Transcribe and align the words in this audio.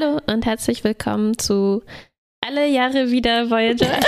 Hallo 0.00 0.20
und 0.26 0.46
herzlich 0.46 0.84
willkommen 0.84 1.36
zu 1.38 1.82
Alle 2.46 2.68
Jahre 2.68 3.10
wieder 3.10 3.50
Voyager. 3.50 3.88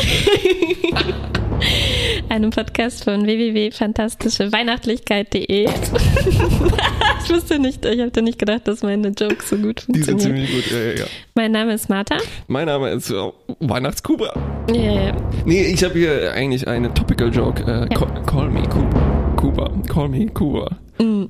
Einem 2.29 2.51
Podcast 2.51 3.03
von 3.03 3.27
www.fantastischeweihnachtlichkeit.de. 3.27 5.65
ich 5.65 7.31
wusste 7.31 7.59
nicht, 7.59 7.85
ich 7.85 8.01
hatte 8.01 8.23
nicht 8.23 8.39
gedacht, 8.39 8.69
dass 8.69 8.83
meine 8.83 9.09
Jokes 9.09 9.51
so 9.51 9.57
gut 9.57 9.85
Die 9.89 10.01
sind 10.03 10.23
funktionieren. 10.23 10.47
ziemlich 10.47 10.65
gut, 10.65 10.71
ja, 10.71 10.79
ja, 10.79 10.93
ja. 10.93 11.07
Mein 11.35 11.51
Name 11.51 11.75
ist 11.75 11.89
Martha. 11.89 12.19
Mein 12.47 12.67
Name 12.67 12.91
ist 12.91 13.11
äh, 13.11 13.33
Weihnachtskuba. 13.59 14.33
Ja, 14.73 15.07
ja. 15.07 15.17
Nee, 15.45 15.73
ich 15.73 15.83
habe 15.83 15.95
hier 15.95 16.33
eigentlich 16.33 16.69
eine 16.69 16.95
Topical 16.95 17.35
Joke. 17.35 17.63
Äh, 17.63 17.89
call, 17.95 18.23
call 18.27 18.49
me 18.49 18.63
Kuba. 18.69 19.35
Kuba. 19.37 19.73
Call 19.89 20.09
me 20.09 20.27
Kuba. 20.27 20.79
Mm. 21.01 21.25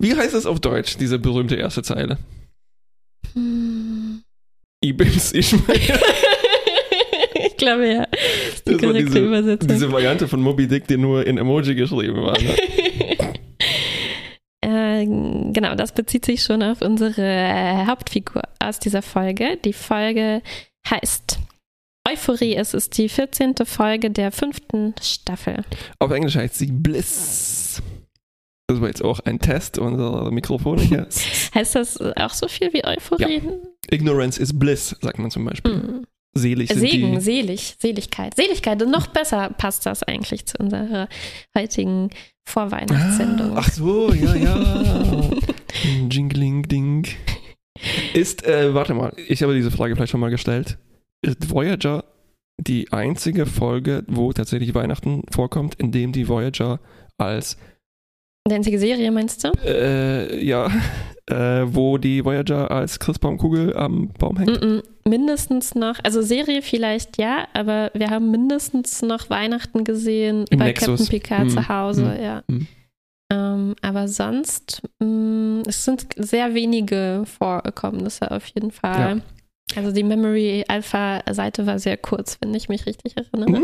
Wie 0.00 0.16
heißt 0.16 0.34
es 0.34 0.46
auf 0.46 0.58
Deutsch, 0.58 0.96
diese 0.96 1.20
berühmte 1.20 1.54
erste 1.54 1.84
Zeile? 1.84 2.18
Hm. 3.34 3.79
Ibims 4.82 5.32
Ishmael. 5.32 5.78
ich 7.34 7.56
glaube 7.56 7.86
ja. 7.92 8.06
Das 8.64 8.64
Das 8.64 8.82
war 8.82 8.92
diese, 8.94 9.18
Übersetzung. 9.18 9.68
diese 9.68 9.92
Variante 9.92 10.26
von 10.28 10.40
Moby 10.40 10.66
Dick, 10.66 10.86
die 10.88 10.96
nur 10.96 11.26
in 11.26 11.38
Emoji 11.38 11.74
geschrieben 11.74 12.22
war. 12.22 12.40
Ne? 12.40 12.54
Äh, 14.62 15.06
genau, 15.06 15.74
das 15.74 15.92
bezieht 15.92 16.26
sich 16.26 16.42
schon 16.42 16.62
auf 16.62 16.82
unsere 16.82 17.22
äh, 17.22 17.86
Hauptfigur 17.86 18.42
aus 18.58 18.78
dieser 18.78 19.00
Folge. 19.00 19.56
Die 19.64 19.72
Folge 19.72 20.42
heißt 20.88 21.38
Euphorie. 22.06 22.56
Es 22.56 22.74
ist 22.74 22.98
die 22.98 23.08
14. 23.08 23.54
Folge 23.64 24.10
der 24.10 24.30
fünften 24.30 24.94
Staffel. 25.00 25.64
Auf 25.98 26.10
Englisch 26.10 26.36
heißt 26.36 26.56
sie 26.56 26.66
Bliss. 26.66 27.82
Das 28.70 28.80
war 28.80 28.86
jetzt 28.86 29.02
auch 29.02 29.18
ein 29.18 29.40
Test 29.40 29.78
unserer 29.78 30.30
Mikrofone 30.30 30.80
hier. 30.80 31.08
Heißt 31.56 31.74
das 31.74 32.00
auch 32.00 32.30
so 32.30 32.46
viel 32.46 32.72
wie 32.72 32.84
Euphorie? 32.84 33.42
Ignorance 33.90 34.40
is 34.40 34.56
Bliss, 34.56 34.94
sagt 35.00 35.18
man 35.18 35.32
zum 35.32 35.44
Beispiel. 35.44 35.72
Hm. 35.72 36.06
Selig 36.34 36.68
sind 36.68 36.78
Segen, 36.78 37.14
die. 37.14 37.20
selig, 37.20 37.76
Seligkeit. 37.80 38.36
Seligkeit, 38.36 38.80
und 38.80 38.92
noch 38.92 39.08
besser 39.08 39.50
passt 39.58 39.86
das 39.86 40.04
eigentlich 40.04 40.46
zu 40.46 40.56
unserer 40.58 41.08
heutigen 41.58 42.10
Vorweihnachtssendung. 42.44 43.56
Ah, 43.56 43.62
ach 43.64 43.72
so, 43.72 44.12
ja, 44.12 44.36
ja. 44.36 45.30
Jingling 46.08 46.62
Ding. 46.68 47.08
Ist, 48.14 48.46
äh, 48.46 48.72
warte 48.72 48.94
mal, 48.94 49.12
ich 49.26 49.42
habe 49.42 49.56
diese 49.56 49.72
Frage 49.72 49.96
vielleicht 49.96 50.12
schon 50.12 50.20
mal 50.20 50.30
gestellt. 50.30 50.78
Ist 51.22 51.50
Voyager 51.50 52.04
die 52.56 52.92
einzige 52.92 53.46
Folge, 53.46 54.04
wo 54.06 54.32
tatsächlich 54.32 54.74
Weihnachten 54.74 55.24
vorkommt, 55.28 55.74
in 55.74 55.90
dem 55.90 56.12
die 56.12 56.28
Voyager 56.28 56.78
als, 57.18 57.56
Die 58.50 58.54
einzige 58.54 58.80
Serie, 58.80 59.12
meinst 59.12 59.44
du? 59.44 59.52
äh, 59.64 60.44
ja, 60.44 60.68
äh, 61.26 61.62
wo 61.64 61.98
die 61.98 62.24
Voyager 62.24 62.68
als 62.70 62.98
Christbaumkugel 62.98 63.76
am 63.76 64.08
Baum 64.18 64.38
hängt? 64.38 64.50
Mm-mm. 64.50 64.82
Mindestens 65.08 65.76
noch, 65.76 66.00
also 66.02 66.20
Serie 66.20 66.60
vielleicht 66.60 67.16
ja, 67.16 67.46
aber 67.54 67.92
wir 67.94 68.10
haben 68.10 68.32
mindestens 68.32 69.02
noch 69.02 69.30
Weihnachten 69.30 69.84
gesehen 69.84 70.46
Im 70.50 70.58
bei 70.58 70.66
Nexus. 70.66 71.00
Captain 71.00 71.06
Picard 71.06 71.42
Hm, 71.42 71.50
zu 71.50 71.68
Hause, 71.68 72.14
hm, 72.16 72.22
ja. 72.22 72.42
hm. 72.50 72.66
Ähm, 73.32 73.76
aber 73.82 74.08
sonst, 74.08 74.82
mm, 74.98 75.60
es 75.68 75.84
sind 75.84 76.08
sehr 76.16 76.52
wenige 76.54 77.22
Vorkommnisse 77.38 78.32
auf 78.32 78.46
jeden 78.46 78.72
Fall. 78.72 79.22
Also 79.76 79.92
die 79.92 80.02
Memory 80.02 80.64
Alpha 80.68 81.22
Seite 81.30 81.66
war 81.66 81.78
sehr 81.78 81.96
kurz, 81.96 82.38
wenn 82.40 82.52
ich 82.54 82.68
mich 82.68 82.86
richtig 82.86 83.14
erinnere. 83.16 83.62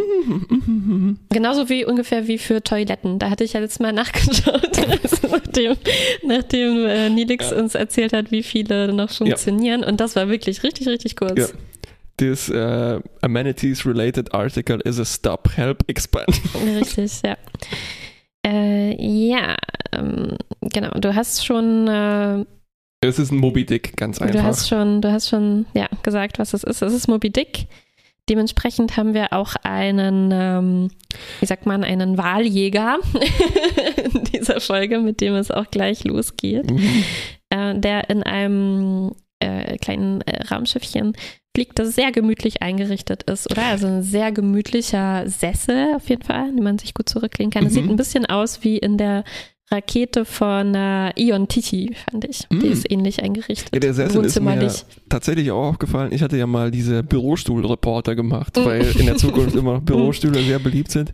Genauso 1.31 1.69
wie 1.69 1.85
ungefähr 1.85 2.29
wie 2.29 2.39
für 2.39 2.63
Toiletten. 2.63 3.19
Da 3.19 3.31
hatte 3.31 3.45
ich 3.45 3.55
ja 3.55 3.61
letztes 3.61 3.81
Mal 3.81 3.93
nachgeschaut, 3.93 4.79
also 5.03 5.29
nachdem, 5.29 5.77
nachdem 6.25 6.87
äh, 6.87 7.11
Nilix 7.11 7.51
Ja. 7.51 7.59
uns 7.59 7.75
erzählt 7.75 8.13
hat, 8.13 8.31
wie 8.31 8.43
viele 8.43 8.93
noch 8.93 9.11
funktionieren. 9.11 9.83
Und 9.83 10.01
das 10.01 10.15
war 10.17 10.29
wirklich 10.29 10.63
richtig, 10.63 10.87
richtig 10.87 11.17
kurz. 11.17 11.39
Ja. 11.39 11.47
This 12.19 12.48
uh, 12.48 13.01
amenities-related 13.20 14.33
article 14.33 14.81
is 14.85 14.98
a 14.98 15.05
stop, 15.05 15.51
help, 15.55 15.85
expand. 15.87 16.29
Richtig, 16.79 17.13
ja. 17.23 17.37
Äh, 18.47 18.97
ja, 18.98 19.55
ähm, 19.92 20.39
genau. 20.63 20.92
Du 20.98 21.14
hast 21.14 21.45
schon, 21.45 21.86
äh, 21.89 22.45
Es 23.01 23.18
ist 23.18 23.30
ein 23.30 23.39
Moby 23.39 23.64
Dick, 23.67 23.96
ganz 23.96 24.20
einfach. 24.20 24.34
du 24.34 24.42
hast 24.42 24.68
schon, 24.68 25.01
du 25.02 25.12
hast 25.12 25.29
schon, 25.29 25.67
ja, 25.74 25.86
gesagt, 26.02 26.39
was 26.39 26.55
es 26.55 26.64
ist. 26.64 26.83
Es 26.83 26.92
ist 26.92 27.08
Moby 27.08 27.30
Dick. 27.30 27.67
Dementsprechend 28.29 28.96
haben 28.96 29.14
wir 29.14 29.33
auch 29.33 29.55
einen, 29.62 30.30
ähm, 30.33 30.90
wie 31.39 31.46
sagt 31.46 31.64
man, 31.67 31.85
einen 31.85 32.18
Wahljäger 32.18 32.98
in 34.12 34.24
dieser 34.24 34.61
Folge, 34.61 34.98
mit 34.98 35.20
dem 35.20 35.35
es 35.35 35.51
auch 35.52 35.70
gleich 35.70 36.02
losgeht. 36.05 36.68
Mhm. 36.70 37.05
äh, 37.51 37.79
der 37.79 38.11
in 38.11 38.24
einem 38.24 39.12
äh, 39.39 39.77
kleinen 39.77 40.23
äh, 40.23 40.42
Raumschiffchen 40.48 41.17
fliegt, 41.56 41.79
das 41.79 41.95
sehr 41.95 42.11
gemütlich 42.11 42.62
eingerichtet 42.62 43.23
ist, 43.24 43.51
oder? 43.51 43.64
Also 43.67 43.86
ein 43.86 44.02
sehr 44.02 44.33
gemütlicher 44.33 45.29
Sessel 45.29 45.95
auf 45.95 46.08
jeden 46.08 46.23
Fall, 46.23 46.52
den 46.52 46.64
man 46.64 46.79
sich 46.79 46.95
gut 46.95 47.08
zurücklehnen 47.08 47.52
kann. 47.52 47.64
Es 47.67 47.74
Mhm. 47.74 47.77
sieht 47.83 47.90
ein 47.90 47.96
bisschen 47.96 48.27
aus 48.27 48.64
wie 48.64 48.79
in 48.79 48.98
der 48.98 49.23
Rakete 49.71 50.25
von 50.25 50.75
äh, 50.75 51.11
Ion 51.21 51.49
Titi, 51.49 51.97
fand 52.11 52.25
ich. 52.25 52.47
Die 52.51 52.57
Mhm. 52.57 52.73
ist 52.73 52.91
ähnlich 52.91 53.23
eingerichtet. 53.23 53.71
Ja, 53.75 53.81
der 53.81 53.95
Sessel 53.95 54.25
ist 54.25 54.41
mir 54.41 54.71
tatsächlich 55.09 55.51
auch 55.51 55.71
aufgefallen. 55.71 56.13
Ich 56.13 56.23
hatte 56.23 56.37
ja 56.37 56.47
mal 56.47 56.71
diese 56.71 57.03
Bürostuhl-Reporter 57.03 58.15
gemacht, 58.15 58.57
Mhm. 58.57 58.65
weil 58.65 58.83
in 58.99 59.07
der 59.07 59.17
Zukunft 59.17 59.57
immer 59.57 59.75
noch 59.75 59.81
Bürostühle 59.85 60.41
sehr 60.43 60.61
beliebt 60.61 60.91
sind. 60.93 61.13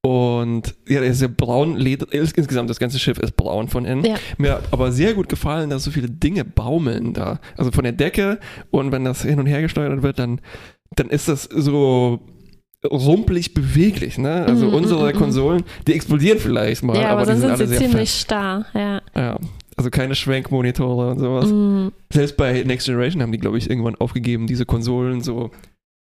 Und 0.00 0.74
ja, 0.86 1.00
der 1.00 1.10
ist 1.10 1.22
ja 1.22 1.28
braun, 1.34 1.76
Leder, 1.76 2.06
insgesamt 2.12 2.68
das 2.68 2.78
ganze 2.78 2.98
Schiff 2.98 3.18
ist 3.18 3.36
braun 3.36 3.68
von 3.68 3.86
innen. 3.86 4.04
Ja. 4.04 4.16
Mir 4.36 4.52
hat 4.52 4.64
aber 4.70 4.92
sehr 4.92 5.14
gut 5.14 5.30
gefallen, 5.30 5.70
dass 5.70 5.84
so 5.84 5.90
viele 5.90 6.10
Dinge 6.10 6.44
baumeln 6.44 7.14
da. 7.14 7.40
Also 7.56 7.70
von 7.70 7.84
der 7.84 7.92
Decke 7.94 8.38
und 8.70 8.92
wenn 8.92 9.04
das 9.04 9.22
hin 9.22 9.38
und 9.40 9.46
her 9.46 9.62
gesteuert 9.62 10.02
wird, 10.02 10.18
dann, 10.18 10.42
dann 10.96 11.08
ist 11.08 11.28
das 11.28 11.44
so 11.44 12.20
rumpelig 12.90 13.54
beweglich, 13.54 14.18
ne? 14.18 14.44
Also 14.46 14.66
Mhm, 14.66 14.74
unsere 14.74 15.08
mhm, 15.08 15.14
mhm. 15.14 15.18
Konsolen, 15.18 15.62
die 15.86 15.94
explodieren 15.94 16.38
vielleicht 16.38 16.82
mal, 16.82 16.96
Ja, 16.96 17.10
aber, 17.10 17.22
aber, 17.22 17.22
die 17.22 17.28
dann 17.28 17.40
sind 17.40 17.50
alle 17.50 17.58
sie 17.58 17.66
sehr 17.66 17.78
ziemlich 17.78 18.10
fest. 18.10 18.20
starr, 18.22 18.66
ja. 18.74 19.02
Ja. 19.16 19.38
Also 19.76 19.90
keine 19.90 20.14
Schwenkmonitore 20.14 21.10
und 21.12 21.18
sowas. 21.18 21.50
Mm, 21.50 21.88
Selbst 22.12 22.36
bei 22.36 22.62
Next 22.62 22.86
Generation 22.86 23.22
haben 23.22 23.32
die, 23.32 23.38
glaube 23.38 23.58
ich, 23.58 23.68
irgendwann 23.68 23.96
aufgegeben, 23.96 24.46
diese 24.46 24.64
Konsolen 24.66 25.20
so. 25.20 25.50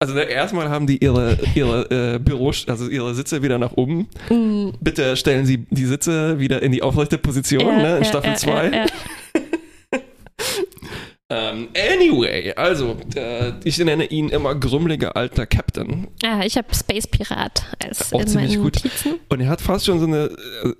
Also 0.00 0.14
ne, 0.14 0.22
erstmal 0.22 0.68
haben 0.70 0.86
die 0.86 1.02
ihre, 1.02 1.36
ihre 1.56 2.14
äh, 2.14 2.18
Büros, 2.20 2.68
also 2.68 2.88
ihre 2.88 3.14
Sitze 3.16 3.42
wieder 3.42 3.58
nach 3.58 3.72
oben. 3.72 4.06
mm, 4.30 4.68
Bitte 4.80 5.16
stellen 5.16 5.44
Sie 5.44 5.66
die 5.70 5.86
Sitze 5.86 6.38
wieder 6.38 6.62
in 6.62 6.70
die 6.70 6.82
aufrechte 6.84 7.18
Position, 7.18 7.66
ja, 7.66 7.76
ne, 7.82 7.96
in 7.96 8.02
ja, 8.04 8.08
Staffel 8.08 8.30
ja, 8.30 8.36
2. 8.36 8.70
Ja, 8.70 8.86
ja. 11.30 11.50
Ähm, 11.50 11.68
anyway, 11.76 12.52
also, 12.54 12.96
äh, 13.14 13.52
ich 13.64 13.78
nenne 13.78 14.06
ihn 14.06 14.28
immer 14.30 14.54
grummeliger 14.54 15.14
alter 15.16 15.46
Captain. 15.46 16.08
Ah, 16.24 16.40
ich 16.44 16.56
habe 16.56 16.74
Space 16.74 17.06
Pirat 17.06 17.64
als 17.82 18.12
Auch 18.12 18.20
in 18.20 18.26
ziemlich 18.28 18.52
meinen 18.52 18.62
gut. 18.62 18.76
Notizen. 18.76 19.14
Und 19.28 19.40
er 19.40 19.48
hat 19.48 19.60
fast 19.60 19.84
schon 19.86 20.00
so 20.00 20.06
eine, 20.06 20.30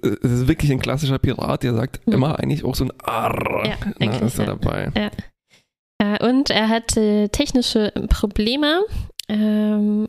äh, 0.03 0.09
es 0.23 0.31
ist 0.33 0.49
wirklich 0.49 0.71
ein 0.73 0.79
klassischer 0.81 1.19
Pirat, 1.19 1.63
der 1.63 1.75
sagt 1.75 2.01
Hm. 2.07 2.15
immer 2.15 2.39
eigentlich 2.39 2.65
auch 2.65 2.75
so 2.75 2.85
ein 2.85 2.93
Arr. 3.03 3.67
Ja, 3.67 3.77
na, 3.85 3.93
eigentlich, 4.01 4.23
ist 4.23 4.39
er 4.39 4.47
ja. 4.47 4.55
dabei. 4.57 4.93
Äh, 4.95 6.25
Und 6.27 6.51
er 6.51 6.69
hatte 6.69 7.29
technische 7.31 7.93
Probleme 8.09 8.85
ähm, 9.29 10.09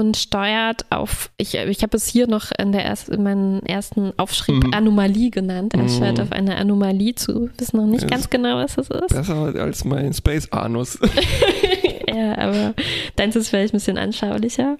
und 0.00 0.16
steuert 0.16 0.84
auf, 0.90 1.30
ich, 1.36 1.54
ich 1.54 1.82
habe 1.82 1.96
es 1.96 2.06
hier 2.06 2.26
noch 2.26 2.46
in, 2.58 2.72
der 2.72 2.84
erst, 2.84 3.08
in 3.08 3.22
meinem 3.22 3.60
ersten 3.60 4.12
Aufschrieb 4.16 4.64
Mhm. 4.64 4.74
Anomalie 4.74 5.30
genannt. 5.30 5.74
Er 5.74 5.82
Mhm. 5.84 5.88
steuert 5.88 6.20
auf 6.20 6.32
eine 6.32 6.56
Anomalie 6.56 7.14
zu. 7.14 7.48
Wissen 7.58 7.76
noch 7.76 7.86
nicht 7.86 8.02
Ja, 8.02 8.08
ganz 8.08 8.28
genau, 8.30 8.56
was 8.56 8.74
das 8.74 8.88
ist. 8.90 9.08
Besser 9.08 9.54
als 9.60 9.84
mein 9.84 10.12
Space 10.12 10.48
Anus. 10.50 10.98
ja, 12.14 12.38
aber 12.38 12.74
deins 13.16 13.36
ist 13.36 13.48
vielleicht 13.48 13.72
ein 13.72 13.76
bisschen 13.76 13.98
anschaulicher. 13.98 14.76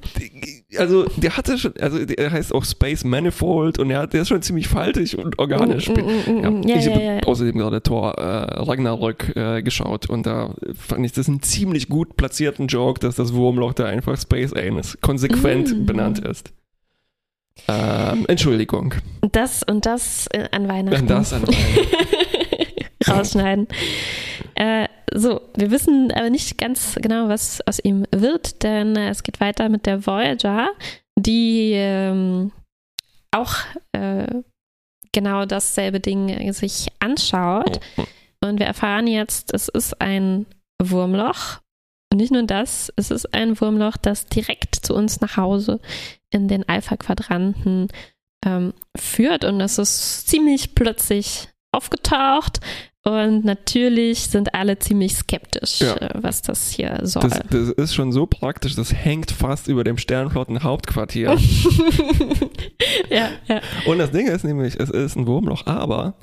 also 0.78 1.04
der 1.16 1.36
hatte 1.36 1.58
schon, 1.58 1.74
also 1.80 2.04
der 2.04 2.30
heißt 2.30 2.54
auch 2.54 2.64
Space 2.64 3.04
Manifold 3.04 3.78
und 3.78 3.90
er 3.90 4.00
hat, 4.00 4.12
der 4.12 4.22
ist 4.22 4.28
schon 4.28 4.42
ziemlich 4.42 4.68
faltig 4.68 5.18
und 5.18 5.38
organisch. 5.38 5.88
Mm, 5.88 5.92
mm, 5.92 5.96
mm, 6.38 6.42
Ja, 6.42 6.50
mm, 6.50 6.62
ja, 6.68 6.76
ich 6.76 6.84
ja, 6.84 6.92
habe 6.92 7.04
ja, 7.04 7.14
ja. 7.14 7.22
außerdem 7.24 7.58
gerade 7.58 7.82
Thor 7.82 8.14
äh, 8.18 8.60
Ragnarök 8.62 9.36
äh, 9.36 9.62
geschaut 9.62 10.08
und 10.08 10.26
da 10.26 10.54
fand 10.74 11.04
ich 11.04 11.12
das 11.12 11.28
einen 11.28 11.42
ziemlich 11.42 11.88
gut 11.88 12.16
platzierten 12.16 12.66
Joke, 12.66 13.00
dass 13.00 13.14
das 13.16 13.34
Wurmloch 13.34 13.72
da 13.74 13.86
einfach 13.86 14.18
Space 14.20 14.52
Anus 14.52 14.98
konsequent 15.00 15.70
Mm. 15.76 15.86
benannt 15.86 16.18
ist. 16.20 16.52
Ähm, 17.68 18.24
Entschuldigung. 18.28 18.94
Das 19.32 19.62
und 19.62 19.84
das 19.84 20.26
äh, 20.32 20.48
an 20.50 20.66
Weihnachten. 20.68 20.98
Wenn 21.00 21.06
das 21.06 21.32
an 21.32 21.42
rausschneiden. 23.08 23.66
Äh, 24.54 24.86
so, 25.12 25.40
wir 25.56 25.70
wissen 25.70 26.12
aber 26.12 26.30
nicht 26.30 26.58
ganz 26.58 26.96
genau, 27.00 27.28
was 27.28 27.60
aus 27.66 27.78
ihm 27.82 28.06
wird, 28.14 28.62
denn 28.62 28.96
äh, 28.96 29.10
es 29.10 29.22
geht 29.22 29.40
weiter 29.40 29.68
mit 29.68 29.86
der 29.86 30.06
Voyager, 30.06 30.70
die 31.18 31.72
ähm, 31.74 32.52
auch 33.32 33.54
äh, 33.92 34.42
genau 35.12 35.46
dasselbe 35.46 36.00
Ding 36.00 36.52
sich 36.52 36.88
anschaut. 37.00 37.80
Und 38.42 38.58
wir 38.58 38.66
erfahren 38.66 39.06
jetzt, 39.06 39.52
es 39.52 39.68
ist 39.68 40.00
ein 40.00 40.46
Wurmloch. 40.80 41.60
Und 42.12 42.18
nicht 42.18 42.32
nur 42.32 42.44
das, 42.44 42.92
es 42.96 43.10
ist 43.10 43.34
ein 43.34 43.60
Wurmloch, 43.60 43.96
das 43.96 44.26
direkt 44.26 44.76
zu 44.76 44.94
uns 44.94 45.20
nach 45.20 45.36
Hause 45.36 45.80
in 46.30 46.48
den 46.48 46.68
Alpha-Quadranten 46.68 47.88
ähm, 48.44 48.72
führt. 48.96 49.44
Und 49.44 49.58
das 49.58 49.78
ist 49.78 50.28
ziemlich 50.28 50.74
plötzlich 50.74 51.48
aufgetaucht 51.72 52.60
und 53.02 53.44
natürlich 53.44 54.20
sind 54.20 54.54
alle 54.54 54.78
ziemlich 54.78 55.14
skeptisch, 55.14 55.80
Ja. 55.80 55.96
äh, 55.96 56.10
was 56.20 56.42
das 56.42 56.70
hier 56.70 57.00
soll. 57.04 57.22
Das, 57.22 57.40
das 57.50 57.68
ist 57.70 57.94
schon 57.94 58.12
so 58.12 58.26
praktisch, 58.26 58.74
das 58.74 58.92
hängt 58.92 59.30
fast 59.30 59.68
über 59.68 59.84
dem 59.84 59.96
Sternflotten-Hauptquartier. 59.96 61.36
ja, 63.10 63.28
ja. 63.48 63.60
Und 63.86 63.98
das 63.98 64.10
Ding 64.10 64.26
ist 64.26 64.44
nämlich, 64.44 64.78
es 64.78 64.90
ist 64.90 65.16
ein 65.16 65.26
Wurmloch, 65.26 65.66
aber, 65.66 66.14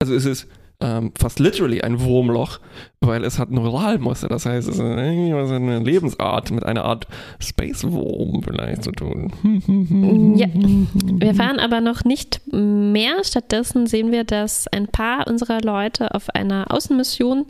also 0.00 0.14
es 0.14 0.24
ist 0.24 0.46
ähm, 0.80 1.12
fast 1.18 1.38
literally 1.38 1.80
ein 1.80 2.00
Wurmloch, 2.00 2.58
weil 3.00 3.24
es 3.24 3.38
hat 3.38 3.50
Neuralmuster. 3.50 4.28
Das 4.28 4.44
heißt, 4.46 4.68
es 4.68 4.74
ist 4.74 4.80
irgendwie 4.80 5.34
was 5.34 5.48
mit 5.48 5.62
einer 5.62 5.80
Lebensart, 5.80 6.50
mit 6.50 6.64
einer 6.64 6.84
Art 6.84 7.06
Space-Wurm 7.38 8.42
vielleicht 8.42 8.84
zu 8.84 8.92
tun. 8.92 10.36
Ja. 10.36 10.48
Wir 10.52 11.34
fahren 11.34 11.58
aber 11.58 11.80
noch 11.80 12.04
nicht 12.04 12.40
mehr. 12.52 13.24
Stattdessen 13.24 13.86
sehen 13.86 14.12
wir, 14.12 14.24
dass 14.24 14.68
ein 14.68 14.88
paar 14.88 15.26
unserer 15.26 15.60
Leute 15.60 16.14
auf 16.14 16.28
einer 16.30 16.66
Außenmission 16.70 17.46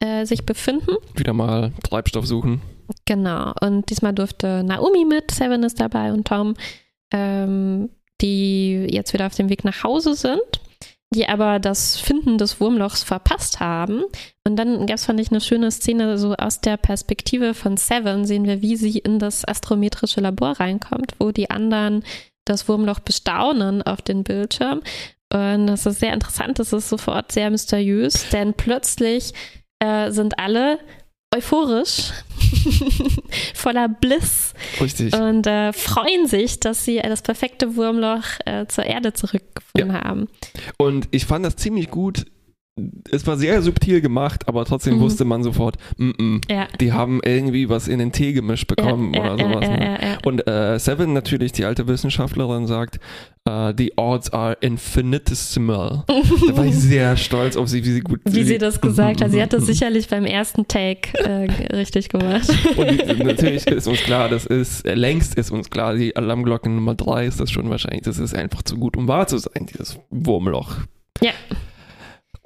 äh, 0.00 0.26
sich 0.26 0.44
befinden. 0.44 0.96
Wieder 1.14 1.32
mal 1.32 1.72
Treibstoff 1.82 2.26
suchen. 2.26 2.60
Genau. 3.04 3.52
Und 3.60 3.90
diesmal 3.90 4.12
durfte 4.12 4.62
Naomi 4.64 5.04
mit, 5.04 5.30
Seven 5.30 5.62
ist 5.62 5.80
dabei 5.80 6.12
und 6.12 6.26
Tom, 6.26 6.54
ähm, 7.12 7.90
die 8.20 8.86
jetzt 8.90 9.12
wieder 9.12 9.26
auf 9.26 9.34
dem 9.34 9.48
Weg 9.48 9.64
nach 9.64 9.84
Hause 9.84 10.14
sind, 10.14 10.60
die 11.14 11.28
aber 11.28 11.58
das 11.58 11.96
Finden 11.96 12.36
des 12.38 12.60
Wurmlochs 12.60 13.02
verpasst 13.02 13.60
haben. 13.60 14.04
Und 14.44 14.56
dann 14.56 14.86
gab 14.86 14.96
es, 14.96 15.06
fand 15.06 15.20
ich, 15.20 15.30
eine 15.30 15.40
schöne 15.40 15.70
Szene, 15.70 16.18
so 16.18 16.34
aus 16.34 16.60
der 16.60 16.76
Perspektive 16.76 17.54
von 17.54 17.76
Seven 17.76 18.24
sehen 18.24 18.44
wir, 18.44 18.62
wie 18.62 18.76
sie 18.76 18.98
in 18.98 19.18
das 19.18 19.44
astrometrische 19.44 20.20
Labor 20.20 20.58
reinkommt, 20.58 21.14
wo 21.18 21.30
die 21.30 21.50
anderen 21.50 22.04
das 22.44 22.68
Wurmloch 22.68 23.00
bestaunen 23.00 23.82
auf 23.82 24.02
den 24.02 24.24
Bildschirm. 24.24 24.82
Und 25.32 25.66
das 25.66 25.86
ist 25.86 26.00
sehr 26.00 26.12
interessant, 26.12 26.58
das 26.58 26.72
ist 26.72 26.88
sofort 26.88 27.32
sehr 27.32 27.50
mysteriös, 27.50 28.28
denn 28.30 28.54
plötzlich 28.54 29.32
äh, 29.80 30.10
sind 30.10 30.38
alle 30.38 30.78
euphorisch, 31.36 32.12
voller 33.54 33.88
Bliss 33.88 34.54
Richtig. 34.80 35.14
und 35.14 35.46
äh, 35.46 35.72
freuen 35.72 36.26
sich, 36.26 36.60
dass 36.60 36.84
sie 36.84 36.98
das 36.98 37.22
perfekte 37.22 37.76
Wurmloch 37.76 38.24
äh, 38.44 38.66
zur 38.66 38.84
Erde 38.84 39.12
zurückgefunden 39.12 39.92
haben. 39.92 40.28
Und 40.78 41.08
ich 41.10 41.26
fand 41.26 41.44
das 41.44 41.56
ziemlich 41.56 41.90
gut. 41.90 42.26
Es 43.10 43.26
war 43.26 43.38
sehr 43.38 43.62
subtil 43.62 44.02
gemacht, 44.02 44.48
aber 44.48 44.66
trotzdem 44.66 44.96
Mhm. 44.96 45.00
wusste 45.00 45.24
man 45.24 45.42
sofort, 45.42 45.76
mm 45.96 46.10
-mm, 46.10 46.42
Ja. 46.52 46.68
die 46.78 46.92
haben 46.92 47.20
irgendwie 47.24 47.70
was 47.70 47.88
in 47.88 47.98
den 47.98 48.12
Tee 48.12 48.34
gemischt 48.34 48.66
bekommen 48.66 49.14
ja, 49.14 49.32
oder 49.32 49.42
ja, 49.42 49.48
sowas. 49.52 49.68
ne? 49.68 50.18
Und 50.26 50.46
äh, 50.46 50.78
Seven 50.78 51.14
natürlich, 51.14 51.52
die 51.52 51.64
alte 51.64 51.88
Wissenschaftlerin, 51.88 52.66
sagt, 52.66 52.98
äh, 53.46 53.72
the 53.78 53.94
odds 53.96 54.30
are 54.30 54.58
infinitesimal. 54.60 56.04
da 56.06 56.56
war 56.56 56.66
ich 56.66 56.74
sehr 56.74 57.16
stolz 57.16 57.56
auf 57.56 57.68
sie, 57.68 57.82
wie 57.84 57.92
sie 57.92 58.00
gut 58.00 58.20
Wie 58.24 58.44
sie 58.44 58.58
das 58.58 58.78
gesagt 58.80 59.22
hat. 59.22 59.30
Sie 59.30 59.40
hat 59.40 59.54
das 59.54 59.64
sicherlich 59.66 60.08
beim 60.08 60.26
ersten 60.26 60.68
Take 60.68 61.16
äh, 61.18 61.74
richtig 61.74 62.10
gemacht. 62.10 62.48
Und 62.76 62.90
die, 63.18 63.24
natürlich 63.24 63.66
ist 63.66 63.86
uns 63.88 64.00
klar, 64.00 64.28
das 64.28 64.44
ist, 64.44 64.86
längst 64.86 65.34
ist 65.36 65.50
uns 65.50 65.70
klar, 65.70 65.94
die 65.94 66.14
Alarmglocke 66.14 66.68
Nummer 66.68 66.94
drei 66.94 67.24
ist 67.26 67.40
das 67.40 67.50
schon 67.50 67.70
wahrscheinlich. 67.70 68.02
Das 68.02 68.18
ist 68.18 68.34
einfach 68.34 68.62
zu 68.62 68.76
gut, 68.76 68.98
um 68.98 69.08
wahr 69.08 69.26
zu 69.26 69.38
sein, 69.38 69.64
dieses 69.72 69.98
Wurmloch. 70.10 70.76
Ja. 71.22 71.30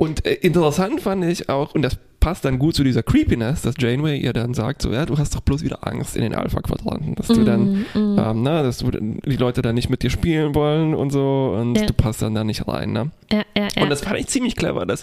Und 0.00 0.24
äh, 0.24 0.32
interessant 0.34 1.02
fand 1.02 1.24
ich 1.26 1.48
auch, 1.50 1.74
und 1.74 1.82
das 1.82 1.98
passt 2.20 2.44
dann 2.44 2.58
gut 2.58 2.74
zu 2.74 2.84
dieser 2.84 3.02
Creepiness, 3.02 3.62
dass 3.62 3.74
Janeway 3.78 4.18
ihr 4.18 4.32
dann 4.32 4.54
sagt, 4.54 4.82
so, 4.82 4.90
ja, 4.92 5.04
du 5.06 5.16
hast 5.18 5.34
doch 5.34 5.40
bloß 5.40 5.62
wieder 5.62 5.86
Angst 5.86 6.16
in 6.16 6.22
den 6.22 6.34
Alpha-Quadranten, 6.34 7.14
dass 7.14 7.28
du 7.28 7.44
dann, 7.44 7.86
Mm, 7.94 7.98
mm. 7.98 8.18
ähm, 8.18 8.42
na, 8.42 8.62
dass 8.62 8.78
du, 8.78 8.90
die 8.90 9.36
Leute 9.36 9.62
dann 9.62 9.74
nicht 9.74 9.88
mit 9.90 10.02
dir 10.02 10.10
spielen 10.10 10.54
wollen 10.54 10.94
und 10.94 11.10
so 11.10 11.54
und 11.58 11.76
Ja. 11.78 11.86
du 11.86 11.92
passt 11.94 12.20
dann 12.22 12.34
da 12.34 12.44
nicht 12.44 12.66
rein, 12.68 12.92
ne? 12.92 13.10
ja, 13.32 13.42
ja, 13.56 13.68
ja. 13.76 13.82
Und 13.82 13.90
das 13.90 14.02
fand 14.02 14.18
ich 14.18 14.26
ziemlich 14.26 14.54
clever, 14.56 14.84
dass, 14.86 15.02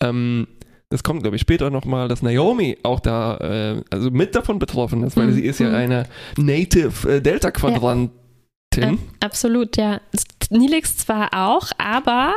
ähm, 0.00 0.46
das 0.90 1.02
kommt, 1.02 1.22
glaube 1.22 1.36
ich, 1.36 1.42
später 1.42 1.70
nochmal, 1.70 2.06
dass 2.08 2.22
Naomi 2.22 2.78
auch 2.84 3.00
da, 3.00 3.36
äh, 3.38 3.82
also 3.90 4.10
mit 4.12 4.34
davon 4.36 4.58
betroffen 4.60 5.02
ist, 5.04 5.16
weil 5.16 5.26
Mhm. 5.28 5.32
sie 5.32 5.44
ist 5.44 5.58
ja 5.60 5.68
Mhm. 5.68 5.74
eine 5.74 6.04
Native 6.36 7.16
äh, 7.16 7.20
Delta-Quadrantin. 7.20 8.10
Äh, 8.76 8.96
absolut, 9.20 9.76
ja. 9.76 10.00
Nilix 10.50 10.96
zwar 10.98 11.30
auch, 11.32 11.70
aber 11.78 12.34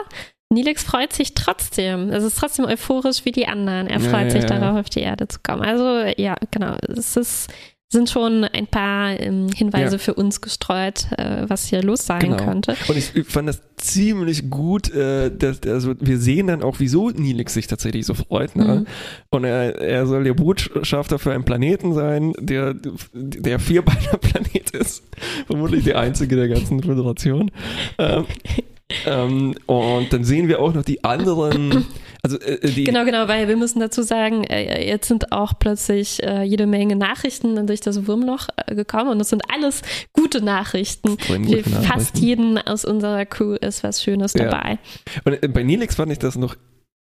Nilix 0.51 0.83
freut 0.83 1.13
sich 1.13 1.35
trotzdem. 1.35 2.09
Es 2.09 2.23
ist 2.23 2.37
trotzdem 2.39 2.65
euphorisch 2.65 3.23
wie 3.23 3.31
die 3.31 3.47
anderen. 3.47 3.87
Er 3.87 3.99
freut 3.99 4.25
ja, 4.25 4.29
sich 4.31 4.43
ja. 4.43 4.59
darauf, 4.59 4.79
auf 4.79 4.89
die 4.89 5.01
Erde 5.01 5.27
zu 5.27 5.39
kommen. 5.43 5.61
Also 5.61 6.11
ja, 6.17 6.35
genau. 6.49 6.75
Es 6.87 7.15
ist, 7.15 7.49
sind 7.91 8.09
schon 8.09 8.43
ein 8.45 8.65
paar 8.65 9.19
ähm, 9.19 9.49
Hinweise 9.55 9.99
für 9.99 10.15
uns 10.15 10.41
gestreut, 10.41 11.07
äh, 11.17 11.47
was 11.47 11.67
hier 11.67 11.83
los 11.83 12.05
sein 12.05 12.19
Genau. 12.19 12.37
könnte. 12.37 12.75
Und 12.87 12.97
ich, 12.97 13.15
ich 13.15 13.27
fand 13.27 13.49
das 13.49 13.61
ziemlich 13.77 14.49
gut, 14.49 14.91
äh, 14.93 15.29
dass, 15.35 15.61
also 15.63 15.93
wir 15.99 16.17
sehen 16.17 16.47
dann 16.47 16.63
auch, 16.63 16.75
wieso 16.79 17.09
Nilix 17.09 17.53
sich 17.53 17.67
tatsächlich 17.67 18.05
so 18.05 18.15
freut. 18.15 18.55
Ne? 18.55 18.63
Mhm. 18.63 18.87
Und 19.29 19.43
er, 19.43 19.79
er 19.79 20.07
soll 20.07 20.23
der 20.23 20.33
Botschafter 20.33 21.19
für 21.19 21.31
einen 21.31 21.45
Planeten 21.45 21.93
sein, 21.93 22.33
der 22.39 22.75
der 23.13 23.59
vierbeiner 23.59 24.17
Planet 24.21 24.71
ist. 24.71 25.03
Vermutlich 25.47 25.83
der 25.83 25.99
einzige 25.99 26.35
der 26.35 26.47
ganzen 26.47 26.81
Föderation. 26.81 27.51
Ähm, 27.97 28.25
ähm, 29.05 29.55
und 29.65 30.11
dann 30.13 30.23
sehen 30.23 30.47
wir 30.47 30.59
auch 30.61 30.73
noch 30.73 30.83
die 30.83 31.03
anderen, 31.03 31.85
also 32.23 32.39
äh, 32.39 32.59
die, 32.71 32.83
Genau, 32.83 33.05
genau, 33.05 33.27
weil 33.27 33.47
wir 33.47 33.55
müssen 33.57 33.79
dazu 33.79 34.01
sagen, 34.01 34.43
äh, 34.45 34.87
jetzt 34.87 35.07
sind 35.07 35.31
auch 35.31 35.53
plötzlich 35.59 36.21
äh, 36.23 36.43
jede 36.43 36.67
Menge 36.67 36.95
Nachrichten 36.95 37.67
durch 37.67 37.81
das 37.81 38.07
Wurmloch 38.07 38.47
äh, 38.67 38.75
gekommen 38.75 39.09
und 39.11 39.19
es 39.21 39.29
sind 39.29 39.43
alles 39.53 39.81
gute 40.13 40.41
Nachrichten. 40.41 41.17
Gute 41.27 41.63
fast 41.63 41.83
Nachrichten. 41.89 42.17
jeden 42.23 42.57
aus 42.57 42.85
unserer 42.85 43.25
Crew 43.25 43.53
ist 43.55 43.83
was 43.83 44.03
Schönes 44.03 44.33
Ja. 44.33 44.45
dabei. 44.49 44.79
Und 45.25 45.41
äh, 45.43 45.47
bei 45.47 45.63
Nilix 45.63 45.95
fand 45.95 46.11
ich 46.11 46.19
das 46.19 46.35
noch 46.35 46.55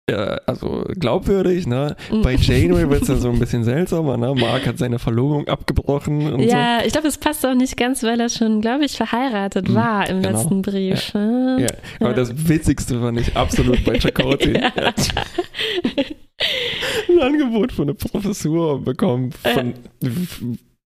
äh, 0.07 0.37
also 0.47 0.85
glaubwürdig, 0.99 1.67
ne? 1.67 1.97
Mhm. 2.11 2.23
Bei 2.23 2.35
Janeway 2.35 2.91
wird 2.91 3.03
es 3.03 3.09
dann 3.09 3.21
so 3.21 3.31
ein 3.31 3.39
bisschen 3.39 3.65
seltsamer, 3.65 4.17
ne? 4.19 4.35
Mark 4.35 4.67
hat 4.67 4.77
seine 4.79 4.99
Verlobung 4.99 5.49
abgebrochen 5.49 6.33
und 6.33 6.43
so. 6.43 6.49
Ja, 6.49 6.81
ich 6.85 6.93
glaube, 6.93 7.09
es 7.09 7.17
passt 7.19 7.45
auch 7.47 7.55
nicht 7.55 7.77
ganz, 7.77 8.03
weil 8.03 8.21
er 8.21 8.29
schon, 8.29 8.61
glaube 8.61 8.85
ich, 8.85 8.93
verheiratet 8.97 9.69
Mhm, 9.71 9.75
war 9.75 10.09
im 10.09 10.21
genau. 10.23 10.39
letzten 10.39 10.63
Brief. 10.63 11.15
ne? 11.15 11.57
Ja, 11.69 12.07
aber 12.07 12.13
das 12.15 12.49
Witzigste 12.49 13.01
fand 13.01 13.19
ich 13.21 13.35
absolut 13.37 13.83
bei. 13.85 13.95
Ja. 14.05 14.73
Hat 14.75 15.11
ein 17.09 17.21
Angebot 17.21 17.73
für 17.73 17.83
eine 17.83 17.95
Professur 17.95 18.83
bekommen 18.83 19.33
von 19.33 19.75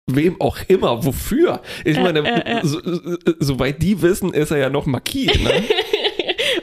wem 0.06 0.41
auch 0.41 0.59
immer, 0.69 1.05
wofür. 1.05 1.61
Ich 1.85 1.97
Äh, 1.97 2.03
meine, 2.03 2.21
äh, 2.21 2.59
äh. 2.59 2.67
so, 2.67 2.81
so, 2.82 3.00
soweit 3.41 3.82
die 3.82 4.00
wissen, 4.00 4.32
ist 4.32 4.50
er 4.50 4.59
ja 4.59 4.71
noch 4.71 4.87
Marquis, 4.87 5.26
ne? 5.43 5.50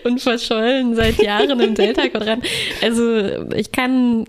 Und 0.05 0.21
verschollen 0.21 0.95
seit 0.95 1.21
Jahren 1.21 1.59
im 1.59 1.73
Delta-Quadrant. 1.75 2.45
Also 2.83 3.47
ich 3.55 3.71
kann, 3.71 4.25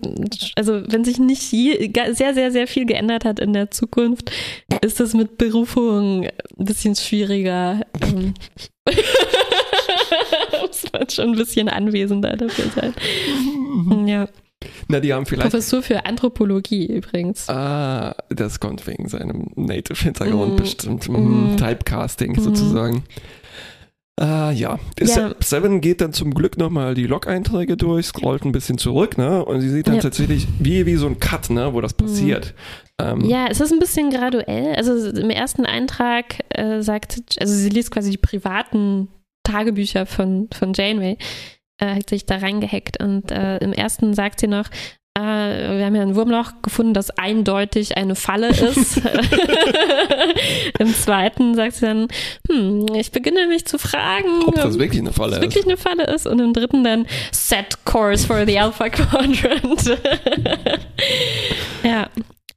also 0.55 0.81
wenn 0.87 1.03
sich 1.05 1.19
nicht 1.19 1.51
je, 1.51 1.91
sehr, 2.13 2.33
sehr, 2.33 2.51
sehr 2.51 2.67
viel 2.67 2.85
geändert 2.85 3.25
hat 3.25 3.39
in 3.39 3.53
der 3.53 3.69
Zukunft, 3.69 4.31
ist 4.81 4.99
es 4.99 5.13
mit 5.13 5.37
Berufung 5.37 6.25
ein 6.25 6.65
bisschen 6.65 6.95
schwieriger. 6.95 7.81
Ähm, 8.01 8.33
Muss 10.61 10.85
man 10.91 11.09
schon 11.09 11.29
ein 11.31 11.35
bisschen 11.37 11.69
anwesender 11.69 12.35
dafür 12.35 12.65
sein. 12.75 12.93
Ja. 14.07 14.27
Na, 14.87 14.99
die 14.99 15.13
haben 15.13 15.25
vielleicht. 15.25 15.49
Professur 15.51 15.83
für 15.83 16.05
Anthropologie 16.05 16.87
übrigens. 16.87 17.47
Ah, 17.49 18.15
das 18.29 18.59
kommt 18.59 18.87
wegen 18.87 19.07
seinem 19.07 19.47
Native-Hintergrund 19.55 20.53
Mm. 20.53 20.55
bestimmt. 20.57 21.07
Mhm. 21.09 21.53
Mm. 21.53 21.57
Typecasting 21.57 22.31
Mhm. 22.31 22.39
sozusagen. 22.41 23.03
Ah, 24.19 24.49
ja. 24.51 24.79
Ja. 24.99 25.05
Se- 25.05 25.35
Seven 25.41 25.79
geht 25.79 26.01
dann 26.01 26.11
zum 26.11 26.33
Glück 26.33 26.57
nochmal 26.57 26.95
die 26.95 27.05
Log-Einträge 27.05 27.77
durch, 27.77 28.07
scrollt 28.07 28.45
ein 28.45 28.51
bisschen 28.51 28.79
zurück, 28.79 29.17
ne? 29.17 29.45
Und 29.45 29.61
sie 29.61 29.69
sieht 29.69 29.87
dann 29.87 29.95
Ja. 29.95 30.01
tatsächlich 30.01 30.47
wie, 30.59 30.85
wie 30.87 30.95
so 30.95 31.05
ein 31.05 31.19
Cut, 31.19 31.51
ne? 31.51 31.73
Wo 31.73 31.81
das 31.81 31.93
passiert. 31.93 32.55
Ähm, 32.99 33.21
Ja, 33.21 33.45
es 33.47 33.59
ist 33.61 33.71
ein 33.71 33.77
bisschen 33.79 34.09
graduell. 34.09 34.73
Also 34.75 35.09
im 35.11 35.29
ersten 35.29 35.65
Eintrag 35.65 36.43
äh, 36.49 36.81
sagt, 36.81 37.19
also 37.39 37.53
sie 37.53 37.69
liest 37.69 37.91
quasi 37.91 38.09
die 38.09 38.17
privaten 38.17 39.07
Tagebücher 39.43 40.07
von, 40.07 40.47
von 40.51 40.73
Janeway, 40.73 41.17
äh, 41.79 41.95
hat 41.97 42.09
sich 42.09 42.25
da 42.25 42.37
reingehackt 42.37 42.99
und 43.01 43.31
äh, 43.31 43.57
im 43.59 43.71
ersten 43.71 44.15
sagt 44.15 44.39
sie 44.39 44.47
noch, 44.47 44.65
äh, 45.17 45.77
wir 45.77 45.85
haben 45.85 45.95
ja 45.95 46.01
ein 46.03 46.15
Wurmloch 46.15 46.51
gefunden, 46.61 46.93
das 46.93 47.09
eindeutig 47.11 47.97
eine 47.97 48.15
Falle 48.15 48.49
ist. 48.49 48.97
Im 50.79 50.93
zweiten 50.93 51.55
sagt 51.55 51.75
sie 51.75 51.85
dann, 51.85 52.07
hm, 52.49 52.85
ich 52.95 53.11
beginne 53.11 53.47
mich 53.47 53.65
zu 53.65 53.79
fragen, 53.79 54.43
Ob 54.45 54.55
das 54.55 54.77
wirklich 54.77 55.01
eine 55.01 55.13
Falle 55.13 55.37
ist. 55.37 55.41
wirklich 55.41 55.65
eine 55.65 55.77
Falle 55.77 56.03
ist. 56.05 56.27
Und 56.27 56.39
im 56.39 56.53
dritten 56.53 56.83
dann 56.83 57.07
Set 57.31 57.83
Course 57.85 58.27
for 58.27 58.45
the 58.45 58.59
Alpha 58.59 58.89
Quadrant. 58.89 59.97
ja. 61.83 62.07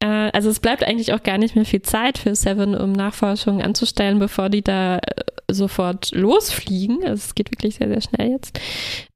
Äh, 0.01 0.07
Also 0.33 0.51
es 0.51 0.61
bleibt 0.61 0.83
eigentlich 0.85 1.13
auch 1.13 1.23
gar 1.23 1.39
nicht 1.39 1.55
mehr 1.57 1.65
viel 1.65 1.83
Zeit 1.83 2.19
für 2.19 2.35
Seven, 2.35 2.75
um 2.75 2.93
Nachforschungen 2.93 3.63
anzustellen, 3.63 4.19
bevor 4.19 4.49
die 4.49 4.63
da 4.63 4.97
äh, 4.99 5.01
sofort 5.51 6.13
losfliegen. 6.13 6.99
Also 7.03 7.15
es 7.27 7.35
geht 7.35 7.51
wirklich 7.53 7.77
sehr, 7.77 7.89
sehr 7.89 8.01
schnell 8.01 8.31
jetzt. 8.31 8.59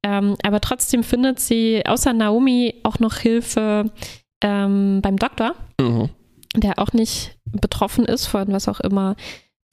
Ähm, 0.02 0.36
aber 0.42 0.60
trotzdem 0.60 1.02
findet 1.02 1.40
sie 1.40 1.82
außer 1.86 2.12
Naomi 2.12 2.74
auch 2.82 2.98
noch 2.98 3.16
Hilfe 3.16 3.90
ähm, 4.42 5.00
beim 5.02 5.16
Doktor, 5.16 5.54
Mhm. 5.80 6.08
der 6.56 6.78
auch 6.78 6.92
nicht 6.92 7.36
betroffen 7.50 8.04
ist 8.04 8.26
von 8.26 8.48
was 8.52 8.68
auch 8.68 8.80
immer 8.80 9.16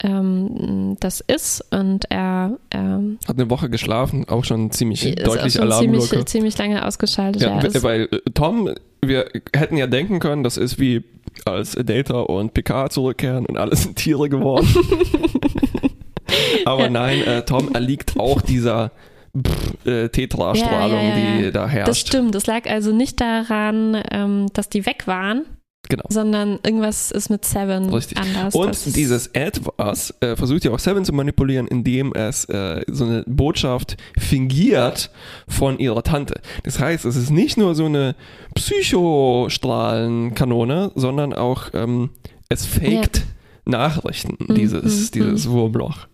ähm, 0.04 0.96
das 1.00 1.20
ist 1.20 1.64
und 1.72 2.10
er 2.10 2.58
ähm, 2.72 3.18
Hat 3.28 3.38
eine 3.38 3.50
Woche 3.50 3.70
geschlafen, 3.70 4.28
auch 4.28 4.44
schon 4.44 4.70
ziemlich 4.70 5.04
ist 5.06 5.26
deutlich 5.26 5.60
auch 5.60 5.64
schon 5.64 5.72
ziemlich, 5.72 6.00
Alarmglocke. 6.02 6.24
ziemlich 6.24 6.58
lange 6.58 6.84
ausgeschaltet. 6.86 7.42
Ja, 7.42 7.60
Ja, 7.60 7.82
weil 7.82 8.08
äh, 8.10 8.18
Tom, 8.34 8.70
wir 9.04 9.28
hätten 9.54 9.76
ja 9.76 9.86
denken 9.86 10.20
können, 10.20 10.42
das 10.42 10.56
ist 10.56 10.78
wie 10.78 11.04
als 11.44 11.72
Data 11.72 12.20
und 12.20 12.54
Picard 12.54 12.92
zurückkehren 12.92 13.46
und 13.46 13.56
alles 13.58 13.82
sind 13.82 13.96
Tiere 13.96 14.28
geworden. 14.28 14.68
Aber 16.64 16.88
nein, 16.88 17.22
äh, 17.22 17.44
Tom 17.44 17.74
erliegt 17.74 18.18
auch 18.18 18.40
dieser 18.40 18.92
pff, 19.36 19.86
äh, 19.86 20.08
Tetrastrahlung, 20.08 20.98
Ja, 20.98 21.02
ja, 21.02 21.16
ja, 21.18 21.34
ja. 21.34 21.38
die 21.46 21.52
da 21.52 21.68
herrscht. 21.68 21.88
das 21.88 22.00
stimmt. 22.00 22.34
Das 22.34 22.46
lag 22.46 22.68
also 22.68 22.92
nicht 22.92 23.20
daran, 23.20 24.00
ähm, 24.10 24.46
dass 24.52 24.68
die 24.68 24.86
weg 24.86 25.06
waren, 25.06 25.44
Genau. 25.92 26.04
sondern 26.08 26.58
irgendwas 26.64 27.10
ist 27.10 27.28
mit 27.28 27.44
Seven 27.44 27.92
Richtig. 27.92 28.16
anders. 28.16 28.54
Und 28.54 28.96
dieses 28.96 29.26
Etwas 29.26 30.14
äh, 30.20 30.36
versucht 30.36 30.64
ja 30.64 30.70
auch 30.70 30.78
Seven 30.78 31.04
zu 31.04 31.12
manipulieren, 31.12 31.68
indem 31.68 32.14
es 32.14 32.46
äh, 32.46 32.80
so 32.86 33.04
eine 33.04 33.24
Botschaft 33.26 33.98
fingiert 34.18 35.10
von 35.48 35.78
ihrer 35.78 36.02
Tante. 36.02 36.40
Das 36.62 36.80
heißt, 36.80 37.04
es 37.04 37.16
ist 37.16 37.28
nicht 37.28 37.58
nur 37.58 37.74
so 37.74 37.84
eine 37.84 38.16
Psychostrahlenkanone, 38.54 40.92
sondern 40.94 41.34
auch 41.34 41.64
ähm, 41.74 42.08
es 42.48 42.64
faked 42.64 43.24
Nachrichten, 43.66 44.38
Mhm, 44.48 44.54
dieses, 44.54 44.82
mhm, 44.82 45.10
dieses 45.12 45.50
Wurmloch. 45.50 46.06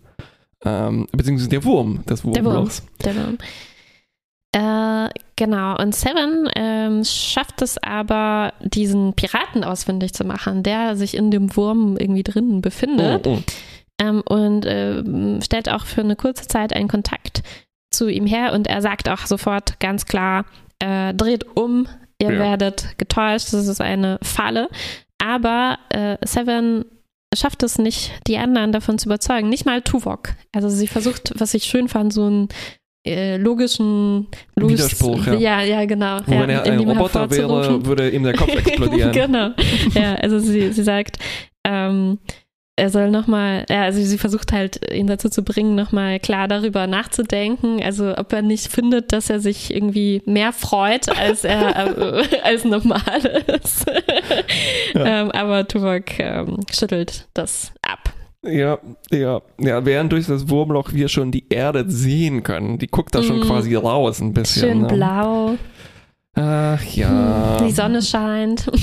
Ähm, 0.65 1.07
beziehungsweise 1.13 1.47
der 1.49 1.63
Wurm 1.63 2.03
des 2.05 2.21
Der 2.21 2.43
Wurm. 2.43 2.45
Wurmlochs. 2.45 2.83
Der 3.05 3.15
Wurm. 3.15 3.37
Äh, 4.51 5.09
genau. 5.35 5.77
Und 5.77 5.93
Seven 5.93 6.49
ähm, 6.55 7.03
schafft 7.03 7.61
es 7.61 7.77
aber, 7.77 8.53
diesen 8.61 9.13
Piraten 9.13 9.63
ausfindig 9.63 10.13
zu 10.13 10.23
machen, 10.23 10.63
der 10.63 10.95
sich 10.95 11.15
in 11.15 11.29
dem 11.29 11.55
Wurm 11.55 11.97
irgendwie 11.97 12.23
drinnen 12.23 12.61
befindet. 12.61 13.25
Mm, 13.25 13.29
mm. 13.29 13.43
Ähm, 14.01 14.21
und 14.21 14.65
ähm, 14.67 15.39
stellt 15.43 15.69
auch 15.69 15.85
für 15.85 16.01
eine 16.01 16.15
kurze 16.15 16.47
Zeit 16.47 16.73
einen 16.73 16.87
Kontakt 16.87 17.43
zu 17.91 18.07
ihm 18.07 18.25
her. 18.25 18.53
Und 18.53 18.67
er 18.67 18.81
sagt 18.81 19.09
auch 19.09 19.25
sofort 19.25 19.79
ganz 19.79 20.05
klar, 20.05 20.45
äh, 20.79 21.13
dreht 21.13 21.45
um, 21.55 21.87
ihr 22.19 22.33
Ja. 22.33 22.39
werdet 22.39 22.97
getäuscht, 22.97 23.53
das 23.53 23.67
ist 23.67 23.81
eine 23.81 24.17
Falle. 24.23 24.69
Aber 25.23 25.77
äh, 25.89 26.17
Seven 26.25 26.85
schafft 27.35 27.61
es 27.61 27.77
nicht, 27.77 28.11
die 28.25 28.37
anderen 28.37 28.71
davon 28.71 28.97
zu 28.97 29.07
überzeugen. 29.09 29.49
Nicht 29.49 29.65
mal 29.65 29.81
Tuvok. 29.81 30.29
Also 30.53 30.69
sie 30.69 30.87
versucht, 30.87 31.33
was 31.35 31.53
ich 31.53 31.65
schön 31.65 31.87
fand, 31.87 32.13
so 32.13 32.25
einen 32.25 32.49
äh, 33.05 33.37
logischen 33.37 34.27
logisches- 34.59 34.99
Widerspruch, 35.01 35.25
ja. 35.27 35.33
Ja, 35.35 35.61
ja, 35.61 35.85
genau. 35.85 36.19
Wo 36.25 36.33
ja, 36.33 36.41
wenn 36.41 36.49
er 36.49 36.65
in 36.65 36.73
ein 36.73 36.79
Roboter 36.79 37.29
wäre, 37.31 37.85
würde 37.85 38.09
ihm 38.09 38.23
der 38.23 38.33
Kopf 38.33 38.49
explodieren. 38.55 39.11
genau. 39.11 39.49
Ja, 39.93 40.15
also 40.15 40.39
sie, 40.39 40.71
sie 40.73 40.83
sagt, 40.83 41.17
ähm, 41.65 42.19
er 42.75 42.89
soll 42.89 43.11
nochmal, 43.11 43.65
ja, 43.69 43.83
also 43.83 44.01
sie 44.01 44.17
versucht 44.17 44.53
halt, 44.53 44.79
ihn 44.93 45.07
dazu 45.07 45.27
zu 45.29 45.43
bringen, 45.43 45.75
nochmal 45.75 46.17
klar 46.19 46.47
darüber 46.47 46.87
nachzudenken. 46.87 47.83
Also 47.83 48.15
ob 48.17 48.31
er 48.31 48.41
nicht 48.41 48.71
findet, 48.71 49.11
dass 49.11 49.29
er 49.29 49.41
sich 49.41 49.73
irgendwie 49.75 50.21
mehr 50.25 50.53
freut, 50.53 51.09
als 51.17 51.43
er 51.43 51.75
äh, 52.21 52.39
als 52.41 52.63
normal 52.63 53.43
ist. 53.61 53.85
Ja. 54.93 55.21
ähm, 55.23 55.31
aber 55.31 55.67
Tuvok 55.67 56.19
ähm, 56.19 56.57
schüttelt 56.73 57.27
das 57.33 57.73
ab. 57.81 58.08
Ja, 58.45 58.79
ja, 59.11 59.41
ja, 59.59 59.85
während 59.85 60.11
durch 60.13 60.27
das 60.27 60.47
Wurmloch 60.49 60.93
wir 60.93 61.09
schon 61.09 61.31
die 61.31 61.45
Erde 61.49 61.83
sehen 61.89 62.41
können. 62.43 62.77
Die 62.77 62.87
guckt 62.87 63.13
da 63.13 63.21
schon 63.21 63.39
Mm. 63.39 63.43
quasi 63.43 63.75
raus 63.75 64.21
ein 64.21 64.33
bisschen. 64.33 64.61
Schön 64.69 64.81
ne? 64.83 64.87
blau, 64.87 65.55
Ach 66.35 66.81
ja. 66.83 67.57
die 67.61 67.71
Sonne 67.71 68.01
scheint. 68.01 68.65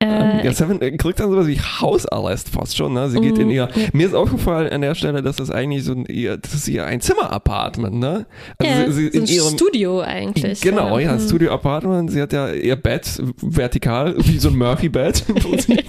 Ähm, 0.00 0.38
äh, 0.38 0.44
ja, 0.46 0.52
Seven 0.52 0.80
äh, 0.80 0.92
kriegt 0.96 1.18
dann 1.18 1.28
sowas 1.28 1.48
wie 1.48 1.58
Hausarrest 1.58 2.50
fast 2.50 2.76
schon. 2.76 2.92
Ne? 2.92 3.08
Sie 3.08 3.18
geht 3.20 3.36
in 3.36 3.48
Mm, 3.48 3.50
ihr. 3.50 3.68
ja. 3.74 3.88
Mir 3.92 4.06
ist 4.06 4.14
aufgefallen 4.14 4.70
an 4.72 4.80
der 4.80 4.94
Stelle, 4.94 5.24
dass 5.24 5.34
das 5.36 5.50
eigentlich 5.50 5.82
so 5.82 5.90
ein, 5.90 6.06
ihr, 6.06 6.36
das 6.36 6.54
ist 6.54 6.68
ihr 6.68 6.84
ein 6.86 7.00
Zimmer-Apartment, 7.00 7.96
ne? 7.96 8.24
Also 8.58 8.72
ja, 8.72 8.90
sie, 8.92 8.92
sie 8.92 9.08
so 9.08 9.16
in 9.18 9.22
ein 9.24 9.26
ihrem 9.28 9.54
Studio 9.54 10.00
eigentlich. 10.00 10.60
Genau, 10.60 11.00
ja, 11.00 11.14
Hm. 11.14 11.18
Studio-Apartment. 11.20 12.12
Sie 12.12 12.22
hat 12.22 12.32
ja 12.32 12.52
ihr 12.52 12.76
Bett 12.76 13.20
vertikal, 13.42 14.14
wie 14.18 14.38
so 14.38 14.50
ein 14.50 14.56
Murphy-Bett 14.56 15.24
im 15.30 15.34
Prinzip. 15.34 15.82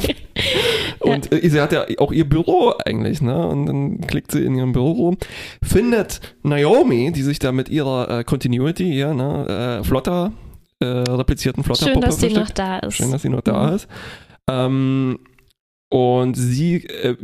Und 1.00 1.31
äh, 1.31 1.50
sie 1.50 1.62
hat 1.62 1.72
ja 1.72 1.86
auch 1.98 2.12
ihr 2.12 2.27
Büro 2.27 2.74
eigentlich, 2.86 3.22
ne? 3.22 3.48
Und 3.48 3.65
dann 3.65 4.01
klickt 4.01 4.31
sie 4.31 4.43
in 4.43 4.55
ihrem 4.55 4.72
Büro 4.74 4.91
rum, 4.91 5.17
findet 5.63 6.19
Naomi, 6.43 7.12
die 7.12 7.24
sich 7.24 7.39
da 7.39 7.51
mit 7.51 7.69
ihrer 7.69 8.19
äh, 8.19 8.24
Continuity, 8.24 8.98
ja, 8.98 9.13
ne, 9.13 9.79
äh, 9.79 9.84
flotter, 9.84 10.34
äh, 10.81 10.86
replizierten 10.86 11.63
flotter 11.63 11.88
Schön, 11.88 12.01
dass 12.01 12.17
versteckt. 12.19 12.36
noch 12.36 12.50
da 12.51 12.79
ist. 12.79 12.96
Schön, 12.96 13.12
dass 13.12 13.22
sie 13.22 13.29
noch 13.29 13.41
da 13.41 13.67
Mhm. 13.69 13.75
ist. 13.75 13.88
Ähm, 14.50 15.19
und 15.91 16.36
sie 16.36 16.86
äh, 16.86 17.15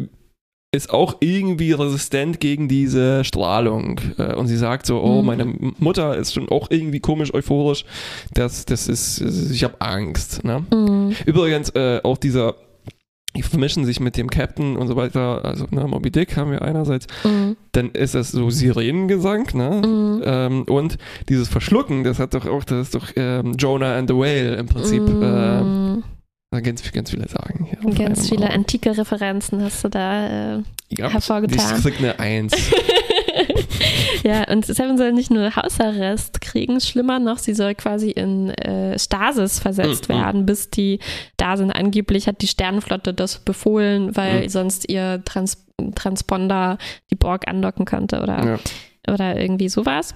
ist 0.73 0.89
auch 0.89 1.17
irgendwie 1.21 1.71
resistent 1.71 2.39
gegen 2.41 2.67
diese 2.67 3.23
Strahlung. 3.23 4.01
Äh, 4.17 4.33
und 4.35 4.47
sie 4.47 4.57
sagt 4.57 4.85
so, 4.85 5.01
oh, 5.01 5.21
Mhm. 5.21 5.25
meine 5.25 5.45
Mutter 5.79 6.17
ist 6.17 6.33
schon 6.33 6.49
auch 6.49 6.69
irgendwie 6.69 6.99
komisch 6.99 7.33
euphorisch. 7.33 7.85
Das, 8.33 8.65
das 8.65 8.87
ist, 8.87 9.21
ich 9.51 9.63
habe 9.63 9.79
Angst. 9.79 10.43
Ne? 10.43 10.65
Mhm. 10.73 11.15
Übrigens, 11.25 11.69
äh, 11.69 12.01
auch 12.03 12.17
dieser, 12.17 12.55
die 13.35 13.41
vermischen 13.43 13.85
sich 13.85 13.99
mit 13.99 14.17
dem 14.17 14.29
Captain 14.29 14.77
und 14.77 14.87
so 14.87 14.95
weiter. 14.95 15.43
Also, 15.45 15.65
ne, 15.71 15.87
Moby 15.87 16.11
Dick 16.11 16.37
haben 16.37 16.51
wir 16.51 16.61
einerseits. 16.61 17.07
Mhm. 17.23 17.55
Dann 17.73 17.91
ist 17.91 18.15
das 18.15 18.31
so 18.31 18.49
Sirenengesang, 18.49 19.47
ne? 19.53 19.81
Mhm. 19.85 20.21
Ähm, 20.25 20.63
und 20.63 20.97
dieses 21.29 21.47
Verschlucken, 21.49 22.03
das 22.03 22.19
hat 22.19 22.33
doch 22.33 22.45
auch, 22.45 22.63
das 22.63 22.87
ist 22.87 22.95
doch 22.95 23.07
ähm, 23.15 23.53
Jonah 23.57 23.97
and 23.97 24.09
the 24.09 24.15
Whale 24.15 24.55
im 24.55 24.65
Prinzip. 24.67 25.01
Äh, 25.07 25.61
Mhm. 25.61 26.03
ganz, 26.63 26.89
ganz 26.91 27.09
viele 27.11 27.27
sagen. 27.27 27.67
Hier 27.69 27.91
Ganz 27.93 28.29
viele 28.29 28.45
Auge. 28.45 28.53
antike 28.53 28.97
Referenzen 28.97 29.61
hast 29.61 29.83
du 29.83 29.89
da. 29.89 30.55
Äh, 30.57 30.63
ja, 30.89 31.09
hervorgetan. 31.09 31.75
Ich 31.77 31.83
krieg 31.83 31.99
eine 31.99 32.17
Eins. 32.19 32.53
ja, 34.25 34.49
und 34.51 34.65
Seven 34.65 34.97
soll 34.97 35.13
nicht 35.13 35.29
nur 35.31 35.55
Hausarrest 35.55 36.41
kriegen, 36.41 36.81
schlimmer 36.81 37.19
noch, 37.19 37.37
sie 37.37 37.53
soll 37.53 37.75
quasi 37.75 38.09
in 38.09 38.49
äh, 38.49 38.97
Stasis 38.99 39.59
versetzt 39.59 40.09
Mhm. 40.09 40.13
werden, 40.13 40.45
bis 40.45 40.69
die 40.71 40.99
da 41.37 41.55
sind. 41.57 41.71
Angeblich 41.71 42.27
hat 42.27 42.41
die 42.41 42.47
Sternenflotte 42.47 43.13
das 43.13 43.37
befohlen, 43.39 44.15
weil 44.17 44.43
Mhm. 44.43 44.49
sonst 44.49 44.89
ihr 44.89 45.21
Trans 45.23 45.63
Transponder 45.93 46.77
die 47.11 47.15
Borg 47.15 47.47
andocken 47.49 47.85
könnte 47.85 48.21
oder 48.21 48.45
ja. 48.45 48.59
oder 49.13 49.39
irgendwie 49.39 49.67
sowas. 49.69 50.15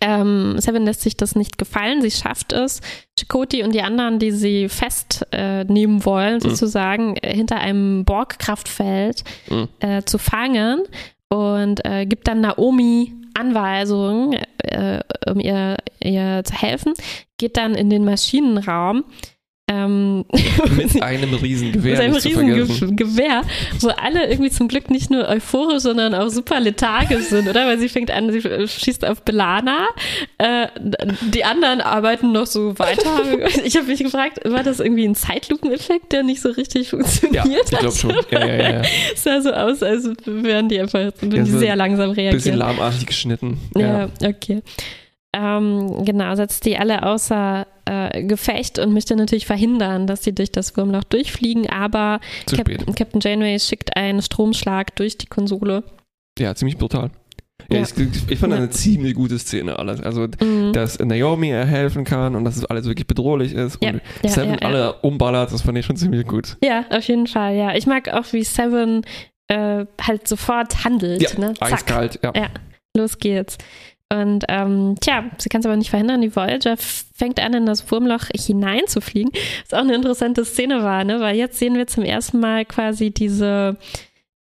Ähm, 0.00 0.56
Seven 0.58 0.84
lässt 0.84 1.02
sich 1.02 1.16
das 1.16 1.36
nicht 1.36 1.58
gefallen. 1.58 2.02
Sie 2.02 2.10
schafft 2.10 2.52
es, 2.52 2.80
Chakotay 3.18 3.62
und 3.62 3.74
die 3.74 3.82
anderen, 3.82 4.18
die 4.18 4.30
sie 4.32 4.68
festnehmen 4.68 6.00
äh, 6.00 6.04
wollen, 6.04 6.40
sozusagen 6.40 7.16
äh, 7.16 7.34
hinter 7.34 7.56
einem 7.58 8.04
Borg-Kraftfeld 8.04 9.24
Mhm. 9.48 9.68
äh, 9.80 10.02
zu 10.02 10.18
fangen 10.18 10.82
und 11.28 11.84
äh, 11.84 12.06
gibt 12.06 12.28
dann 12.28 12.40
Naomi 12.40 13.12
Anweisungen, 13.34 14.38
äh, 14.58 15.00
um 15.28 15.40
ihr, 15.40 15.76
ihr 16.02 16.42
zu 16.44 16.54
helfen. 16.54 16.94
Geht 17.38 17.56
dann 17.56 17.74
in 17.74 17.90
den 17.90 18.04
Maschinenraum. 18.04 19.04
Ähm, 19.68 20.24
Mit 20.76 21.02
einem 21.02 21.34
riesen 21.34 21.72
Gewehr. 21.72 21.92
mit 21.94 22.00
einem 22.00 22.12
nicht 22.12 22.22
zu 22.22 22.28
riesen 22.28 22.66
vergessen. 22.66 22.96
Ge 22.96 23.04
Gewehr, 23.06 23.42
wo 23.80 23.88
alle 23.88 24.28
irgendwie 24.30 24.50
zum 24.50 24.68
Glück 24.68 24.90
nicht 24.90 25.10
nur 25.10 25.28
euphorisch, 25.28 25.82
sondern 25.82 26.14
auch 26.14 26.28
super 26.28 26.60
lethargisch 26.60 27.24
sind, 27.24 27.48
oder? 27.48 27.66
Weil 27.66 27.76
sie 27.80 27.88
fängt 27.88 28.12
an, 28.12 28.30
sie 28.30 28.40
schießt 28.68 29.04
auf 29.04 29.22
Belana, 29.22 29.88
äh, 30.38 30.68
die 31.32 31.44
anderen 31.44 31.80
arbeiten 31.80 32.30
noch 32.30 32.46
so 32.46 32.78
weiter. 32.78 33.10
Ich 33.64 33.76
habe 33.76 33.86
mich 33.88 33.98
gefragt, 33.98 34.38
war 34.44 34.62
das 34.62 34.78
irgendwie 34.78 35.04
ein 35.04 35.16
Zeitlupeneffekt, 35.16 36.12
der 36.12 36.22
nicht 36.22 36.40
so 36.42 36.50
richtig 36.50 36.90
funktioniert 36.90 37.44
Ja, 37.46 37.56
ich 37.64 37.78
glaube 37.78 37.96
schon. 37.96 38.14
Ja, 38.30 38.46
ja, 38.46 38.54
ja, 38.54 38.70
ja. 38.74 38.82
Es 39.14 39.24
sah 39.24 39.40
so 39.40 39.50
aus, 39.52 39.82
als 39.82 40.08
wären 40.26 40.68
die 40.68 40.78
einfach, 40.78 41.10
Ja, 41.22 41.44
so 41.44 41.58
sehr 41.58 41.74
langsam 41.74 42.10
Bisschen 42.14 42.30
reagieren. 42.30 42.58
lahmartig 42.58 43.04
geschnitten. 43.06 43.58
Ja, 43.76 44.10
okay. 44.24 44.62
Ähm, 45.38 46.04
genau, 46.04 46.34
setzt 46.34 46.64
die 46.64 46.78
alle 46.78 47.02
außer 47.02 47.66
äh, 47.84 48.22
Gefecht 48.24 48.78
und 48.78 48.94
möchte 48.94 49.14
natürlich 49.16 49.44
verhindern, 49.44 50.06
dass 50.06 50.24
sie 50.24 50.34
durch 50.34 50.50
das 50.50 50.74
Wurmloch 50.78 51.04
durchfliegen, 51.04 51.68
aber 51.68 52.20
Cap. 52.46 52.68
Captain 52.96 53.20
Janeway 53.20 53.58
schickt 53.60 53.96
einen 53.96 54.22
Stromschlag 54.22 54.96
durch 54.96 55.18
die 55.18 55.26
Konsole. 55.26 55.84
Ja, 56.38 56.54
ziemlich 56.54 56.78
brutal. 56.78 57.10
Ja, 57.70 57.78
Ja. 57.78 57.82
Ich, 57.82 58.30
ich 58.30 58.38
fand 58.38 58.52
Ja. 58.52 58.58
eine 58.58 58.70
ziemlich 58.70 59.14
gute 59.14 59.38
Szene 59.38 59.78
alles. 59.78 60.00
Also, 60.00 60.26
Mhm. 60.40 60.72
dass 60.72 60.98
Naomi 61.00 61.48
helfen 61.48 62.04
kann 62.04 62.34
und 62.34 62.44
dass 62.44 62.56
es 62.56 62.64
alles 62.64 62.86
wirklich 62.86 63.06
bedrohlich 63.06 63.52
ist 63.52 63.78
Ja, 63.82 63.90
und 63.90 64.00
Seven 64.24 64.58
alle 64.60 64.94
umballert, 65.02 65.52
das 65.52 65.62
fand 65.62 65.76
ich 65.76 65.84
schon 65.84 65.96
ziemlich 65.96 66.26
gut. 66.26 66.56
ja, 66.64 66.84
auf 66.90 67.04
jeden 67.08 67.26
Fall, 67.26 67.56
ja. 67.56 67.74
Ich 67.74 67.86
mag 67.86 68.08
auch, 68.08 68.32
wie 68.32 68.42
Seven 68.44 69.02
äh, 69.48 69.84
halt 70.00 70.26
sofort 70.28 70.84
handelt. 70.84 71.20
Ja, 71.22 71.38
ne? 71.38 71.54
Zack, 71.54 71.72
Eiskalt. 71.72 72.20
Ja. 72.24 72.32
los 72.96 73.18
geht's. 73.18 73.58
Und 74.12 74.44
ähm, 74.48 74.94
tja, 75.00 75.24
sie 75.38 75.48
kann 75.48 75.60
es 75.60 75.66
aber 75.66 75.76
nicht 75.76 75.90
verhindern. 75.90 76.20
Die 76.20 76.34
Voyager 76.34 76.76
fängt 76.76 77.40
an, 77.40 77.54
in 77.54 77.66
das 77.66 77.90
Wurmloch 77.90 78.26
hineinzufliegen. 78.32 79.32
Was 79.68 79.76
auch 79.76 79.82
eine 79.82 79.96
interessante 79.96 80.44
Szene 80.44 80.82
war, 80.84 81.02
ne? 81.02 81.20
Weil 81.20 81.36
jetzt 81.36 81.58
sehen 81.58 81.74
wir 81.74 81.88
zum 81.88 82.04
ersten 82.04 82.38
Mal 82.38 82.64
quasi 82.64 83.10
diese, 83.10 83.76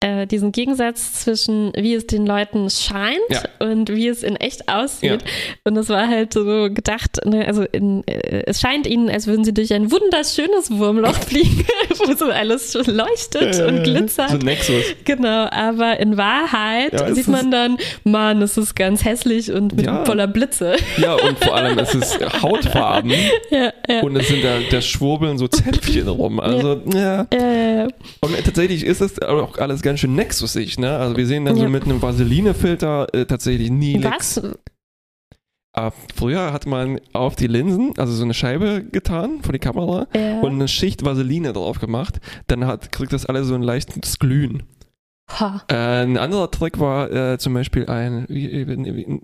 äh, 0.06 0.26
diesen 0.26 0.52
Gegensatz 0.52 1.12
zwischen, 1.24 1.72
wie 1.76 1.94
es 1.94 2.06
den 2.06 2.26
Leuten 2.26 2.68
scheint 2.70 3.18
Ja. 3.30 3.42
und 3.58 3.88
wie 3.90 4.08
es 4.08 4.22
in 4.22 4.36
echt 4.36 4.68
aussieht. 4.68 5.24
Und 5.64 5.74
das 5.74 5.88
war 5.88 6.08
halt 6.08 6.32
so 6.32 6.68
gedacht, 6.72 7.24
ne? 7.24 7.46
also 7.46 7.62
in, 7.62 8.06
äh, 8.06 8.44
es 8.46 8.60
scheint 8.60 8.86
ihnen, 8.86 9.08
als 9.10 9.26
würden 9.26 9.44
sie 9.44 9.52
durch 9.54 9.72
ein 9.72 9.90
wunderschönes 9.90 10.70
Wurmloch 10.70 11.14
fliegen. 11.28 11.64
wo 12.06 12.12
so 12.14 12.26
alles 12.26 12.72
so 12.72 12.80
leuchtet 12.86 13.60
und 13.66 13.82
glitzert. 13.84 14.30
So 14.30 14.36
ein 14.36 14.42
Nexus. 14.44 14.84
Genau, 15.04 15.48
aber 15.50 15.98
in 15.98 16.16
Wahrheit 16.16 16.92
Ja, 16.92 17.06
es 17.08 17.16
sieht 17.16 17.28
man 17.28 17.50
dann, 17.50 17.78
Mann, 18.04 18.42
es 18.42 18.56
ist 18.56 18.74
ganz 18.76 19.04
hässlich 19.04 19.50
und 19.52 19.74
mit 19.76 19.86
Ja. 19.86 20.04
voller 20.04 20.26
Blitze. 20.26 20.76
Ja, 20.98 21.14
und 21.14 21.42
vor 21.42 21.56
allem, 21.56 21.78
es 21.78 21.94
ist 21.94 22.18
Hautfarben 22.42 23.12
ja, 23.50 23.72
ja. 23.88 24.00
und 24.02 24.16
es 24.16 24.28
sind 24.28 24.44
da, 24.44 24.58
da 24.70 24.80
schwurbeln 24.80 25.38
so 25.38 25.48
Zäpfchen 25.48 26.08
rum. 26.08 26.38
Also, 26.40 26.80
ja. 26.94 27.26
Und 28.20 28.44
tatsächlich 28.44 28.84
ist 28.84 29.00
das 29.00 29.20
auch 29.22 29.56
alles 29.58 29.82
ganz 29.82 29.95
schön 29.96 30.14
nexusig, 30.14 30.78
ne? 30.78 30.96
Also 30.96 31.16
wir 31.16 31.26
sehen 31.26 31.44
dann 31.44 31.56
Ja. 31.56 31.64
so 31.64 31.68
mit 31.68 31.84
einem 31.84 32.00
Vaseline-Filter 32.02 33.06
äh, 33.14 33.24
tatsächlich 33.26 33.70
nie 33.70 34.02
was? 34.02 34.40
Äh, 35.74 35.90
früher 36.14 36.52
hat 36.52 36.66
man 36.66 37.00
auf 37.12 37.36
die 37.36 37.46
Linsen, 37.48 37.92
also 37.98 38.12
so 38.14 38.24
eine 38.24 38.32
Scheibe 38.34 38.82
getan 38.84 39.42
vor 39.42 39.52
die 39.52 39.58
Kamera 39.58 40.06
Ja. 40.14 40.40
und 40.40 40.52
eine 40.54 40.68
Schicht 40.68 41.04
Vaseline 41.04 41.52
drauf 41.52 41.78
gemacht. 41.80 42.18
Dann 42.46 42.66
hat, 42.66 42.92
kriegt 42.92 43.12
das 43.12 43.26
alles 43.26 43.46
so 43.48 43.54
ein 43.54 43.62
leichtes 43.62 44.18
Glühen. 44.18 44.62
Ha. 45.28 45.62
Äh, 45.68 45.74
ein 46.04 46.16
anderer 46.18 46.50
Trick 46.50 46.78
war 46.78 47.10
äh, 47.10 47.38
zum 47.38 47.52
Beispiel 47.52 47.86
ein, 47.86 48.26
wie, 48.28 48.66
wie, 48.66 48.96
wie, 48.96 49.20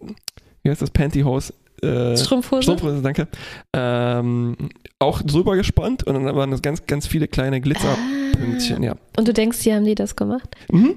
wie 0.62 0.70
heißt 0.70 0.82
das, 0.82 0.90
Pantyhose? 0.90 1.54
Äh, 1.80 2.16
Strumpfhose? 2.16 2.62
Strumpfhose, 2.62 3.02
danke. 3.02 3.28
Ähm, 3.72 4.56
auch 5.02 5.20
drüber 5.22 5.56
gespannt 5.56 6.04
und 6.04 6.14
dann 6.14 6.24
waren 6.36 6.50
das 6.50 6.62
ganz, 6.62 6.86
ganz 6.86 7.06
viele 7.06 7.28
kleine 7.28 7.60
Glitzerpünktchen, 7.60 8.78
Ah. 8.82 8.86
ja. 8.86 8.94
Und 9.18 9.28
du 9.28 9.32
denkst, 9.32 9.58
die 9.60 9.72
haben 9.74 9.84
die 9.84 9.94
das 9.94 10.16
gemacht? 10.16 10.48
Mhm. 10.70 10.94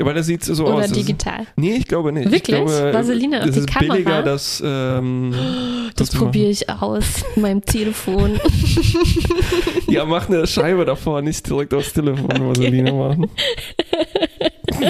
Weil 0.00 0.14
das 0.14 0.26
sieht 0.26 0.44
so 0.44 0.64
Oder 0.64 0.74
aus. 0.74 0.82
Das 0.82 0.90
ist- 0.92 0.96
digital? 1.08 1.44
Nee, 1.56 1.74
ich 1.74 1.88
glaube 1.88 2.12
nicht. 2.12 2.26
Wirklich? 2.30 2.56
Ich 2.56 2.64
glaube, 2.66 2.92
Vaseline 2.94 3.38
auf 3.42 3.50
die 3.50 3.58
ist 3.58 3.66
Kamera? 3.68 3.94
billiger, 3.94 4.22
das 4.22 4.62
ähm, 4.64 5.34
Das 5.96 6.10
zu 6.10 6.18
probiere 6.18 6.50
ich 6.50 6.70
aus 6.70 7.24
mit 7.34 7.42
meinem 7.42 7.62
Telefon. 7.64 8.38
Ja, 9.88 10.04
mach 10.04 10.28
eine 10.28 10.46
Scheibe 10.46 10.84
davor, 10.84 11.22
nicht 11.22 11.48
direkt 11.48 11.72
aufs 11.74 11.94
Telefon 11.94 12.28
Vaseline 12.28 12.92
machen. 12.92 13.26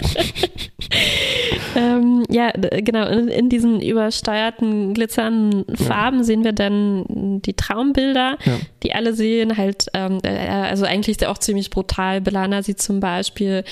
ähm, 1.78 2.25
ja, 2.30 2.50
genau. 2.50 3.06
In, 3.08 3.28
in 3.28 3.49
diesen 3.49 3.80
übersteuerten, 3.80 4.94
glitzernden 4.94 5.76
Farben 5.76 6.25
sehen 6.25 6.44
wir 6.44 6.52
dann 6.52 7.40
die 7.42 7.54
Traumbilder, 7.54 8.37
Ja. 8.44 8.58
die 8.82 8.92
alle 8.94 9.14
sehen 9.14 9.56
halt, 9.56 9.87
ähm, 9.94 10.18
äh, 10.23 10.28
also 10.49 10.85
eigentlich 10.85 11.12
ist 11.14 11.20
der 11.23 11.30
auch 11.30 11.38
ziemlich 11.38 11.70
brutal. 11.70 12.20
Belana 12.20 12.62
sieht 12.62 12.80
zum 12.82 13.00
Beispiel, 13.00 13.64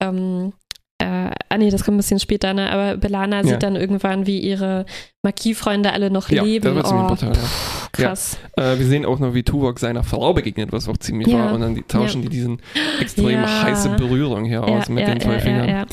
ähm, 0.00 0.52
äh, 0.98 1.30
ah 1.48 1.58
nee, 1.58 1.70
das 1.70 1.84
kommt 1.84 1.96
ein 1.96 1.98
bisschen 1.98 2.20
später, 2.20 2.54
ne? 2.54 2.70
aber 2.70 2.96
Belana 2.96 3.38
Ja. 3.38 3.44
sieht 3.44 3.62
dann 3.64 3.74
irgendwann, 3.76 4.26
wie 4.26 4.38
ihre 4.38 4.86
Marquis-Freunde 5.24 5.92
alle 5.92 6.10
noch 6.10 6.30
Ja, 6.30 6.42
leben. 6.44 6.64
das 6.66 6.74
war 6.76 6.84
ziemlich 6.84 7.04
oh, 7.04 7.08
brutal, 7.08 7.32
ja. 7.34 7.48
krass. 7.92 8.38
Äh, 8.56 8.78
wir 8.78 8.86
sehen 8.86 9.04
auch 9.04 9.18
noch, 9.18 9.34
wie 9.34 9.42
Tuvok 9.42 9.78
seiner 9.80 10.04
Frau 10.04 10.32
begegnet, 10.34 10.70
was 10.70 10.88
auch 10.88 10.96
ziemlich 10.98 11.28
Ja. 11.28 11.38
war. 11.46 11.52
Und 11.54 11.62
dann 11.62 11.74
die, 11.74 11.82
tauschen 11.82 12.22
die 12.22 12.28
diesen 12.28 12.60
extrem 13.00 13.30
Ja. 13.42 13.62
heiße 13.64 13.90
Berührung 13.96 14.44
hier 14.44 14.62
aus 14.62 14.88
mit 14.88 15.06
den 15.06 15.20
zwei 15.20 15.40
Fingern. 15.40 15.86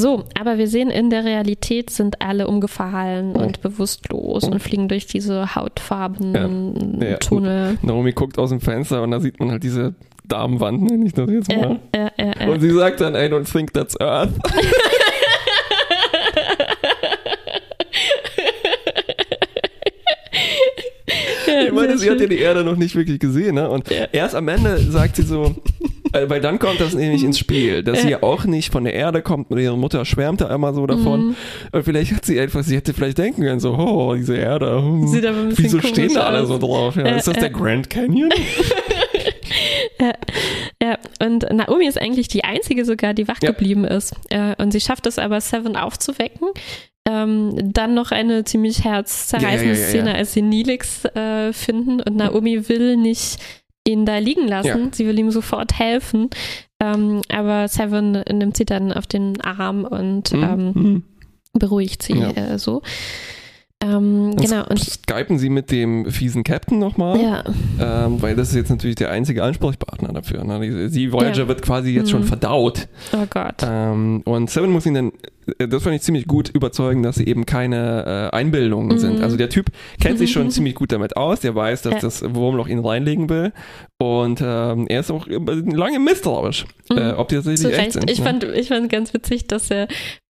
Ja. 0.00 0.02
So, 0.02 0.24
aber 0.38 0.58
wir 0.58 0.66
sehen, 0.68 0.90
in 0.90 1.10
der 1.10 1.24
Realität 1.24 1.90
sind 1.90 2.20
alle 2.22 2.46
umgefallen 2.48 3.34
Oh. 3.36 3.40
und 3.40 3.60
bewusstlos 3.60 4.44
Oh. 4.44 4.50
und 4.52 4.60
fliegen 4.60 4.88
durch 4.88 5.06
diese 5.06 5.54
hautfarbenen 5.54 6.98
Ja. 7.00 7.08
Ja. 7.10 7.16
Tunnel. 7.18 7.78
Naomi 7.82 8.12
guckt 8.12 8.38
aus 8.38 8.50
dem 8.50 8.60
Fenster 8.60 9.02
und 9.02 9.10
da 9.10 9.20
sieht 9.20 9.38
man 9.40 9.50
halt 9.50 9.62
diese 9.62 9.94
Damenwand, 10.26 10.82
nenne 10.82 11.06
ich 11.06 11.12
das 11.12 11.28
jetzt 11.30 11.48
mal. 11.54 11.80
Äh, 11.92 12.08
äh, 12.16 12.30
äh, 12.46 12.48
Und 12.50 12.60
sie 12.60 12.70
sagt 12.70 13.00
dann, 13.00 13.14
I 13.14 13.18
don't 13.32 13.50
think 13.50 13.72
that's 13.74 14.00
Earth. 14.00 14.30
Ich 21.66 21.72
meine, 21.72 21.98
sie 21.98 22.08
hat 22.10 22.20
ja 22.20 22.26
die 22.26 22.38
Erde 22.38 22.62
noch 22.64 22.76
nicht 22.76 22.94
wirklich 22.94 23.18
gesehen, 23.18 23.56
ne? 23.56 23.68
Und 23.68 23.90
Ja. 23.90 24.06
erst 24.12 24.34
am 24.34 24.46
Ende 24.48 24.78
sagt 24.78 25.16
sie 25.16 25.22
so, 25.22 25.54
weil 26.12 26.40
dann 26.40 26.58
kommt 26.58 26.80
das 26.80 26.94
nämlich 26.94 27.22
ins 27.24 27.38
Spiel, 27.38 27.82
dass 27.82 28.02
sie 28.02 28.10
ja 28.10 28.22
auch 28.22 28.44
nicht 28.44 28.72
von 28.72 28.84
der 28.84 28.94
Erde 28.94 29.22
kommt 29.22 29.50
und 29.50 29.58
ihre 29.58 29.76
Mutter 29.78 30.04
schwärmt 30.04 30.40
da 30.40 30.54
immer 30.54 30.72
so 30.74 30.86
davon. 30.86 31.28
Mhm. 31.28 31.36
Und 31.72 31.82
vielleicht 31.84 32.12
hat 32.14 32.24
sie 32.24 32.38
etwas, 32.38 32.66
sie 32.66 32.76
hätte 32.76 32.94
vielleicht 32.94 33.18
denken 33.18 33.42
können, 33.42 33.60
so, 33.60 33.74
oh, 33.74 34.14
diese 34.14 34.36
Erde, 34.36 34.82
hm, 34.82 35.06
Sieht 35.06 35.26
aber 35.26 35.38
ein 35.38 35.48
bisschen 35.50 35.64
wieso 35.64 35.80
stehen 35.80 36.14
da 36.14 36.22
alle 36.22 36.46
so 36.46 36.58
drauf? 36.58 36.96
Ja, 36.96 37.02
Äh, 37.02 37.18
ist 37.18 37.28
das 37.28 37.36
der 37.38 37.48
äh. 37.48 37.50
Grand 37.50 37.90
Canyon? 37.90 38.30
Ja, 40.82 40.96
und 41.22 41.42
Naomi 41.52 41.86
ist 41.86 42.00
eigentlich 42.00 42.28
die 42.28 42.44
einzige 42.44 42.84
sogar, 42.84 43.12
die 43.12 43.28
wach 43.28 43.38
Ja. 43.42 43.50
geblieben 43.50 43.84
ist. 43.84 44.14
Äh, 44.30 44.54
und 44.56 44.72
sie 44.72 44.80
schafft 44.80 45.06
es 45.06 45.18
aber, 45.18 45.40
Seven 45.40 45.76
aufzuwecken. 45.76 46.48
Ähm, 47.06 47.52
dann 47.72 47.94
noch 47.94 48.10
eine 48.10 48.44
ziemlich 48.44 48.84
herzzerreißende 48.84 49.72
Ja, 49.74 49.78
ja, 49.78 49.78
ja, 49.78 49.80
ja, 49.80 49.88
Szene, 49.88 50.10
ja. 50.10 50.16
als 50.16 50.32
sie 50.32 50.42
Nilix 50.42 51.04
äh, 51.04 51.52
finden 51.52 52.00
und 52.00 52.16
Naomi 52.16 52.68
will 52.68 52.96
nicht 52.96 53.38
ihn 53.90 54.06
da 54.06 54.18
liegen 54.18 54.46
lassen. 54.48 54.66
Ja. 54.68 54.88
Sie 54.92 55.06
will 55.06 55.18
ihm 55.18 55.30
sofort 55.30 55.78
helfen. 55.78 56.30
Ähm, 56.80 57.20
aber 57.30 57.68
Seven 57.68 58.12
nimmt 58.32 58.56
sie 58.56 58.64
dann 58.64 58.92
auf 58.92 59.06
den 59.06 59.40
Arm 59.40 59.84
und 59.84 60.32
ähm, 60.32 60.72
Mhm. 60.74 61.02
beruhigt 61.52 62.02
sie 62.02 62.14
Ja. 62.14 62.30
äh, 62.30 62.58
so. 62.58 62.82
Ähm, 63.82 64.32
Und 64.32 64.40
genau, 64.42 64.66
und 64.68 64.78
Skypen 64.78 65.38
sie 65.38 65.48
mit 65.48 65.70
dem 65.70 66.10
fiesen 66.10 66.44
Captain 66.44 66.78
nochmal, 66.78 67.18
ja, 67.18 67.44
ähm, 67.80 68.20
weil 68.20 68.36
das 68.36 68.50
ist 68.50 68.54
jetzt 68.54 68.68
natürlich 68.68 68.96
der 68.96 69.10
einzige 69.10 69.42
Ansprechpartner 69.42 70.12
dafür. 70.12 70.44
Ne? 70.44 70.60
Die- 70.60 70.88
Sie, 70.90 71.12
Voyager, 71.12 71.42
Ja. 71.42 71.48
wird 71.48 71.62
quasi 71.62 71.90
jetzt 71.90 72.10
schon 72.10 72.20
Mhm. 72.20 72.26
verdaut. 72.26 72.88
oh 73.14 73.24
Gott. 73.30 73.54
Ähm, 73.62 74.20
und 74.26 74.50
Seven 74.50 74.70
muss 74.70 74.84
ihn 74.84 74.92
dann, 74.94 75.12
das 75.58 75.82
fand 75.82 75.96
ich 75.96 76.02
ziemlich 76.02 76.26
gut, 76.26 76.48
überzeugen, 76.50 77.02
dass 77.02 77.16
sie 77.16 77.26
eben 77.26 77.46
keine 77.46 78.30
äh, 78.32 78.36
Einbildungen 78.36 78.88
Mhm. 78.96 78.98
sind. 78.98 79.22
Also 79.22 79.36
der 79.36 79.48
Typ 79.48 79.66
kennt 80.00 80.18
sich 80.18 80.30
schon 80.32 80.50
ziemlich 80.50 80.74
gut 80.74 80.92
damit 80.92 81.16
aus, 81.16 81.40
der 81.40 81.54
weiß, 81.54 81.82
dass 81.82 81.94
Ja. 81.94 82.00
das 82.00 82.22
Wurmloch 82.34 82.68
ihn 82.68 82.78
reinlegen 82.78 83.28
will. 83.28 83.52
Und 83.98 84.40
ähm, 84.44 84.86
er 84.88 85.00
ist 85.00 85.10
auch 85.10 85.26
äh, 85.26 85.38
lange 85.38 85.98
misstrauisch, 85.98 86.66
äh, 86.90 86.94
Mhm. 87.12 87.18
ob 87.18 87.28
die 87.28 87.36
tatsächlich 87.36 87.76
echt 87.76 87.92
sind. 87.92 88.10
Ich, 88.10 88.18
ne? 88.18 88.24
fand, 88.24 88.44
ich 88.44 88.68
fand 88.68 88.88
ganz 88.90 89.12
witzig, 89.14 89.46
dass 89.48 89.70
er 89.70 89.88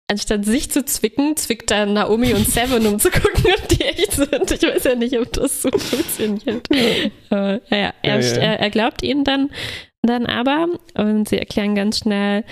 anstatt 0.09 0.43
sich 0.43 0.69
zu 0.71 0.83
zwicken, 0.83 1.37
zwickt 1.37 1.71
er 1.71 1.85
Naomi 1.85 2.33
und 2.33 2.45
Seven, 2.45 2.85
um 2.85 2.99
zu 2.99 3.09
gucken, 3.11 3.45
ob 3.57 3.67
die 3.69 3.81
echt 3.81 4.11
sind. 4.11 4.51
Ich 4.51 4.61
weiß 4.63 4.83
ja 4.83 4.95
nicht, 4.95 5.17
ob 5.17 5.31
das 5.33 5.61
so 5.61 5.69
funktioniert. 5.71 6.67
Aber, 7.29 7.61
naja, 7.69 7.93
er, 8.01 8.19
Ja, 8.19 8.25
ja. 8.35 8.41
Er, 8.41 8.59
er 8.59 8.69
glaubt 8.71 9.03
ihnen 9.03 9.23
dann, 9.23 9.51
dann 10.01 10.25
aber 10.25 10.67
und 10.95 11.29
sie 11.29 11.37
erklären 11.37 11.75
ganz 11.75 11.99
schnell, 11.99 12.43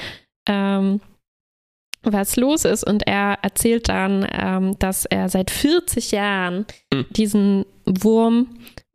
ähm, 0.47 1.01
was 2.03 2.35
los 2.35 2.65
ist. 2.65 2.83
Und 2.83 3.05
er 3.07 3.37
erzählt 3.41 3.89
dann, 3.89 4.27
ähm, 4.31 4.77
dass 4.79 5.05
er 5.05 5.29
seit 5.29 5.51
40 5.51 6.11
Jahren 6.11 6.65
Mhm. 6.93 7.05
diesen 7.11 7.65
Wurm 7.85 8.47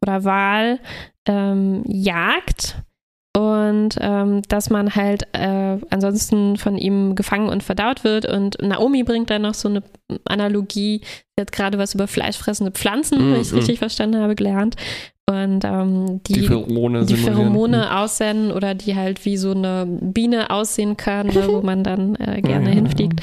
oder 0.03 0.25
Wal 0.25 0.81
ähm, 1.27 1.83
jagt 1.87 2.77
und 3.37 3.97
ähm, 4.01 4.43
dass 4.49 4.71
man 4.71 4.95
halt 4.95 5.25
äh, 5.33 5.79
ansonsten 5.91 6.57
von 6.57 6.79
ihm 6.79 7.17
gefangen 7.17 7.49
und 7.49 7.65
verdaut 7.65 8.05
wird. 8.05 8.27
Und 8.27 8.63
Naomi 8.63 9.03
bringt 9.03 9.29
dann 9.31 9.43
noch 9.43 9.55
so 9.55 9.69
eine 9.69 9.83
Analogie. 10.25 11.01
Sie 11.35 11.41
hat 11.41 11.51
gerade 11.51 11.77
was 11.79 11.95
über 11.95 12.07
fleischfressende 12.07 12.71
Pflanzen, 12.71 13.19
Mm, 13.19 13.33
wenn 13.33 13.41
ich 13.41 13.49
es 13.49 13.53
mm. 13.53 13.57
richtig 13.57 13.79
verstanden 13.81 14.21
habe, 14.21 14.37
gelernt. 14.37 14.77
Und 15.29 15.65
ähm, 15.65 16.21
die, 16.29 16.35
die, 16.35 16.41
die, 16.41 16.47
Pheromone 16.47 17.07
simulieren. 17.07 17.35
Pheromone 17.35 17.99
aussenden 17.99 18.53
oder 18.53 18.75
die 18.75 18.95
halt 18.95 19.25
wie 19.25 19.37
so 19.37 19.51
eine 19.51 19.85
Biene 19.87 20.51
aussehen 20.51 20.97
können, 20.97 21.31
ne, 21.35 21.49
wo 21.49 21.61
man 21.61 21.83
dann 21.83 22.15
äh, 22.17 22.41
gerne 22.43 22.69
Ja. 22.69 22.75
hinfliegt. 22.75 23.21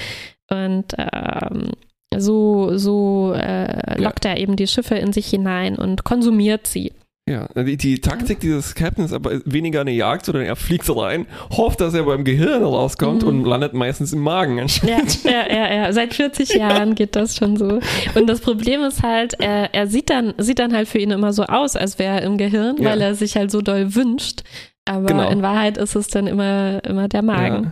Und 0.49 0.87
ähm, 0.97 1.69
so, 2.17 2.77
so 2.77 3.33
äh, 3.33 4.01
lockt 4.01 4.25
er 4.25 4.37
eben 4.37 4.57
die 4.57 4.67
Schiffe 4.67 4.95
in 4.95 5.13
sich 5.13 5.27
hinein 5.27 5.77
und 5.77 6.03
konsumiert 6.03 6.67
sie. 6.67 6.91
Ja, 7.31 7.47
die, 7.63 7.77
die 7.77 8.01
Taktik 8.01 8.39
dieses 8.41 8.75
Captains 8.75 9.11
ist 9.11 9.15
aber 9.15 9.39
weniger 9.45 9.81
eine 9.81 9.91
Jagd, 9.91 10.25
sondern 10.25 10.43
er 10.43 10.55
fliegt 10.55 10.89
rein, 10.95 11.25
hofft, 11.51 11.79
dass 11.81 11.93
er 11.93 12.03
beim 12.03 12.23
Gehirn 12.23 12.63
rauskommt 12.63 13.21
Mhm. 13.21 13.27
und 13.27 13.45
landet 13.45 13.73
meistens 13.73 14.11
im 14.11 14.19
Magen 14.19 14.57
Ja, 14.57 14.63
anscheinend. 14.63 15.23
ja, 15.23 15.47
ja, 15.49 15.73
ja. 15.73 15.93
Seit 15.93 16.13
40 16.13 16.49
Jahren 16.55 16.95
geht 16.95 17.15
das 17.15 17.35
schon 17.37 17.55
so. 17.57 17.79
Und 18.15 18.27
das 18.27 18.41
Problem 18.41 18.81
ist 18.81 19.01
halt, 19.03 19.35
er, 19.39 19.73
er 19.73 19.87
sieht 19.87 20.09
dann, 20.09 20.33
sieht 20.37 20.59
dann 20.59 20.73
halt 20.75 20.87
für 20.87 20.97
ihn 20.99 21.11
immer 21.11 21.31
so 21.33 21.43
aus, 21.43 21.75
als 21.75 21.97
wäre 21.99 22.19
er 22.19 22.23
im 22.23 22.37
Gehirn, 22.37 22.77
Ja. 22.79 22.89
weil 22.89 23.01
er 23.01 23.15
sich 23.15 23.35
halt 23.37 23.51
so 23.51 23.61
doll 23.61 23.95
wünscht. 23.95 24.41
Aber 24.85 25.05
Genau. 25.05 25.29
in 25.29 25.41
Wahrheit 25.41 25.77
ist 25.77 25.95
es 25.95 26.07
dann 26.07 26.27
immer, 26.27 26.83
immer 26.85 27.07
der 27.07 27.21
Magen. 27.21 27.71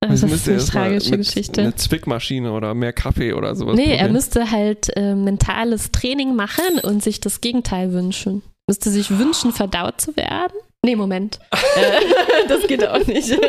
Das 0.00 0.22
Also 0.24 0.26
ist 0.34 0.48
eine 0.48 0.58
tragische 0.58 1.10
mit 1.10 1.20
Geschichte. 1.20 1.60
Eine 1.60 1.76
Zwickmaschine 1.76 2.50
oder 2.52 2.74
mehr 2.74 2.92
Kaffee 2.92 3.34
oder 3.34 3.54
sowas. 3.54 3.76
Nee, 3.76 3.82
er 3.84 3.90
probieren. 3.98 4.12
müsste 4.14 4.50
halt 4.50 4.88
äh, 4.96 5.14
mentales 5.14 5.92
Training 5.92 6.34
machen 6.34 6.80
und 6.82 7.02
sich 7.04 7.20
das 7.20 7.40
Gegenteil 7.40 7.92
wünschen. 7.92 8.42
Müsste 8.72 8.88
sich 8.88 9.10
wünschen, 9.18 9.52
verdaut 9.52 10.00
zu 10.00 10.16
werden? 10.16 10.54
Nee, 10.82 10.96
Moment. 10.96 11.38
äh, 11.52 12.48
das 12.48 12.66
geht 12.66 12.88
auch 12.88 13.06
nicht. 13.06 13.38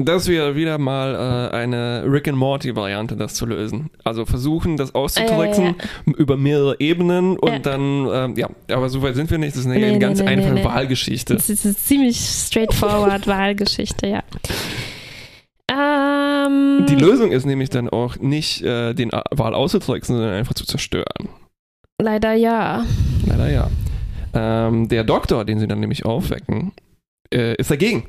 Das 0.00 0.28
wäre 0.28 0.54
wieder 0.54 0.78
mal 0.78 1.50
äh, 1.52 1.56
eine 1.56 2.04
Rick 2.06 2.28
and 2.28 2.38
Morty 2.38 2.76
Variante, 2.76 3.16
das 3.16 3.34
zu 3.34 3.44
lösen. 3.46 3.90
Also 4.04 4.24
versuchen, 4.24 4.76
das 4.76 4.94
auszutricksen 4.94 5.74
über 6.16 6.36
mehrere 6.36 6.76
Ebenen 6.78 7.36
und 7.36 7.50
Ja. 7.52 7.58
dann, 7.58 8.08
ähm, 8.12 8.36
ja, 8.36 8.48
aber 8.70 8.88
so 8.90 9.02
weit 9.02 9.16
sind 9.16 9.28
wir 9.32 9.38
nicht. 9.38 9.56
Das 9.56 9.62
ist 9.64 9.66
eine 9.66 9.74
Nee, 9.80 9.98
ganz 9.98 10.20
nee, 10.20 10.26
einfache 10.28 10.54
nee. 10.54 10.64
Wahlgeschichte. 10.64 11.34
Das 11.34 11.50
ist 11.50 11.66
eine 11.66 11.74
ziemlich 11.76 12.16
straightforward 12.20 13.26
Wahlgeschichte, 13.26 14.06
ja. 14.06 14.22
Ähm, 15.68 16.86
Die 16.88 16.94
Lösung 16.94 17.32
ist 17.32 17.44
nämlich 17.44 17.68
dann 17.70 17.88
auch 17.90 18.16
nicht 18.18 18.62
äh, 18.62 18.94
den 18.94 19.10
Wal 19.10 19.52
auszutricksen, 19.54 20.14
sondern 20.14 20.34
einfach 20.34 20.54
zu 20.54 20.64
zerstören. 20.64 21.28
leider 22.00 22.34
ja. 22.34 22.84
Leider 23.26 23.50
ja. 23.50 23.68
Ähm, 24.38 24.88
der 24.88 25.02
Doktor, 25.02 25.44
den 25.44 25.58
sie 25.58 25.66
dann 25.66 25.80
nämlich 25.80 26.04
aufwecken, 26.04 26.72
äh, 27.34 27.56
ist 27.56 27.70
dagegen. 27.70 28.04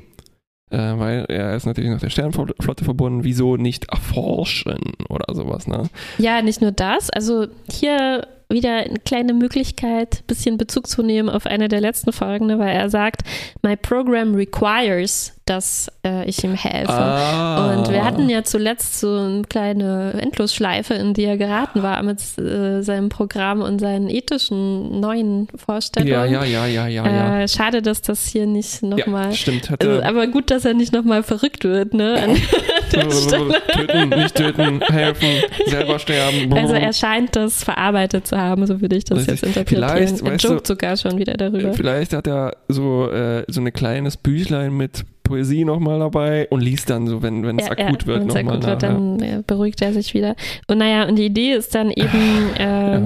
Äh, 0.70 0.76
weil 0.78 1.24
er 1.28 1.56
ist 1.56 1.66
natürlich 1.66 1.90
noch 1.90 1.98
der 1.98 2.10
Sternenflotte 2.10 2.84
verbunden. 2.84 3.24
Wieso 3.24 3.56
nicht 3.56 3.90
erforschen 3.90 4.94
oder 5.08 5.34
sowas, 5.34 5.66
ne? 5.66 5.90
Ja, 6.18 6.40
nicht 6.42 6.60
nur 6.60 6.70
das. 6.70 7.10
Also 7.10 7.48
hier 7.68 8.28
wieder 8.50 8.76
eine 8.76 8.98
kleine 8.98 9.32
Möglichkeit, 9.32 10.20
ein 10.20 10.26
bisschen 10.26 10.58
Bezug 10.58 10.86
zu 10.86 11.02
nehmen 11.02 11.28
auf 11.28 11.46
eine 11.46 11.68
der 11.68 11.80
letzten 11.80 12.12
Folgen, 12.12 12.46
ne, 12.46 12.58
weil 12.58 12.74
er 12.76 12.90
sagt, 12.90 13.22
my 13.62 13.76
program 13.76 14.34
requires 14.34 15.32
dass 15.50 15.90
äh, 16.06 16.28
ich 16.28 16.44
ihm 16.44 16.54
helfe. 16.54 16.92
Ah. 16.92 17.74
Und 17.74 17.90
wir 17.90 18.04
hatten 18.04 18.28
ja 18.28 18.44
zuletzt 18.44 19.00
so 19.00 19.16
eine 19.16 19.42
kleine 19.42 20.12
Endlosschleife, 20.20 20.94
in 20.94 21.12
die 21.12 21.24
er 21.24 21.36
geraten 21.36 21.82
war 21.82 22.00
mit 22.04 22.20
äh, 22.38 22.82
seinem 22.82 23.08
Programm 23.08 23.60
und 23.60 23.80
seinen 23.80 24.08
ethischen 24.08 25.00
neuen 25.00 25.48
Vorstellungen. 25.56 26.12
Ja, 26.12 26.24
ja, 26.24 26.44
ja, 26.44 26.66
ja, 26.66 26.86
ja. 26.86 27.40
Äh, 27.40 27.48
schade, 27.48 27.82
dass 27.82 28.00
das 28.00 28.28
hier 28.28 28.46
nicht 28.46 28.84
nochmal. 28.84 29.30
Ja, 29.30 29.32
stimmt. 29.32 29.72
Also, 29.76 30.00
aber 30.04 30.28
gut, 30.28 30.52
dass 30.52 30.64
er 30.64 30.74
nicht 30.74 30.92
nochmal 30.92 31.24
verrückt 31.24 31.64
wird, 31.64 31.94
ne? 31.94 32.22
An 32.22 32.36
der 32.92 33.10
Stelle. 33.10 33.54
Töten, 33.72 34.08
nicht 34.10 34.34
töten, 34.36 34.80
helfen, 34.82 35.28
selber 35.66 35.98
sterben. 35.98 36.52
Also 36.52 36.74
er 36.74 36.92
scheint 36.92 37.34
das 37.34 37.64
verarbeitet 37.64 38.28
zu 38.28 38.38
haben, 38.38 38.39
so 38.66 38.80
würde 38.80 38.96
ich 38.96 39.04
das 39.04 39.26
jetzt 39.26 39.42
interpretieren. 39.42 39.88
Vielleicht, 39.88 40.22
er 40.22 40.36
joked 40.36 40.66
sogar 40.66 40.96
schon 40.96 41.18
wieder 41.18 41.34
darüber. 41.34 41.72
Vielleicht 41.72 42.12
hat 42.12 42.26
er 42.26 42.56
so, 42.68 43.10
äh, 43.10 43.44
so 43.48 43.60
ein 43.60 43.72
kleines 43.72 44.16
Büchlein 44.16 44.76
mit 44.76 45.04
Poesie 45.30 45.64
nochmal 45.64 46.00
dabei 46.00 46.48
und 46.50 46.60
liest 46.60 46.90
dann 46.90 47.06
so, 47.06 47.22
wenn, 47.22 47.46
wenn 47.46 47.58
es 47.58 47.66
ja, 47.66 47.72
akut 47.72 48.02
ja, 48.02 48.06
wird, 48.06 48.26
nochmal 48.26 48.58
nach. 48.58 48.66
Wird, 48.66 48.82
dann 48.82 49.18
ja. 49.20 49.40
beruhigt 49.46 49.80
er 49.80 49.92
sich 49.92 50.12
wieder. 50.12 50.34
Und 50.66 50.78
naja, 50.78 51.06
und 51.06 51.16
die 51.16 51.26
Idee 51.26 51.52
ist 51.52 51.72
dann 51.74 51.92
eben, 51.92 52.54
äh, 52.58 53.00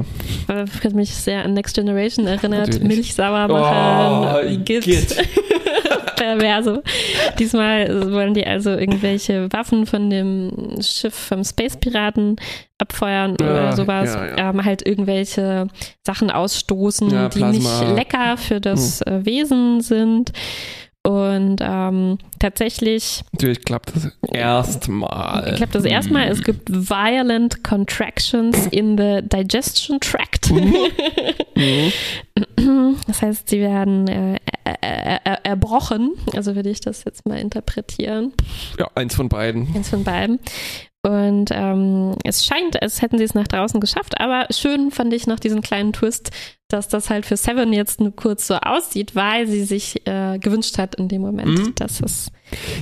was 0.46 0.94
mich 0.94 1.10
sehr 1.10 1.44
an 1.44 1.52
Next 1.52 1.74
Generation 1.74 2.26
erinnert, 2.26 2.68
Natürlich. 2.68 2.88
Milch 2.88 3.14
sauer 3.14 3.46
machen, 3.48 4.58
oh, 4.58 4.64
Git. 4.64 4.84
Git. 4.84 5.16
Perverse. 6.38 6.82
Diesmal 7.38 8.12
wollen 8.12 8.34
die 8.34 8.46
also 8.46 8.70
irgendwelche 8.70 9.52
Waffen 9.52 9.86
von 9.86 10.10
dem 10.10 10.76
Schiff 10.80 11.14
vom 11.14 11.44
Space 11.44 11.76
Piraten 11.76 12.36
abfeuern 12.78 13.36
ja, 13.40 13.46
oder 13.46 13.76
sowas, 13.76 14.14
ja, 14.14 14.36
ja. 14.36 14.50
Ähm, 14.50 14.64
halt 14.64 14.86
irgendwelche 14.86 15.68
Sachen 16.02 16.30
ausstoßen, 16.30 17.30
die 17.30 17.44
nicht 17.44 17.88
lecker 17.94 18.36
für 18.36 18.60
das 18.60 19.00
hm. 19.06 19.22
äh, 19.22 19.26
Wesen 19.26 19.80
sind. 19.80 20.32
Und 21.06 21.58
ähm, 21.60 22.18
tatsächlich. 22.44 23.22
Natürlich 23.32 23.64
klappt 23.64 23.96
das 23.96 24.12
erstmal. 24.30 25.54
Klappt 25.54 25.74
das 25.74 25.84
erstmal. 25.84 26.28
Es 26.28 26.42
gibt 26.42 26.70
violent 26.70 27.64
contractions 27.64 28.66
in 28.66 28.98
the 28.98 29.20
digestion 29.22 29.98
tract. 30.00 30.50
Mhm. 30.50 30.76
Mhm. 32.58 32.96
Das 33.06 33.22
heißt, 33.22 33.48
sie 33.48 33.60
werden 33.60 34.08
äh, 34.08 34.38
er, 34.64 35.24
er, 35.24 35.46
erbrochen. 35.46 36.14
Also 36.34 36.56
würde 36.56 36.70
ich 36.70 36.80
das 36.80 37.04
jetzt 37.04 37.28
mal 37.28 37.38
interpretieren. 37.38 38.32
Ja, 38.78 38.88
eins 38.96 39.14
von 39.14 39.28
beiden. 39.28 39.68
Eins 39.74 39.90
von 39.90 40.02
beiden. 40.02 40.40
Und 41.02 41.50
ähm, 41.52 42.16
es 42.24 42.44
scheint, 42.44 42.80
als 42.82 43.02
hätten 43.02 43.18
sie 43.18 43.24
es 43.24 43.34
nach 43.34 43.46
draußen 43.46 43.78
geschafft, 43.78 44.20
aber 44.20 44.46
schön 44.50 44.90
fand 44.90 45.12
ich 45.12 45.26
noch 45.26 45.38
diesen 45.38 45.60
kleinen 45.60 45.92
Twist, 45.92 46.30
dass 46.68 46.88
das 46.88 47.10
halt 47.10 47.26
für 47.26 47.36
Seven 47.36 47.74
jetzt 47.74 48.00
nur 48.00 48.16
kurz 48.16 48.46
so 48.46 48.54
aussieht, 48.54 49.14
weil 49.14 49.46
sie 49.46 49.64
sich 49.64 50.06
äh, 50.06 50.38
gewünscht 50.38 50.78
hat 50.78 50.94
in 50.94 51.08
dem 51.08 51.20
Moment, 51.20 51.58
mhm. 51.58 51.74
dass 51.74 52.00
es. 52.00 52.32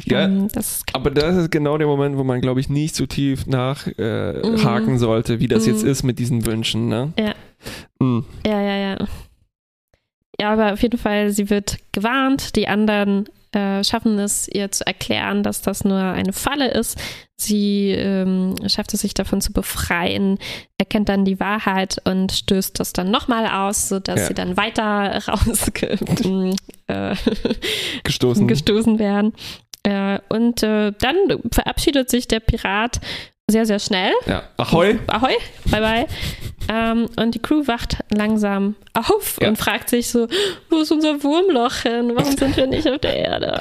Ja, 0.05 0.25
ähm, 0.25 0.49
das 0.53 0.83
aber 0.93 1.11
das 1.11 1.37
ist 1.37 1.51
genau 1.51 1.79
der 1.79 1.87
Moment, 1.87 2.17
wo 2.17 2.25
man, 2.25 2.41
glaube 2.41 2.61
ich, 2.61 2.69
nicht 2.69 2.95
so 2.95 3.07
tief 3.07 3.47
nachhaken 3.47 3.95
äh, 3.99 4.81
mhm. 4.81 4.99
sollte, 4.99 5.41
wie 5.41 5.49
das 5.49 5.67
mhm. 5.67 5.73
jetzt 5.73 5.83
ist 5.85 6.03
mit 6.03 6.19
diesen 6.19 6.47
Wünschen. 6.47 6.89
Ne? 6.89 7.13
Ja. 7.19 7.35
Mhm. 8.01 8.25
Ja, 8.47 8.61
ja, 8.61 8.77
ja. 8.77 9.07
Ja, 10.41 10.53
aber 10.53 10.73
auf 10.73 10.83
jeden 10.83 10.99
Fall, 10.99 11.31
sie 11.31 11.51
wird 11.51 11.79
gewarnt, 11.93 12.57
die 12.57 12.67
anderen 12.67 13.29
äh, 13.53 13.85
schaffen 13.85 14.19
es, 14.19 14.49
ihr 14.49 14.71
zu 14.71 14.87
erklären, 14.87 15.43
dass 15.43 15.63
das 15.63 15.85
nur 15.85 15.99
eine 15.99 16.33
Falle 16.33 16.71
ist. 16.71 16.99
Sie 17.37 17.91
ähm, 17.91 18.55
schafft 18.67 18.95
es 18.95 19.01
sich 19.01 19.15
davon 19.15 19.41
zu 19.41 19.53
befreien, 19.53 20.39
erkennt 20.79 21.09
dann 21.09 21.25
die 21.25 21.41
Wahrheit 21.41 22.01
und 22.05 22.33
stößt 22.33 22.79
das 22.79 22.93
dann 22.93 23.11
nochmal 23.11 23.47
aus, 23.47 23.89
sodass 23.89 24.21
ja. 24.21 24.27
sie 24.27 24.35
dann 24.35 24.57
weiter 24.57 25.23
rausgestoßen 25.29 26.57
äh, 26.87 27.15
gestoßen 28.03 28.99
werden. 28.99 29.33
Äh, 29.83 30.21
und 30.29 30.63
äh, 30.63 30.93
dann 30.93 31.17
verabschiedet 31.51 32.09
sich 32.09 32.29
der 32.29 32.41
Pirat 32.41 33.01
sehr, 33.53 33.67
sehr 33.67 33.79
schnell. 33.79 34.13
Ja. 34.27 34.43
Ahoi. 34.57 34.99
Ahoi, 35.07 35.35
bye 35.71 35.81
bye. 35.81 36.07
Ähm, 36.69 37.09
und 37.17 37.35
die 37.35 37.41
Crew 37.41 37.67
wacht 37.67 37.99
langsam 38.11 38.77
auf 38.95 39.39
ja. 39.41 39.49
und 39.49 39.57
fragt 39.57 39.91
sich 39.91 40.09
so, 40.09 40.29
wo 40.71 40.79
ist 40.79 40.93
unser 40.93 41.23
Wurmloch 41.23 41.75
hin? 41.83 42.13
Warum 42.15 42.37
sind 42.37 42.57
wir 42.57 42.67
nicht 42.67 42.89
auf 42.89 42.99
der 42.99 43.17
Erde? 43.17 43.61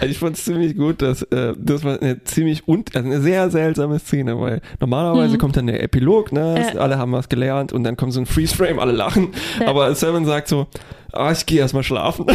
Also 0.00 0.06
ich 0.06 0.18
fand 0.18 0.36
es 0.36 0.44
ziemlich 0.44 0.76
gut, 0.76 1.02
dass 1.02 1.22
äh, 1.22 1.54
das 1.56 1.82
war 1.82 2.00
eine 2.00 2.22
ziemlich 2.24 2.68
un 2.68 2.84
also 2.94 3.08
eine 3.08 3.20
sehr 3.20 3.50
seltsame 3.50 3.98
Szene, 3.98 4.38
weil 4.38 4.60
normalerweise 4.80 5.34
mhm. 5.34 5.38
kommt 5.38 5.56
dann 5.56 5.66
der 5.66 5.82
Epilog, 5.82 6.32
ne? 6.32 6.72
Äh. 6.74 6.78
Alle 6.78 6.98
haben 6.98 7.12
was 7.12 7.28
gelernt 7.28 7.72
und 7.72 7.84
dann 7.84 7.96
kommt 7.96 8.12
so 8.12 8.20
ein 8.20 8.26
Freeze-Frame, 8.26 8.78
alle 8.78 8.92
lachen. 8.92 9.32
Ja. 9.60 9.68
Aber 9.68 9.94
Seven 9.94 10.24
sagt 10.24 10.48
so, 10.48 10.66
ah, 11.12 11.32
ich 11.32 11.46
gehe 11.46 11.60
erstmal 11.60 11.82
schlafen. 11.82 12.26
Ja. 12.28 12.34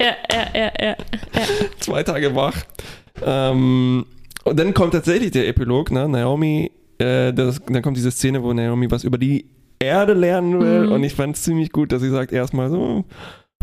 Ja, 0.00 0.14
ja, 0.30 0.60
ja, 0.60 0.72
ja, 0.80 0.96
Zwei 1.78 2.02
Tage 2.02 2.34
wach. 2.34 2.56
Ähm, 3.24 4.04
und 4.44 4.58
dann 4.58 4.74
kommt 4.74 4.92
tatsächlich 4.92 5.30
der 5.30 5.48
Epilog, 5.48 5.90
ne? 5.90 6.08
Naomi, 6.08 6.70
äh, 6.98 7.32
das, 7.32 7.60
dann 7.66 7.82
kommt 7.82 7.96
diese 7.96 8.10
Szene, 8.10 8.42
wo 8.42 8.52
Naomi 8.52 8.90
was 8.90 9.04
über 9.04 9.18
die 9.18 9.46
Erde 9.78 10.14
lernen 10.14 10.60
will. 10.60 10.86
Mhm. 10.86 10.92
Und 10.92 11.04
ich 11.04 11.14
fand 11.14 11.36
es 11.36 11.42
ziemlich 11.42 11.70
gut, 11.70 11.92
dass 11.92 12.02
sie 12.02 12.10
sagt 12.10 12.32
erstmal 12.32 12.70
so, 12.70 13.04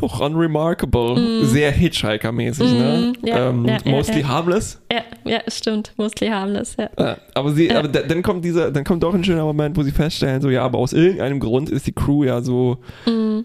doch 0.01 0.19
unremarkable, 0.19 1.15
mm. 1.15 1.45
sehr 1.45 1.71
Hitchhiker-mäßig, 1.71 2.73
mm, 2.73 2.77
ne? 2.77 3.13
Ja, 3.21 3.49
ähm, 3.49 3.65
ja, 3.65 3.77
mostly 3.85 4.21
ja, 4.21 4.27
harmless. 4.27 4.81
Ja, 4.91 5.03
ja, 5.23 5.39
stimmt, 5.47 5.93
mostly 5.97 6.27
harmless, 6.27 6.75
ja. 6.77 7.17
aber 7.35 7.51
sie, 7.51 7.71
aber 7.71 7.87
dann 7.87 8.23
kommt 8.23 8.43
dieser, 8.43 8.71
dann 8.71 8.83
kommt 8.83 9.03
doch 9.03 9.13
ein 9.13 9.23
schöner 9.23 9.43
Moment, 9.43 9.77
wo 9.77 9.83
sie 9.83 9.91
feststellen, 9.91 10.41
so 10.41 10.49
ja, 10.49 10.63
aber 10.63 10.79
aus 10.79 10.93
irgendeinem 10.93 11.39
Grund 11.39 11.69
ist 11.69 11.85
die 11.85 11.91
Crew 11.91 12.23
ja 12.23 12.41
so 12.41 12.79
mm. 13.05 13.41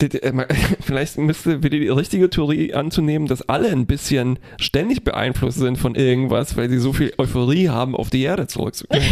Vielleicht 0.80 1.18
müsste 1.18 1.62
wieder 1.62 1.78
die 1.78 1.88
richtige 1.88 2.30
Theorie 2.30 2.74
anzunehmen, 2.74 3.28
dass 3.28 3.48
alle 3.48 3.68
ein 3.70 3.86
bisschen 3.86 4.38
ständig 4.58 5.04
beeinflusst 5.04 5.58
sind 5.58 5.76
von 5.76 5.94
irgendwas, 5.94 6.56
weil 6.56 6.70
sie 6.70 6.78
so 6.78 6.92
viel 6.92 7.12
Euphorie 7.18 7.68
haben, 7.68 7.94
auf 7.94 8.10
die 8.10 8.22
Erde 8.22 8.46
zurückzukehren. 8.46 9.04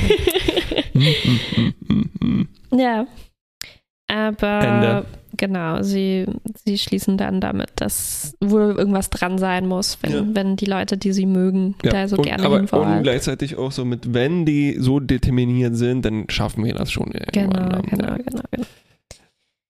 ja. 2.72 3.06
Aber 4.10 4.60
Ende. 4.60 5.04
genau, 5.36 5.82
sie, 5.82 6.24
sie 6.64 6.78
schließen 6.78 7.18
dann 7.18 7.42
damit, 7.42 7.68
dass 7.76 8.34
wohl 8.40 8.74
irgendwas 8.76 9.10
dran 9.10 9.36
sein 9.36 9.68
muss, 9.68 9.98
wenn, 10.00 10.12
ja. 10.12 10.24
wenn 10.32 10.56
die 10.56 10.64
Leute, 10.64 10.96
die 10.96 11.12
sie 11.12 11.26
mögen, 11.26 11.74
ja. 11.84 11.90
da 11.90 12.08
so 12.08 12.16
und, 12.16 12.22
gerne 12.22 12.42
aber, 12.44 12.56
hinwollen. 12.56 12.98
Und 12.98 13.02
gleichzeitig 13.02 13.56
auch 13.56 13.70
so 13.70 13.84
mit, 13.84 14.14
wenn 14.14 14.46
die 14.46 14.76
so 14.78 14.98
determiniert 14.98 15.76
sind, 15.76 16.06
dann 16.06 16.24
schaffen 16.30 16.64
wir 16.64 16.72
das 16.72 16.90
schon 16.90 17.12
irgendwann. 17.12 17.50
Genau, 17.50 17.82
genau, 17.82 18.16
genau, 18.16 18.42
genau. 18.50 18.66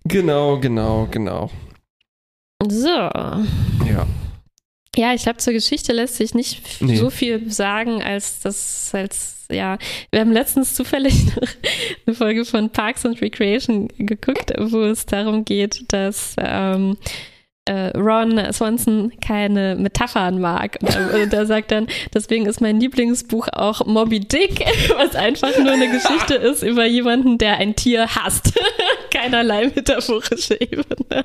Genau, 0.08 0.58
genau, 0.58 1.06
genau. 1.10 1.50
So. 2.66 2.88
Ja. 2.88 4.06
Ja, 4.96 5.14
ich 5.14 5.22
glaube, 5.22 5.38
zur 5.38 5.52
Geschichte 5.52 5.92
lässt 5.92 6.16
sich 6.16 6.34
nicht 6.34 6.82
nee. 6.82 6.96
so 6.96 7.10
viel 7.10 7.50
sagen, 7.52 8.02
als 8.02 8.40
das 8.40 8.90
als, 8.92 9.46
ja, 9.48 9.78
wir 10.10 10.20
haben 10.20 10.32
letztens 10.32 10.74
zufällig 10.74 11.14
eine 12.06 12.16
Folge 12.16 12.44
von 12.44 12.70
Parks 12.70 13.06
and 13.06 13.20
Recreation 13.20 13.88
geguckt, 13.98 14.52
wo 14.58 14.82
es 14.82 15.06
darum 15.06 15.44
geht, 15.44 15.84
dass 15.92 16.34
ähm, 16.38 16.96
äh, 17.66 17.96
Ron 17.96 18.40
Swanson 18.52 19.12
keine 19.20 19.76
Metaphern 19.76 20.40
mag. 20.40 20.78
Und 20.80 20.96
er, 20.96 21.22
und 21.22 21.32
er 21.32 21.46
sagt 21.46 21.70
dann, 21.70 21.86
deswegen 22.12 22.46
ist 22.46 22.60
mein 22.60 22.80
Lieblingsbuch 22.80 23.48
auch 23.52 23.86
Moby 23.86 24.20
Dick, 24.20 24.64
was 24.96 25.14
einfach 25.14 25.56
nur 25.58 25.72
eine 25.72 25.90
Geschichte 25.90 26.34
ist 26.34 26.62
über 26.62 26.86
jemanden, 26.86 27.38
der 27.38 27.58
ein 27.58 27.76
Tier 27.76 28.06
hasst. 28.16 28.58
Keinerlei 29.18 29.70
metaphorische 29.74 30.60
Ebene. 30.60 31.24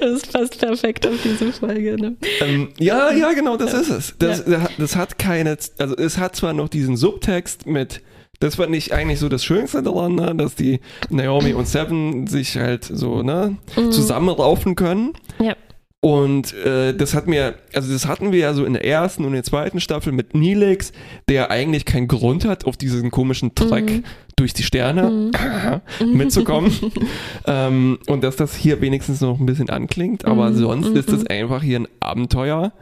Das 0.00 0.22
passt 0.22 0.58
perfekt 0.58 1.06
auf 1.06 1.14
diese 1.22 1.52
Folge. 1.52 1.96
Ne? 1.96 2.16
Ähm, 2.40 2.68
ja, 2.78 3.12
ja, 3.12 3.32
genau, 3.32 3.56
das 3.56 3.72
ja. 3.72 3.80
ist 3.80 3.90
es. 3.90 4.14
Das, 4.18 4.44
ja. 4.46 4.68
das 4.78 4.96
hat 4.96 5.18
keine, 5.18 5.56
also 5.78 5.96
es 5.96 6.18
hat 6.18 6.36
zwar 6.36 6.52
noch 6.52 6.68
diesen 6.68 6.96
Subtext 6.96 7.66
mit 7.66 8.02
das 8.40 8.56
war 8.56 8.68
nicht 8.68 8.92
eigentlich 8.92 9.18
so 9.18 9.28
das 9.28 9.44
Schönste 9.44 9.82
daran, 9.82 10.14
ne? 10.14 10.32
dass 10.36 10.54
die 10.54 10.78
Naomi 11.10 11.54
und 11.54 11.66
Seven 11.66 12.28
sich 12.28 12.56
halt 12.56 12.84
so 12.84 13.24
ne, 13.24 13.56
mhm. 13.76 13.90
zusammenraufen 13.90 14.76
können. 14.76 15.12
Ja. 15.40 15.56
Und 16.00 16.54
äh, 16.54 16.94
das 16.94 17.14
hat 17.14 17.26
mir, 17.26 17.56
also 17.74 17.92
das 17.92 18.06
hatten 18.06 18.30
wir 18.30 18.38
ja 18.38 18.54
so 18.54 18.64
in 18.64 18.74
der 18.74 18.84
ersten 18.84 19.24
und 19.24 19.32
der 19.32 19.42
zweiten 19.42 19.80
Staffel 19.80 20.12
mit 20.12 20.32
Nilix, 20.32 20.92
der 21.28 21.50
eigentlich 21.50 21.84
keinen 21.86 22.06
Grund 22.06 22.44
hat, 22.44 22.66
auf 22.66 22.76
diesen 22.76 23.10
komischen 23.10 23.56
Track 23.56 23.90
mhm. 23.90 24.04
durch 24.36 24.54
die 24.54 24.62
Sterne 24.62 25.10
mhm. 25.10 26.12
mitzukommen. 26.16 26.72
ähm, 27.46 27.98
und 28.06 28.22
dass 28.22 28.36
das 28.36 28.54
hier 28.54 28.80
wenigstens 28.80 29.20
noch 29.20 29.40
ein 29.40 29.46
bisschen 29.46 29.70
anklingt, 29.70 30.24
aber 30.24 30.50
mhm. 30.50 30.56
sonst 30.56 30.88
ist 30.90 31.08
es 31.08 31.22
mhm. 31.22 31.28
einfach 31.30 31.62
hier 31.62 31.80
ein 31.80 31.88
Abenteuer. 31.98 32.72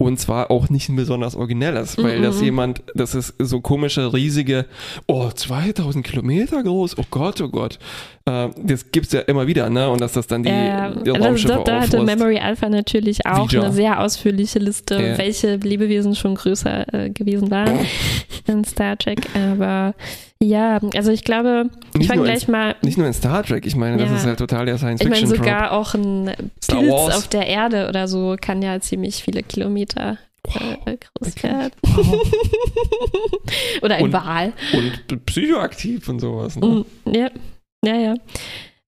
Und 0.00 0.20
zwar 0.20 0.52
auch 0.52 0.68
nicht 0.68 0.88
ein 0.88 0.94
besonders 0.94 1.34
originelles, 1.34 1.98
weil 1.98 2.18
Mhm. 2.18 2.22
das 2.22 2.40
jemand, 2.40 2.84
das 2.94 3.16
ist 3.16 3.34
so 3.40 3.60
komische, 3.60 4.12
riesige, 4.12 4.66
oh, 5.08 5.28
2000 5.28 6.06
Kilometer 6.06 6.62
groß, 6.62 6.98
oh 6.98 7.04
Gott, 7.10 7.40
oh 7.40 7.48
Gott. 7.48 7.80
Äh, 8.28 8.50
das 8.62 8.90
gibt's 8.92 9.12
ja 9.12 9.20
immer 9.20 9.46
wieder, 9.46 9.70
ne? 9.70 9.88
Und 9.88 10.00
dass 10.00 10.12
das 10.12 10.26
dann 10.26 10.42
die, 10.42 10.50
Ja, 10.50 10.90
die 10.90 11.10
also 11.10 11.24
Raumschiffe 11.24 11.54
da, 11.54 11.62
da 11.64 11.80
hatte. 11.80 12.02
Memory 12.02 12.38
Alpha 12.38 12.68
natürlich 12.68 13.24
auch 13.26 13.48
Ouija. 13.48 13.62
eine 13.62 13.72
sehr 13.72 14.00
ausführliche 14.00 14.58
Liste, 14.58 14.94
Ja. 15.00 15.18
welche 15.18 15.56
Lebewesen 15.56 16.14
schon 16.14 16.34
größer 16.34 16.92
äh, 16.92 17.10
gewesen 17.10 17.50
waren 17.50 17.78
in 18.46 18.64
Star 18.64 18.98
Trek. 18.98 19.20
Aber 19.34 19.94
ja, 20.40 20.78
also 20.94 21.10
ich 21.10 21.24
glaube, 21.24 21.70
ich 21.98 22.06
fange 22.06 22.20
nur 22.20 22.26
in- 22.28 22.32
gleich 22.34 22.48
mal. 22.48 22.76
Nicht 22.82 22.98
nur 22.98 23.06
in 23.06 23.12
Star 23.14 23.42
Trek, 23.42 23.66
ich 23.66 23.74
meine, 23.76 23.96
das 23.96 24.10
Ja. 24.10 24.16
ist 24.16 24.26
halt 24.26 24.38
total 24.38 24.66
der 24.66 24.74
Ich 24.76 24.82
meine, 25.08 25.26
sogar 25.26 25.72
auch 25.72 25.94
ein 25.94 26.30
Star 26.62 26.78
Pilz 26.80 26.92
Wars. 26.92 27.16
auf 27.16 27.28
der 27.28 27.46
Erde 27.46 27.88
oder 27.88 28.06
so 28.08 28.36
kann 28.40 28.60
ja 28.62 28.78
ziemlich 28.80 29.16
viele 29.22 29.42
Kilometer 29.42 30.18
äh, 30.86 30.96
groß 30.96 31.34
wirklich? 31.34 31.42
werden. 31.44 31.72
Wow. 31.82 32.22
oder 33.82 33.96
ein 33.96 34.04
Und- 34.04 34.12
Wal. 34.12 34.52
Und 34.72 35.26
psychoaktiv 35.26 36.08
und 36.08 36.20
sowas. 36.20 36.56
Ne? 36.56 36.66
Mm, 36.66 37.14
Ja, 37.14 37.30
ja, 37.84 37.96
ja. 37.96 38.14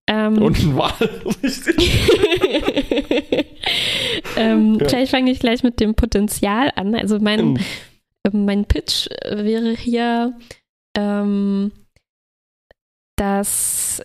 Ähm, 0.08 0.42
Und 0.42 0.58
ein 0.58 0.76
Wal, 0.76 0.92
richtig. 1.42 1.76
ähm, 4.36 4.78
Ja. 4.80 4.88
Vielleicht 4.88 5.10
fange 5.10 5.30
ich 5.30 5.38
gleich 5.38 5.62
mit 5.62 5.78
dem 5.80 5.94
Potenzial 5.94 6.72
an. 6.76 6.94
Also 6.94 7.18
mein. 7.18 7.40
Ähm, 7.40 7.58
Mein 8.32 8.66
Pitch 8.66 9.06
äh, 9.22 9.44
wäre 9.44 9.74
hier, 9.74 10.36
ähm, 10.94 11.72
dass 13.16 14.02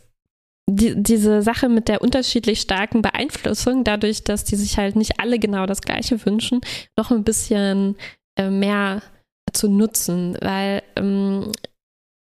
die, 0.69 0.93
diese 0.95 1.41
Sache 1.41 1.67
mit 1.67 1.89
der 1.89 2.01
unterschiedlich 2.01 2.61
starken 2.61 3.01
Beeinflussung, 3.01 3.83
dadurch, 3.83 4.23
dass 4.23 4.45
die 4.45 4.55
sich 4.55 4.77
halt 4.77 4.95
nicht 4.95 5.19
alle 5.19 5.37
genau 5.37 5.65
das 5.65 5.81
Gleiche 5.81 6.25
wünschen, 6.25 6.61
noch 6.97 7.11
ein 7.11 7.25
bisschen 7.25 7.97
äh, 8.37 8.49
mehr 8.49 9.01
zu 9.51 9.69
nutzen, 9.69 10.37
weil 10.41 10.81
ähm, 10.95 11.51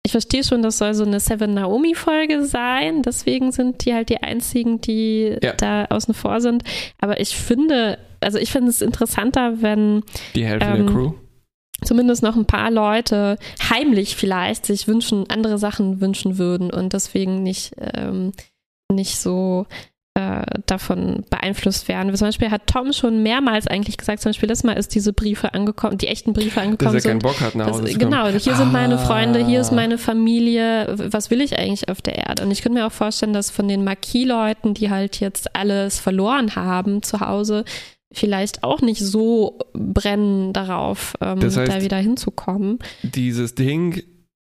ich 0.05 0.11
verstehe 0.11 0.43
schon, 0.43 0.61
das 0.61 0.77
soll 0.77 0.93
so 0.93 1.05
eine 1.05 1.19
Seven 1.19 1.53
Naomi-Folge 1.53 2.45
sein, 2.45 3.01
deswegen 3.03 3.51
sind 3.51 3.85
die 3.85 3.93
halt 3.93 4.09
die 4.09 4.21
einzigen, 4.21 4.81
die 4.81 5.37
Ja. 5.41 5.53
da 5.53 5.85
außen 5.85 6.13
vor 6.13 6.41
sind. 6.41 6.63
Aber 6.99 7.19
ich 7.21 7.35
finde, 7.37 7.97
also 8.19 8.37
ich 8.37 8.51
finde 8.51 8.69
es 8.69 8.81
interessanter, 8.81 9.61
wenn 9.61 10.03
Die 10.35 10.45
Hälfte 10.45 10.67
Ähm, 10.67 10.85
der 10.85 10.93
Crew. 10.93 11.11
zumindest 11.85 12.21
noch 12.21 12.35
ein 12.35 12.45
paar 12.45 12.69
Leute 12.69 13.37
heimlich 13.69 14.15
vielleicht 14.17 14.65
sich 14.65 14.87
wünschen, 14.87 15.29
andere 15.29 15.57
Sachen 15.57 16.01
wünschen 16.01 16.37
würden 16.37 16.69
und 16.69 16.91
deswegen 16.93 17.41
nicht, 17.43 17.73
ähm, 17.79 18.33
nicht 18.91 19.17
so 19.17 19.65
äh, 20.15 20.43
davon 20.67 21.23
beeinflusst 21.31 21.87
werden. 21.87 22.15
Zum 22.15 22.27
Beispiel 22.27 22.51
hat 22.51 22.67
Tom 22.67 22.93
schon 22.93 23.23
mehrmals 23.23 23.65
eigentlich 23.65 23.97
gesagt, 23.97 24.21
zum 24.21 24.29
Beispiel 24.29 24.47
letztes 24.47 24.63
Mal 24.63 24.73
ist 24.73 24.93
diese 24.93 25.11
Briefe 25.11 25.53
angekommen, 25.55 25.97
die 25.97 26.07
echten 26.07 26.33
Briefe 26.33 26.55
Dass 26.59 26.63
angekommen 26.65 26.95
er 26.95 27.01
keinen 27.01 27.11
sind. 27.13 27.23
Bock 27.23 27.41
hat, 27.41 27.55
nach 27.55 27.67
Hause 27.67 27.83
kommen. 27.85 27.97
genau, 27.99 28.27
hier 28.27 28.55
sind 28.55 28.71
meine 28.71 28.95
Ah. 28.95 29.05
Freunde, 29.05 29.43
hier 29.43 29.59
ist 29.61 29.71
meine 29.71 29.97
Familie, 29.97 30.93
was 30.97 31.31
will 31.31 31.41
ich 31.41 31.57
eigentlich 31.57 31.89
auf 31.89 32.01
der 32.03 32.15
Erde? 32.17 32.43
Und 32.43 32.51
ich 32.51 32.61
könnte 32.61 32.77
mir 32.79 32.85
auch 32.85 32.91
vorstellen, 32.91 33.33
dass 33.33 33.49
von 33.49 33.67
den 33.67 33.83
Marquis-Leuten, 33.83 34.75
die 34.75 34.91
halt 34.91 35.19
jetzt 35.19 35.55
alles 35.55 35.99
verloren 35.99 36.55
haben 36.55 37.01
zu 37.01 37.19
Hause, 37.19 37.65
vielleicht 38.13 38.63
auch 38.63 38.81
nicht 38.81 39.01
so 39.01 39.57
brennen 39.73 40.53
darauf, 40.53 41.15
ähm, 41.21 41.39
Das 41.39 41.57
heißt- 41.57 41.65
da 41.67 41.81
wieder 41.81 41.97
hinzukommen. 41.97 42.77
Dieses 43.01 43.55
Ding 43.55 44.03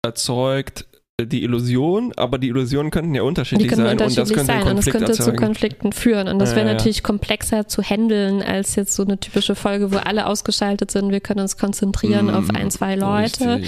erzeugt 0.03 0.87
die 1.25 1.43
Illusion, 1.43 2.13
aber 2.17 2.37
die 2.37 2.47
Illusionen 2.47 2.91
könnten 2.91 3.13
ja 3.15 3.23
unterschiedlich 3.23 3.73
sein 3.75 3.87
und 3.87 3.99
das 4.01 4.17
unterschiedlich 4.17 4.47
könnte 4.47 4.53
sein 4.65 4.71
und 4.71 4.77
es 4.79 4.85
Konflikt 4.85 5.05
könnte 5.05 5.23
zu. 5.23 5.33
Konflikten 5.33 5.91
führen. 5.93 6.27
Und 6.27 6.39
das 6.39 6.51
Ja, 6.51 6.57
wäre 6.57 6.67
ja. 6.67 6.73
natürlich 6.73 7.03
komplexer 7.03 7.67
zu 7.67 7.81
handeln 7.81 8.41
als 8.41 8.75
jetzt 8.75 8.93
so 8.95 9.03
eine 9.03 9.19
typische 9.19 9.55
Folge, 9.55 9.91
wo 9.91 9.97
alle 9.97 10.27
ausgeschaltet 10.27 10.91
sind. 10.91 11.11
Wir 11.11 11.19
können 11.19 11.41
uns 11.41 11.57
konzentrieren 11.57 12.27
Mm, 12.27 12.35
auf 12.35 12.49
ein, 12.53 12.71
zwei 12.71 12.95
Leute. 12.95 13.61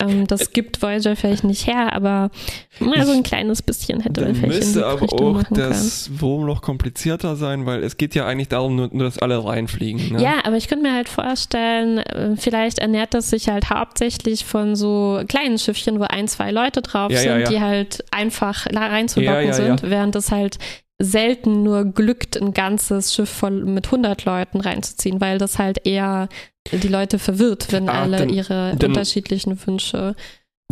Ähm, 0.00 0.26
das 0.26 0.52
gibt 0.52 0.80
Voyager 0.80 1.16
vielleicht 1.16 1.42
nicht 1.44 1.66
her, 1.66 1.92
aber 1.92 2.30
mal 2.78 3.04
so 3.04 3.12
ein 3.12 3.24
kleines 3.24 3.62
bisschen 3.62 4.00
hätte 4.00 4.20
man 4.20 4.34
vielleicht 4.36 4.54
in 4.54 4.60
die 4.60 4.66
müsste 4.66 4.86
aber 4.86 5.02
Richtung 5.02 5.36
auch 5.38 5.42
das 5.50 6.10
Wurm 6.20 6.46
noch 6.46 6.62
komplizierter 6.62 7.34
sein, 7.34 7.66
weil 7.66 7.82
es 7.82 7.96
geht 7.96 8.14
ja 8.14 8.24
eigentlich 8.26 8.48
darum, 8.48 8.76
nur, 8.76 8.88
nur 8.92 9.04
dass 9.04 9.18
alle 9.18 9.44
reinfliegen. 9.44 10.12
Ne? 10.12 10.22
Ja, 10.22 10.34
aber 10.44 10.56
ich 10.56 10.68
könnte 10.68 10.84
mir 10.84 10.94
halt 10.94 11.08
vorstellen, 11.08 11.98
äh, 11.98 12.36
vielleicht 12.36 12.78
ernährt 12.78 13.12
das 13.14 13.30
sich 13.30 13.48
halt 13.48 13.70
hauptsächlich 13.70 14.44
von 14.44 14.76
so 14.76 15.20
kleinen 15.26 15.58
Schiffchen, 15.58 15.98
wo 15.98 16.04
ein, 16.04 16.28
zwei 16.28 16.52
Leute 16.52 16.80
drauf 16.80 16.97
Ja, 17.10 17.10
ja, 17.10 17.20
sind, 17.22 17.40
ja. 17.42 17.48
die 17.50 17.60
halt 17.60 18.04
einfach 18.10 18.66
reinzulocken 18.74 19.52
sind, 19.52 19.82
während 19.82 20.16
es 20.16 20.30
halt 20.32 20.58
selten 21.00 21.62
nur 21.62 21.84
glückt, 21.84 22.36
ein 22.40 22.52
ganzes 22.52 23.14
Schiff 23.14 23.28
voll 23.30 23.64
mit 23.64 23.86
100 23.86 24.24
Leuten 24.24 24.60
reinzuziehen, 24.60 25.20
weil 25.20 25.38
das 25.38 25.58
halt 25.58 25.86
eher 25.86 26.28
die 26.72 26.88
Leute 26.88 27.18
verwirrt, 27.20 27.68
wenn 27.72 27.88
Ah, 27.88 28.02
alle 28.02 28.16
dann- 28.18 28.28
ihre 28.28 28.74
dann- 28.76 28.90
unterschiedlichen 28.90 29.64
Wünsche 29.66 30.16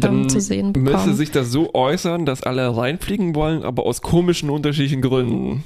ähm, 0.03 0.29
zu 0.29 0.41
sehen 0.41 0.73
müsste 0.77 0.81
bekommen. 0.91 1.15
sich 1.15 1.31
das 1.31 1.51
so 1.51 1.73
äußern, 1.73 2.27
dass 2.27 2.43
alle 2.43 2.77
reinfliegen 2.77 3.35
wollen, 3.35 3.63
aber 3.63 3.87
aus 3.87 4.03
komischen, 4.03 4.51
unterschiedlichen 4.51 5.01
Gründen. 5.01 5.65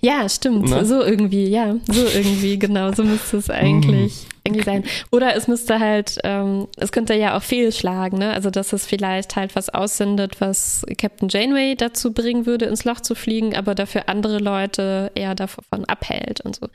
Ja, 0.00 0.28
stimmt. 0.28 0.68
Ne? 0.68 0.84
So 0.84 1.02
irgendwie, 1.02 1.46
ja, 1.46 1.76
so 1.86 2.04
irgendwie, 2.06 2.58
genau, 2.58 2.92
so 2.92 3.04
müsste 3.04 3.36
es 3.36 3.50
eigentlich, 3.50 4.26
eigentlich 4.46 4.64
sein. 4.64 4.84
Oder 5.10 5.36
es 5.36 5.48
müsste 5.48 5.78
halt, 5.80 6.18
ähm, 6.24 6.68
es 6.76 6.92
könnte 6.92 7.14
ja 7.14 7.36
auch 7.36 7.42
fehlschlagen, 7.42 8.18
ne? 8.18 8.32
Also, 8.32 8.50
dass 8.50 8.72
es 8.72 8.86
vielleicht 8.86 9.36
halt 9.36 9.54
was 9.56 9.68
aussendet, 9.68 10.40
was 10.40 10.84
Captain 10.98 11.28
Janeway 11.28 11.74
dazu 11.76 12.12
bringen 12.12 12.46
würde, 12.46 12.66
ins 12.66 12.84
Loch 12.84 13.00
zu 13.00 13.14
fliegen, 13.14 13.56
aber 13.56 13.74
dafür 13.74 14.08
andere 14.08 14.38
Leute 14.38 15.10
eher 15.14 15.34
davon 15.34 15.84
abhält 15.86 16.40
und 16.40 16.56
so. 16.56 16.66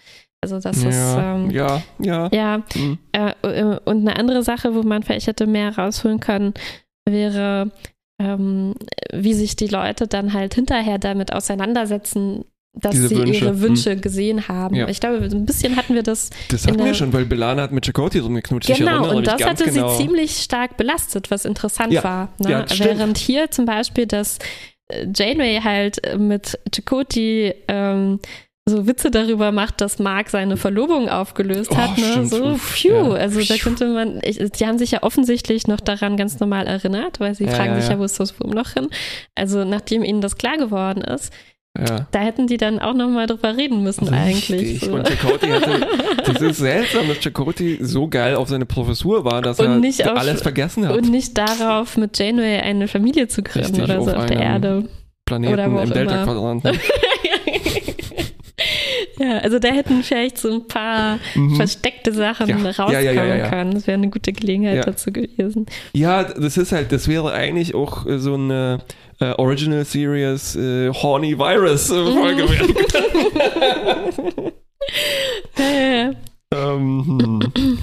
Also, 0.41 0.59
das 0.59 0.77
ist, 0.77 0.95
ja, 0.95 1.35
ähm, 1.35 1.49
ja, 1.49 1.81
ja. 1.99 2.29
ja, 2.31 2.63
Hm. 2.73 2.97
äh, 3.11 3.31
äh, 3.41 3.79
und 3.85 4.07
eine 4.07 4.17
andere 4.17 4.43
Sache, 4.43 4.75
wo 4.75 4.83
man 4.83 5.03
vielleicht 5.03 5.27
hätte 5.27 5.47
mehr 5.47 5.75
rausholen 5.77 6.19
können, 6.19 6.53
wäre, 7.09 7.71
ähm, 8.21 8.75
wie 9.11 9.33
sich 9.33 9.55
die 9.55 9.67
Leute 9.67 10.07
dann 10.07 10.33
halt 10.33 10.53
hinterher 10.55 10.99
damit 10.99 11.33
auseinandersetzen, 11.33 12.45
dass 12.81 12.91
Diese 12.93 13.07
sie 13.09 13.17
Wünsche, 13.17 13.45
ihre 13.45 13.49
hm. 13.51 13.61
Wünsche 13.61 13.95
gesehen 13.97 14.47
haben. 14.47 14.75
Ja. 14.75 14.87
Ich 14.87 14.99
glaube, 14.99 15.17
ein 15.17 15.45
bisschen 15.45 15.75
hatten 15.75 15.95
wir 15.95 16.03
das. 16.03 16.29
Das 16.49 16.65
hatten 16.67 16.83
wir 16.83 16.93
schon, 16.93 17.13
weil 17.13 17.25
Belana 17.25 17.63
hat 17.63 17.71
mit 17.71 17.85
Chakotay 17.85 18.19
rumgeknutscht. 18.19 18.75
genau, 18.75 19.15
und 19.15 19.27
das 19.27 19.43
hatte 19.43 19.65
genau. 19.65 19.89
sie 19.89 20.03
ziemlich 20.03 20.37
stark 20.37 20.77
belastet, 20.77 21.31
was 21.31 21.45
interessant 21.45 21.93
Ja, 21.93 22.03
war. 22.03 22.29
Ne? 22.39 22.51
ja. 22.51 22.65
Während 22.77 23.17
hier 23.17 23.51
zum 23.51 23.65
Beispiel, 23.65 24.05
dass 24.05 24.39
äh, 24.89 25.07
Janeway 25.15 25.61
halt 25.63 26.03
äh, 26.05 26.17
mit 26.17 26.59
Chakotay 26.73 27.53
ähm, 27.67 28.19
so 28.69 28.85
Witze 28.85 29.09
darüber 29.11 29.51
macht, 29.53 29.79
dass 29.79 29.97
Mark 29.97 30.29
seine 30.29 30.57
Verlobung 30.57 31.07
aufgelöst 31.07 31.71
Oh, 31.71 31.77
hat. 31.77 31.97
Ne? 31.97 32.03
stimmt. 32.03 32.29
So, 32.29 32.55
phew. 32.57 32.89
ja. 32.89 33.11
Also 33.13 33.41
da 33.41 33.55
könnte 33.57 33.87
man, 33.87 34.19
ich, 34.23 34.37
die 34.37 34.65
haben 34.67 34.77
sich 34.77 34.91
ja 34.91 35.03
offensichtlich 35.03 35.67
noch 35.67 35.79
daran 35.79 36.17
ganz 36.17 36.39
normal 36.39 36.67
erinnert, 36.67 37.19
weil 37.21 37.33
sie 37.33 37.45
Ja, 37.45 37.51
fragen 37.51 37.71
ja, 37.71 37.75
sich 37.79 37.85
ja, 37.87 37.93
ja. 37.93 37.99
wo 37.99 38.03
ist 38.03 38.19
das 38.19 38.37
Wurmloch 38.39 38.71
hin? 38.71 38.89
Also 39.35 39.63
nachdem 39.63 40.03
ihnen 40.03 40.19
das 40.19 40.35
klar 40.37 40.57
geworden 40.57 41.01
ist, 41.01 41.31
Ja. 41.77 42.07
da 42.11 42.19
hätten 42.19 42.47
die 42.47 42.57
dann 42.57 42.79
auch 42.79 42.93
nochmal 42.93 43.27
drüber 43.27 43.55
reden 43.55 43.83
müssen 43.83 44.09
eigentlich. 44.13 44.49
Richtig. 44.51 44.79
So. 44.89 44.93
Und 44.95 45.07
Chakotay 45.07 45.49
hatte, 45.51 45.87
das 46.25 46.41
ist 46.41 46.57
seltsam, 46.57 47.07
dass 47.07 47.19
Chakotay 47.19 47.77
so 47.81 48.07
geil 48.07 48.35
auf 48.35 48.49
seine 48.49 48.65
Professur 48.65 49.23
war, 49.25 49.41
dass 49.41 49.59
Und 49.59 49.83
er 49.83 50.11
auf- 50.13 50.17
alles 50.19 50.41
vergessen 50.41 50.87
hat. 50.87 50.95
Und 50.97 51.09
nicht 51.11 51.37
darauf, 51.37 51.97
mit 51.97 52.17
Janeway 52.17 52.59
eine 52.59 52.87
Familie 52.87 53.27
zu 53.27 53.43
gründen 53.43 53.75
Richtig, 53.75 53.83
oder 53.83 54.01
so 54.01 54.11
auf 54.11 54.17
auf 54.17 54.25
der 54.25 54.39
Erde. 54.39 54.85
Planeten 55.25 55.53
oder 55.53 55.71
wo 55.71 55.79
im 55.79 55.89
auch 55.89 55.93
Delta-Quadranten. 55.93 56.79
ja, 59.19 59.37
also 59.39 59.59
da 59.59 59.69
hätten 59.69 60.03
vielleicht 60.03 60.37
so 60.37 60.51
ein 60.53 60.67
paar 60.67 61.19
Mhm. 61.35 61.55
versteckte 61.55 62.13
Sachen 62.13 62.47
Ja, 62.49 62.55
rauskommen 62.57 62.91
ja, 63.03 63.11
ja, 63.35 63.49
können. 63.49 63.71
Das 63.73 63.87
wäre 63.87 63.97
eine 63.97 64.09
gute 64.09 64.33
Gelegenheit 64.33 64.85
dazu 64.87 65.11
gewesen. 65.11 65.65
Ja, 65.93 66.23
das 66.23 66.57
ist 66.57 66.71
halt, 66.71 66.91
das 66.91 67.07
wäre 67.07 67.31
eigentlich 67.33 67.75
auch 67.75 68.05
äh, 68.05 68.19
so 68.19 68.35
eine 68.35 68.79
äh, 69.19 69.31
Original 69.33 69.83
Series 69.85 70.55
äh, 70.55 70.89
Horny 70.93 71.37
Virus 71.37 71.89
äh, 71.89 72.11
Folge 72.13 72.43
Mhm. 72.43 72.49
werden 72.49 72.75
können. 72.75 74.51
Äh, 75.57 76.13
ähm, 76.53 77.41
hm. 77.57 77.77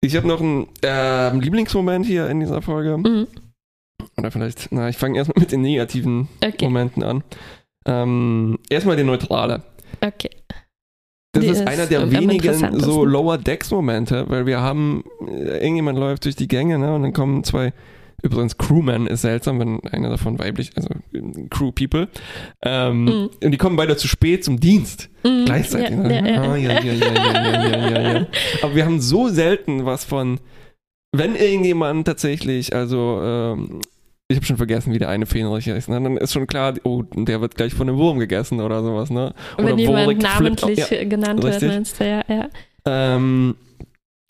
Ich 0.00 0.16
habe 0.16 0.26
noch 0.26 0.40
einen 0.40 0.66
ähm, 0.82 1.40
Lieblingsmoment 1.40 2.06
hier 2.06 2.28
in 2.28 2.40
dieser 2.40 2.60
Folge. 2.62 2.96
mhm. 2.98 3.28
Oder 4.18 4.32
vielleicht, 4.32 4.68
na, 4.72 4.88
ich 4.88 4.96
fange 4.96 5.16
erstmal 5.16 5.40
mit 5.40 5.52
den 5.52 5.60
negativen 5.62 6.28
okay, 6.44 6.64
Momenten 6.64 7.04
an. 7.04 7.22
Ähm, 7.86 8.58
erstmal 8.68 8.96
die 8.96 9.04
Neutrale. 9.04 9.62
okay. 10.00 10.30
Das 11.32 11.44
ist, 11.44 11.60
ist, 11.60 11.66
einer 11.66 11.86
der 11.86 12.10
wenigen 12.12 12.78
so 12.78 13.06
Lower 13.06 13.38
Decks 13.38 13.70
Momente, 13.70 14.26
weil 14.28 14.44
wir 14.44 14.60
haben, 14.60 15.02
äh, 15.26 15.62
irgendjemand 15.62 15.98
läuft 15.98 16.26
durch 16.26 16.36
die 16.36 16.46
Gänge 16.46 16.78
ne, 16.78 16.94
und 16.94 17.02
dann 17.02 17.14
kommen 17.14 17.42
zwei, 17.42 17.72
übrigens 18.22 18.58
Crewman 18.58 19.06
ist 19.06 19.22
seltsam, 19.22 19.58
wenn 19.58 19.80
einer 19.80 20.10
davon 20.10 20.38
weiblich, 20.38 20.72
also 20.76 20.90
äh, 21.14 21.48
Crew 21.48 21.72
People, 21.72 22.08
ähm, 22.62 23.04
mm. 23.04 23.30
und 23.44 23.50
die 23.50 23.56
kommen 23.56 23.76
beide 23.76 23.96
zu 23.96 24.08
spät 24.08 24.44
zum 24.44 24.60
Dienst. 24.60 25.08
Mm. 25.22 25.46
Gleichzeitig. 25.46 25.96
Aber 28.62 28.74
wir 28.74 28.84
haben 28.84 29.00
so 29.00 29.28
selten 29.28 29.86
was 29.86 30.04
von, 30.04 30.38
wenn 31.12 31.34
irgendjemand 31.34 32.06
tatsächlich, 32.06 32.76
also 32.76 33.20
ähm, 33.22 33.80
ich 34.32 34.38
habe 34.38 34.46
schon 34.46 34.56
vergessen, 34.56 34.92
wie 34.92 34.98
der 34.98 35.08
eine 35.08 35.26
Fähnricher 35.26 35.76
ist. 35.76 35.88
Ne? 35.88 36.00
Dann 36.00 36.16
ist 36.16 36.32
schon 36.32 36.46
klar, 36.46 36.74
oh, 36.84 37.02
der 37.14 37.40
wird 37.40 37.54
gleich 37.54 37.74
von 37.74 37.88
einem 37.88 37.98
Wurm 37.98 38.18
gegessen 38.18 38.60
oder 38.60 38.82
sowas. 38.82 39.10
Ne? 39.10 39.32
Oder 39.58 39.68
Wenn 39.68 39.78
jemand 39.78 40.06
Worik 40.06 40.18
flippt- 40.18 40.34
namentlich 40.34 40.90
ja, 40.90 41.04
genannt 41.04 41.42
wird, 41.42 41.54
richtig. 41.54 41.68
meinst 41.68 42.00
du, 42.00 42.04
ja, 42.04 42.22
ja. 42.28 42.48
Ähm, 42.84 43.54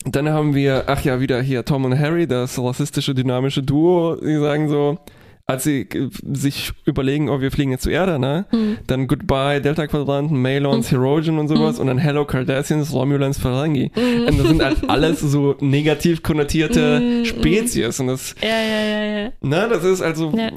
dann 0.05 0.29
haben 0.29 0.55
wir, 0.55 0.85
ach 0.89 1.03
ja, 1.05 1.21
wieder 1.21 1.41
hier 1.41 1.65
Tom 1.65 1.85
und 1.85 1.99
Harry, 1.99 2.27
das 2.27 2.59
rassistische, 2.59 3.15
dynamische 3.15 3.63
Duo. 3.63 4.17
Die 4.17 4.37
sagen 4.39 4.69
so, 4.69 4.99
als 5.47 5.65
sie 5.65 5.89
sich 6.33 6.73
überlegen, 6.85 7.29
oh, 7.29 7.41
wir 7.41 7.51
fliegen 7.51 7.73
jetzt 7.73 7.83
zur 7.83 7.93
Erde, 7.93 8.19
ne? 8.19 8.47
Hm. 8.51 8.79
Dann 8.87 9.07
Goodbye 9.09 9.61
Delta 9.61 9.87
Quadranten, 9.87 10.41
Malons, 10.41 10.91
Herogen 10.91 11.39
und 11.39 11.49
sowas 11.49 11.79
und 11.79 11.89
dann 11.89 11.99
Hello 11.99 12.25
Cardassians, 12.25 12.93
Romulans, 12.93 13.39
Ferengi. 13.39 13.91
Mhm. 13.95 14.27
Und 14.29 14.39
das 14.39 14.47
sind 14.49 14.63
halt 14.63 14.77
alles 14.89 15.21
so 15.21 15.57
negativ 15.61 16.23
konnotierte 16.23 17.01
Mhm. 17.01 17.25
Spezies 17.25 18.01
und 18.01 18.07
das, 18.09 18.35
Ja, 18.43 18.49
ja, 18.49 18.83
ja, 18.85 19.05
ja. 19.05 19.33
ne, 19.41 19.69
das 19.69 19.85
ist 19.85 20.01
also, 20.03 20.33
Ja. 20.37 20.51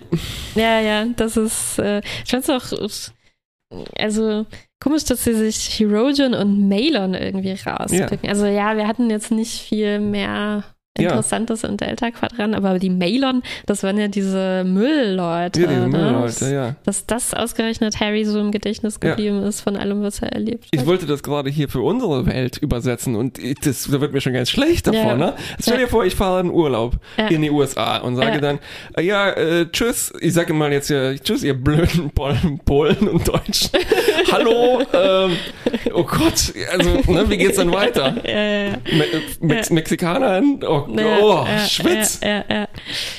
Ja, 0.55 0.79
ja, 0.79 1.05
das 1.15 1.37
ist, 1.37 1.79
äh, 1.79 2.01
ich 2.23 2.31
fand's 2.31 2.49
auch, 2.49 2.63
also 3.97 4.45
komisch, 4.79 5.05
dass 5.05 5.23
sie 5.23 5.33
sich 5.33 5.79
Herogen 5.79 6.33
und 6.33 6.69
Malon 6.69 7.13
irgendwie 7.13 7.53
rauspicken. 7.65 8.29
Also 8.29 8.45
ja, 8.45 8.77
wir 8.77 8.87
hatten 8.87 9.09
jetzt 9.09 9.31
nicht 9.31 9.61
viel 9.61 9.99
mehr 9.99 10.63
Ja. 10.97 11.10
Interessantes 11.10 11.63
in 11.65 11.75
Delta-Quadrant, 11.75 12.55
aber 12.55 12.79
die 12.79 12.89
Malon, 12.89 13.43
das 13.65 13.84
waren 13.84 13.97
ja 13.97 14.08
diese 14.08 14.63
Müllleute. 14.65 15.62
ja, 15.62 15.67
diese 15.67 15.79
ne? 15.81 15.88
Müllleute, 15.89 16.53
ja. 16.53 16.75
Dass 16.86 17.05
das 17.05 17.34
ausgerechnet 17.34 17.99
Harry 17.99 18.23
so 18.23 18.39
im 18.39 18.51
Gedächtnis 18.51 18.97
Ja. 19.03 19.10
geblieben 19.10 19.43
ist 19.43 19.60
von 19.62 19.75
allem, 19.75 20.01
was 20.03 20.21
er 20.21 20.31
erlebt 20.31 20.67
Ich 20.71 20.79
hat. 20.79 20.86
wollte 20.88 21.05
das 21.05 21.21
gerade 21.21 21.49
hier 21.49 21.67
für 21.67 21.81
unsere 21.81 22.25
Welt 22.25 22.58
übersetzen 22.60 23.15
und 23.15 23.38
ich- 23.39 23.60
das, 23.60 23.89
da 23.91 23.99
wird 23.99 24.13
mir 24.13 24.21
schon 24.21 24.31
ganz 24.34 24.49
schlecht 24.49 24.88
davon, 24.88 25.01
Ja. 25.01 25.15
ne? 25.17 25.34
Stell 25.60 25.79
dir 25.79 25.88
vor, 25.89 26.05
ich 26.05 26.15
fahre 26.15 26.39
in 26.39 26.49
Urlaub 26.49 26.95
Ja. 27.17 27.27
in 27.27 27.41
die 27.41 27.51
USA 27.51 27.97
und 27.97 28.15
sage 28.15 28.36
Ja. 28.36 28.39
dann, 28.39 28.60
äh, 28.95 29.01
ja, 29.01 29.31
äh, 29.31 29.65
tschüss, 29.69 30.13
ich 30.21 30.34
sage 30.34 30.53
mal 30.53 30.71
jetzt 30.71 30.89
ja, 30.89 31.13
tschüss, 31.15 31.43
ihr 31.43 31.55
blöden 31.55 32.10
Polen, 32.12 32.60
Polen 32.63 33.10
und 33.10 33.27
Deutschen. 33.27 33.69
Hallo, 34.31 34.81
ähm, 34.93 35.38
oh 35.93 36.03
Gott, 36.03 36.53
also, 36.71 37.11
ne, 37.11 37.29
wie 37.29 37.38
geht's 37.38 37.57
dann 37.57 37.71
weiter? 37.71 38.15
Ja, 38.25 38.31
ja, 38.31 38.63
ja. 38.63 38.77
Me 38.91 39.05
Mex 39.41 39.69
Mexikanern? 39.69 40.59
Oh, 40.67 40.88
oh 40.88 41.45
Schwitz. 41.67 42.21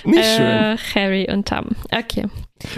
Nicht 0.05 0.25
schön. 0.25 0.47
Äh, 0.47 0.77
Harry 0.95 1.27
und 1.31 1.49
Tom. 1.49 1.67
Okay. 1.91 2.27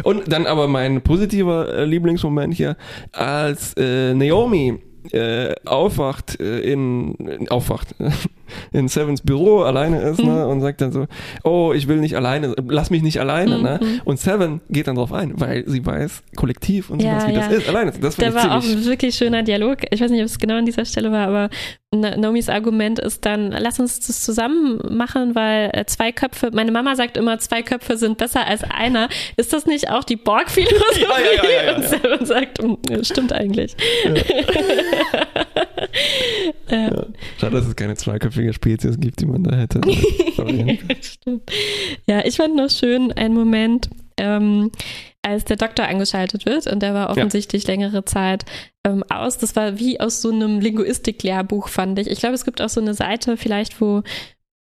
Und 0.03 0.31
dann 0.31 0.47
aber 0.47 0.69
mein 0.69 1.03
positiver 1.03 1.73
äh, 1.73 1.85
Lieblingsmoment 1.85 2.55
hier, 2.55 2.77
als 3.13 3.75
äh, 3.75 4.15
Naomi 4.15 4.79
äh, 5.13 5.55
aufwacht 5.65 6.41
äh, 6.41 6.61
in, 6.61 7.15
in 7.15 7.49
aufwacht 7.49 7.95
in 8.73 8.89
Sevens 8.89 9.21
Büro 9.23 9.61
alleine 9.63 10.01
ist 10.03 10.23
ne, 10.23 10.47
und 10.47 10.61
sagt 10.61 10.81
dann 10.81 10.93
so 10.93 11.07
oh 11.45 11.73
ich 11.75 11.89
will 11.89 11.99
nicht 11.99 12.17
alleine 12.17 12.55
lass 12.69 12.91
mich 12.91 13.03
nicht 13.03 13.21
alleine 13.21 13.59
ne 13.61 13.81
Mhm. 13.83 14.01
und 14.05 14.19
Seven 14.19 14.61
geht 14.71 14.87
dann 14.89 14.97
drauf 14.97 15.13
ein 15.13 15.35
weil 15.41 15.65
sie 15.67 15.85
weiß 15.85 16.23
kollektiv 16.37 16.91
und 16.91 17.01
sie 17.01 17.07
Ja, 17.07 17.17
weiß 17.17 17.29
wie 17.29 17.33
das 17.35 17.47
ja. 17.51 17.59
ist 17.59 17.69
alleine 17.69 17.93
das 18.01 18.17
Da 18.17 18.35
war 18.35 18.57
auch 18.59 18.63
ein 18.65 18.85
wirklich 18.85 19.15
schöner 19.15 19.43
Dialog. 19.43 19.79
Ich 19.91 20.01
weiß 20.01 20.11
nicht, 20.11 20.21
ob 20.21 20.27
es 20.27 20.39
genau 20.39 20.57
an 20.57 20.67
dieser 20.67 20.85
Stelle 20.85 21.13
war, 21.13 21.27
aber 21.29 21.51
Naomis 21.95 22.49
Argument 22.51 22.99
ist 22.99 23.25
dann, 23.25 23.51
lass 23.51 23.81
uns 23.81 24.01
das 24.07 24.23
zusammen 24.23 24.79
machen, 24.91 25.35
weil 25.35 25.71
äh, 25.73 25.87
zwei 25.87 26.13
Köpfe, 26.13 26.51
meine 26.53 26.71
Mama 26.71 26.95
sagt 26.97 27.17
immer, 27.17 27.39
zwei 27.39 27.63
Köpfe 27.63 27.97
sind 27.97 28.19
besser 28.19 28.47
als 28.47 28.63
einer. 28.63 29.09
Ist 29.39 29.53
das 29.55 29.65
nicht 29.65 29.91
auch 29.91 30.05
die 30.05 30.17
Borg-Philosophie? 30.17 31.01
Ja, 31.01 31.09
ja, 31.19 31.43
ja, 31.43 31.51
ja, 31.51 31.71
ja. 31.71 31.77
Und 31.77 31.85
Seven 31.89 32.27
sagt, 32.27 32.63
"Mm, 32.63 32.75
ja, 32.91 33.03
stimmt 33.05 33.33
eigentlich. 33.33 33.75
Ja. 36.71 36.77
ja. 36.95 37.07
schade 37.39 37.57
dass 37.57 37.67
es 37.67 37.77
keine 37.77 37.95
zweiköpfige 37.95 38.53
Spezies 38.53 38.99
gibt 38.99 39.21
die 39.21 39.27
man 39.27 39.45
da 39.45 39.57
hätte. 39.57 39.81
Ja, 42.07 42.25
ich 42.25 42.37
fand 42.37 42.57
noch 42.57 42.71
schön 42.71 43.13
einen 43.13 43.35
Moment, 43.35 43.91
ähm, 44.17 44.71
als 45.23 45.45
der 45.45 45.57
Doktor 45.57 45.87
angeschaltet 45.87 46.47
wird 46.47 46.67
und 46.67 46.81
der 46.81 46.95
war 46.95 47.11
offensichtlich 47.11 47.67
längere 47.67 48.05
Zeit 48.05 48.45
ähm, 48.85 49.05
aus. 49.09 49.39
Das 49.39 49.57
war 49.57 49.79
wie 49.79 50.01
aus 50.01 50.23
so 50.23 50.31
einem 50.31 50.61
Linguistik-Lehrbuch, 50.61 51.69
fand 51.69 51.99
ich. 51.99 52.09
Ich 52.09 52.21
glaube, 52.21 52.35
es 52.35 52.45
gibt 52.45 52.63
auch 52.63 52.69
so 52.69 52.81
eine 52.81 52.95
Seite, 52.95 53.37
vielleicht, 53.37 53.81
wo 53.81 54.03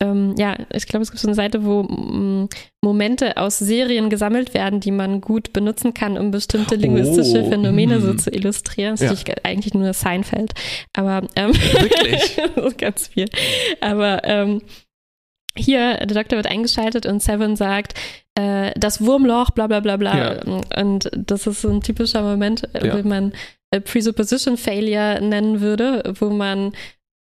ähm, 0.01 0.35
ja, 0.39 0.57
ich 0.73 0.87
glaube, 0.87 1.03
es 1.03 1.11
gibt 1.11 1.21
so 1.21 1.27
eine 1.29 1.35
Seite, 1.35 1.65
wo 1.65 1.83
mm, 1.83 2.49
Momente 2.83 3.37
aus 3.37 3.59
Serien 3.59 4.11
gesammelt 4.11 4.55
werden, 4.55 4.79
die 4.81 4.93
man 4.93 5.21
gut 5.21 5.53
benutzen 5.53 5.93
kann, 5.95 6.17
um 6.17 6.31
bestimmte 6.31 6.77
linguistische 6.77 7.43
Oh, 7.45 7.49
Phänomene 7.51 8.01
so 8.01 8.13
mm. 8.15 8.19
zu 8.19 8.31
illustrieren. 8.31 8.93
Das 8.93 9.01
Ja. 9.01 9.13
ist 9.13 9.45
eigentlich 9.45 9.75
nur 9.75 9.93
Seinfeld, 9.93 10.53
aber 10.97 11.23
ähm, 11.35 11.53
Wirklich? 11.53 12.77
ganz 12.79 13.09
viel. 13.09 13.27
Aber 13.81 14.23
ähm, 14.25 14.63
hier, 15.57 15.97
der 15.97 16.07
Doktor 16.23 16.37
wird 16.37 16.47
eingeschaltet 16.47 17.05
und 17.05 17.21
Seven 17.21 17.57
sagt, 17.57 17.95
äh, 18.37 18.71
das 18.79 19.05
Wurmloch, 19.05 19.51
bla 19.51 19.67
bla 19.67 19.81
bla 19.81 19.97
bla. 19.97 20.35
Ja. 20.35 20.43
Und 20.81 21.11
das 21.17 21.49
ist 21.49 21.63
so 21.63 21.71
ein 21.71 21.81
typischer 21.81 22.23
Moment, 22.23 22.63
äh, 22.75 22.87
Ja. 22.87 22.95
den 22.97 23.09
man 23.09 23.33
äh, 23.73 23.81
Presupposition 23.81 24.57
Failure 24.57 25.19
nennen 25.21 25.61
würde, 25.61 26.15
wo 26.21 26.31
man 26.31 26.73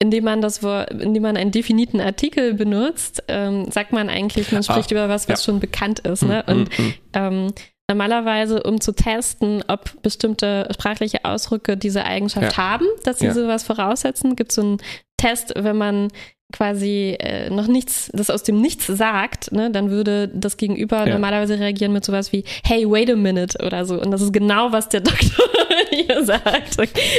indem 0.02 0.24
man 0.24 0.42
das 0.42 0.64
Wort, 0.64 0.90
indem 0.90 1.22
man 1.22 1.38
einen 1.38 1.52
definiten 1.52 2.02
Artikel 2.02 2.56
benutzt, 2.56 3.24
ähm, 3.28 3.70
sagt 3.70 3.94
man 3.94 4.10
eigentlich, 4.10 4.52
man 4.52 4.64
spricht 4.64 4.90
über 4.90 5.08
was, 5.10 5.30
was 5.30 5.42
ja. 5.42 5.46
schon 5.46 5.60
bekannt 5.60 6.00
ist. 6.00 6.24
Ne? 6.24 6.44
Mm, 6.48 6.52
Und 6.52 6.80
mm, 6.80 6.82
mm. 6.82 6.94
ähm, 7.14 7.54
normalerweise, 7.88 8.64
um 8.64 8.82
zu 8.82 8.94
testen, 8.94 9.64
ob 9.68 10.02
bestimmte 10.02 10.68
sprachliche 10.74 11.24
Ausdrücke 11.24 11.78
diese 11.78 12.04
Eigenschaft 12.04 12.58
Ja. 12.58 12.64
haben, 12.64 12.88
dass 13.04 13.20
sie 13.20 13.28
Ja. 13.28 13.34
sowas 13.34 13.62
voraussetzen, 13.62 14.36
gibt 14.36 14.52
es 14.52 14.56
so 14.56 14.62
einen 14.64 14.78
Test, 15.22 15.54
wenn 15.56 15.78
man 15.78 16.08
quasi 16.54 17.16
äh, 17.20 17.50
noch 17.50 17.68
nichts, 17.68 18.12
das 18.14 18.30
aus 18.30 18.44
dem 18.44 18.60
Nichts 18.60 18.86
sagt, 18.88 19.54
ne, 19.54 19.72
dann 19.72 19.90
würde 19.90 20.28
das 20.28 20.58
Gegenüber 20.58 21.08
Ja. 21.08 21.14
normalerweise 21.14 21.58
reagieren 21.58 21.94
mit 21.94 22.04
sowas 22.04 22.34
wie, 22.34 22.44
hey, 22.66 22.86
wait 22.90 23.10
a 23.10 23.16
minute 23.16 23.58
oder 23.66 23.86
so. 23.86 24.02
Und 24.02 24.12
das 24.12 24.22
ist 24.22 24.34
genau, 24.34 24.72
was 24.74 24.90
der 24.90 25.00
Doktor 25.10 25.46
hier 25.92 26.26
sagt. 26.26 26.76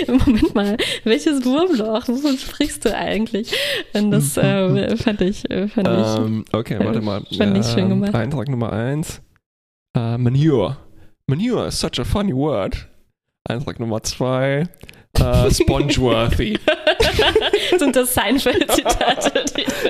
Moment 0.06 0.54
mal, 0.54 0.76
welches 1.04 1.42
Wurmloch? 1.46 2.08
Wovon 2.08 2.36
sprichst 2.36 2.84
du 2.84 2.94
eigentlich? 2.94 3.54
Und 3.94 4.10
das 4.10 4.36
äh, 4.36 4.96
fand 4.98 5.22
ich, 5.22 5.50
äh, 5.50 5.66
fand 5.68 5.88
ich 5.88 6.18
Ähm, 6.26 6.44
okay, 6.52 6.74
äh, 6.74 6.84
warte 6.84 7.00
mal. 7.00 7.22
fand 7.36 7.56
ich 7.56 7.66
schön 7.66 7.88
gemacht. 7.88 8.14
Eintrag 8.14 8.48
Nummer 8.50 8.70
eins. 8.72 9.22
Äh, 9.96 10.18
Manure. 10.18 10.76
Manure 11.26 11.68
is 11.68 11.80
such 11.80 11.98
a 11.98 12.04
funny 12.04 12.34
word. 12.34 12.86
Eintrag 13.48 13.80
Nummer 13.80 14.02
zwei. 14.02 14.64
Äh, 15.22 15.50
Spongeworthy. 15.50 16.58
sind 17.78 17.96
das 17.96 18.14
Seinfeld-Zitate. 18.14 19.44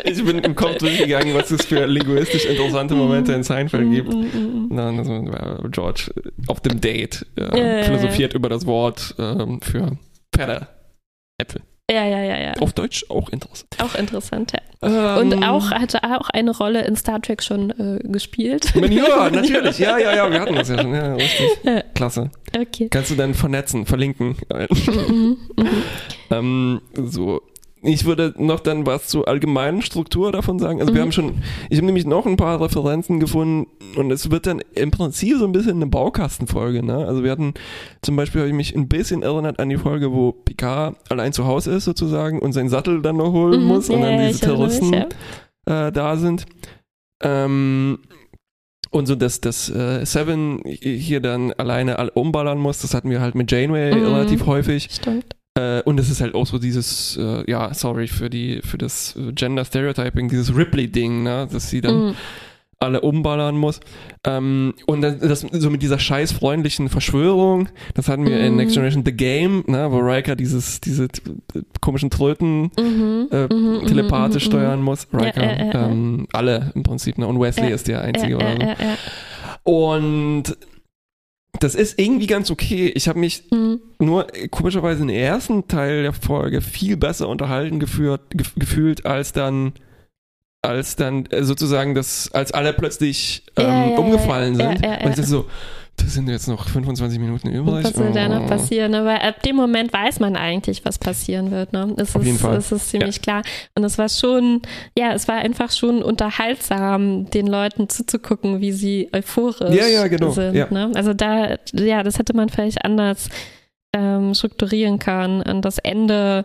ich 0.04 0.24
bin 0.24 0.38
im 0.38 0.54
Kopf 0.54 0.78
durchgegangen, 0.78 1.34
was 1.34 1.50
es 1.50 1.64
für 1.64 1.86
linguistisch 1.86 2.44
interessante 2.44 2.94
Momente 2.94 3.32
in 3.32 3.42
Seinfeld 3.42 3.90
gibt. 3.90 4.12
Mm, 4.12 4.20
mm, 4.20 4.68
mm. 4.68 4.76
Dann 4.76 4.98
also, 4.98 5.12
äh, 5.12 5.68
George 5.70 6.12
äh, 6.16 6.30
auf 6.46 6.60
dem 6.60 6.80
Date 6.80 7.26
äh, 7.36 7.78
ja. 7.78 7.84
philosophiert 7.84 8.34
über 8.34 8.48
das 8.48 8.66
Wort 8.66 9.14
ähm, 9.18 9.60
für 9.60 9.96
Pferde. 10.34 10.68
Äpfel. 11.38 11.62
Ja, 11.92 12.06
ja, 12.06 12.22
ja, 12.22 12.40
ja. 12.40 12.52
Auf 12.60 12.72
Deutsch 12.72 13.04
auch 13.10 13.28
interessant. 13.28 13.68
Auch 13.78 13.94
interessant, 13.94 14.52
ja. 14.52 15.18
Ähm, 15.18 15.32
Und 15.32 15.44
auch 15.44 15.70
hatte 15.70 16.02
auch 16.02 16.30
eine 16.30 16.56
Rolle 16.56 16.84
in 16.86 16.96
Star 16.96 17.20
Trek 17.20 17.42
schon 17.42 17.70
äh, 17.70 17.98
gespielt. 18.08 18.74
Manure, 18.74 19.30
natürlich. 19.32 19.78
Ja, 19.78 19.98
ja, 19.98 20.14
ja, 20.16 20.30
wir 20.30 20.40
hatten 20.40 20.54
das 20.54 20.70
ja 20.70 20.80
schon. 20.80 20.94
Ja, 20.94 21.14
richtig. 21.14 21.48
Ja. 21.64 21.82
Klasse. 21.94 22.30
Okay. 22.58 22.88
Kannst 22.90 23.10
du 23.10 23.14
dann 23.14 23.34
vernetzen, 23.34 23.84
verlinken. 23.84 24.36
Mhm, 24.70 25.36
mhm. 25.56 25.66
ähm, 26.30 26.80
so. 26.94 27.42
Ich 27.84 28.04
würde 28.04 28.32
noch 28.38 28.60
dann 28.60 28.86
was 28.86 29.08
zur 29.08 29.26
allgemeinen 29.26 29.82
Struktur 29.82 30.30
davon 30.30 30.58
sagen. 30.60 30.80
Also 30.80 30.94
wir 30.94 31.00
Mhm. 31.00 31.04
haben 31.06 31.12
schon, 31.12 31.34
ich 31.68 31.78
habe 31.78 31.86
nämlich 31.86 32.06
noch 32.06 32.26
ein 32.26 32.36
paar 32.36 32.60
Referenzen 32.60 33.18
gefunden 33.18 33.66
und 33.96 34.12
es 34.12 34.30
wird 34.30 34.46
dann 34.46 34.62
im 34.74 34.92
Prinzip 34.92 35.36
so 35.38 35.44
ein 35.44 35.50
bisschen 35.52 35.72
eine 35.76 35.86
Baukastenfolge. 35.88 36.84
Ne? 36.84 36.94
Also 37.06 37.24
wir 37.24 37.32
hatten 37.32 37.54
zum 38.02 38.14
Beispiel, 38.14 38.42
habe 38.42 38.48
ich 38.50 38.54
mich 38.54 38.76
ein 38.76 38.86
bisschen 38.88 39.22
erinnert 39.24 39.58
an 39.58 39.68
die 39.68 39.78
Folge, 39.78 40.12
wo 40.12 40.30
Picard 40.30 40.94
allein 41.10 41.32
zu 41.32 41.44
Hause 41.46 41.72
ist 41.72 41.84
sozusagen 41.84 42.38
und 42.38 42.52
seinen 42.52 42.68
Sattel 42.68 43.02
dann 43.02 43.16
noch 43.16 43.32
holen 43.32 43.62
Mhm, 43.62 43.66
muss 43.66 43.90
und 43.90 44.00
ja, 44.00 44.06
dann 44.10 44.28
diese 44.28 44.46
erinnere 44.46 44.68
mich, 44.68 44.78
Terroristen 44.80 45.12
ja. 45.68 45.88
äh, 45.88 45.92
da 45.92 46.16
sind. 46.16 46.46
Ähm, 47.22 47.98
und 48.90 49.06
so, 49.06 49.14
dass, 49.14 49.40
dass 49.40 49.68
äh, 49.70 50.04
Seven 50.04 50.60
hier 50.64 51.20
dann 51.20 51.52
alleine 51.54 51.98
all 51.98 52.10
umballern 52.10 52.58
muss, 52.58 52.80
das 52.82 52.94
hatten 52.94 53.10
wir 53.10 53.20
halt 53.20 53.34
mit 53.34 53.50
Janeway 53.50 53.94
Mhm. 53.94 54.04
relativ 54.06 54.46
häufig. 54.46 54.88
Stimmt. 54.92 55.34
Äh, 55.54 55.82
und 55.82 56.00
es 56.00 56.08
ist 56.10 56.20
halt 56.22 56.34
auch 56.34 56.46
so 56.46 56.58
dieses, 56.58 57.16
äh, 57.18 57.50
ja, 57.50 57.74
sorry 57.74 58.06
für 58.08 58.30
die, 58.30 58.60
für 58.62 58.78
das 58.78 59.14
äh, 59.16 59.32
Gender 59.32 59.64
Stereotyping, 59.66 60.28
dieses 60.30 60.56
Ripley-Ding, 60.56 61.22
ne, 61.24 61.46
dass 61.52 61.68
sie 61.68 61.82
dann 61.82 62.06
Mhm. 62.08 62.14
alle 62.80 63.02
umballern 63.02 63.56
muss. 63.58 63.80
Ähm, 64.24 64.72
und 64.86 65.02
dann, 65.02 65.20
das, 65.20 65.40
so 65.52 65.68
mit 65.70 65.82
dieser 65.82 65.98
scheiß 65.98 66.32
freundlichen 66.32 66.88
Verschwörung, 66.88 67.68
das 67.94 68.08
hatten 68.08 68.24
wir 68.24 68.40
in 68.40 68.52
Mhm. 68.52 68.56
Next 68.60 68.72
Generation 68.74 69.04
The 69.04 69.12
Game, 69.12 69.62
ne, 69.66 69.92
wo 69.92 69.98
Riker 69.98 70.36
dieses, 70.36 70.80
diese 70.80 71.08
t- 71.08 71.20
komischen 71.82 72.08
Tröten 72.08 72.70
Mhm. 72.80 73.28
äh, 73.30 73.46
Mhm, 73.54 73.86
telepathisch 73.86 74.46
mhm, 74.48 74.52
mhm. 74.54 74.58
steuern 74.58 74.82
muss. 74.82 75.06
Riker, 75.12 75.44
ja, 75.44 75.66
ja, 75.66 75.72
ja. 75.74 75.88
ähm, 75.90 76.26
alle 76.32 76.72
im 76.74 76.82
Prinzip, 76.82 77.18
ne, 77.18 77.26
und 77.26 77.38
Wesley 77.38 77.72
ist 77.72 77.88
der 77.88 78.00
Einzige 78.00 78.36
oder 78.36 78.56
so. 79.64 79.70
Und 79.70 80.44
das 81.60 81.74
ist 81.74 81.98
irgendwie 81.98 82.26
ganz 82.26 82.50
okay. 82.50 82.88
Ich 82.94 83.08
habe 83.08 83.18
mich 83.18 83.44
Mhm. 83.50 83.80
nur 83.98 84.34
äh, 84.34 84.48
komischerweise 84.48 85.02
im 85.02 85.08
ersten 85.10 85.68
Teil 85.68 86.02
der 86.02 86.12
Folge 86.12 86.60
viel 86.60 86.96
besser 86.96 87.28
unterhalten 87.28 87.78
geführt, 87.80 88.22
gef 88.30 88.52
gefühlt 88.56 89.06
als 89.06 89.32
dann 89.32 89.72
als 90.64 90.94
dann 90.94 91.26
äh, 91.26 91.42
sozusagen 91.42 91.94
das, 91.96 92.30
als 92.32 92.52
alle 92.52 92.72
plötzlich 92.72 93.44
ähm, 93.56 93.64
Ja, 93.66 93.84
ja, 93.86 93.90
ja, 93.90 93.98
umgefallen 93.98 94.58
ja, 94.60 94.68
sind. 94.70 94.84
ja, 94.84 94.92
ja, 95.00 95.04
Und 95.04 95.12
es 95.12 95.18
ist 95.18 95.28
so, 95.28 95.46
da 96.02 96.08
sind 96.08 96.28
jetzt 96.28 96.48
noch 96.48 96.68
25 96.68 97.18
Minuten 97.18 97.48
übrig. 97.50 97.84
Was 97.84 97.92
soll 97.94 98.12
da 98.12 98.28
noch 98.28 98.42
Oh. 98.44 98.46
passieren? 98.46 98.94
Aber 98.94 99.22
ab 99.22 99.42
dem 99.42 99.56
Moment 99.56 99.92
weiß 99.92 100.20
man 100.20 100.36
eigentlich, 100.36 100.84
was 100.84 100.98
passieren 100.98 101.50
wird. 101.50 101.72
Ne? 101.72 101.94
Es, 101.96 102.14
Auf 102.16 102.22
ist, 102.22 102.26
jeden 102.26 102.38
Fall. 102.38 102.56
es 102.56 102.72
ist 102.72 102.90
ziemlich 102.90 103.22
klar. 103.22 103.42
Und 103.74 103.84
es 103.84 103.98
war 103.98 104.08
schon, 104.08 104.62
ja, 104.98 105.12
es 105.12 105.28
war 105.28 105.36
einfach 105.36 105.70
schon 105.70 106.02
unterhaltsam, 106.02 107.30
den 107.30 107.46
Leuten 107.46 107.88
zuzugucken, 107.88 108.60
wie 108.60 108.72
sie 108.72 109.08
euphorisch 109.12 109.74
Ja, 109.74 109.86
ja, 109.86 110.08
genau. 110.08 110.30
sind. 110.30 110.54
Ja. 110.54 110.66
Ne? 110.70 110.90
Also 110.94 111.14
da, 111.14 111.56
ja, 111.72 112.02
das 112.02 112.18
hätte 112.18 112.34
man 112.34 112.48
vielleicht 112.48 112.84
anders 112.84 113.28
ähm, 113.94 114.34
strukturieren 114.34 114.98
können. 114.98 115.42
Und 115.42 115.64
das 115.64 115.78
Ende, 115.78 116.44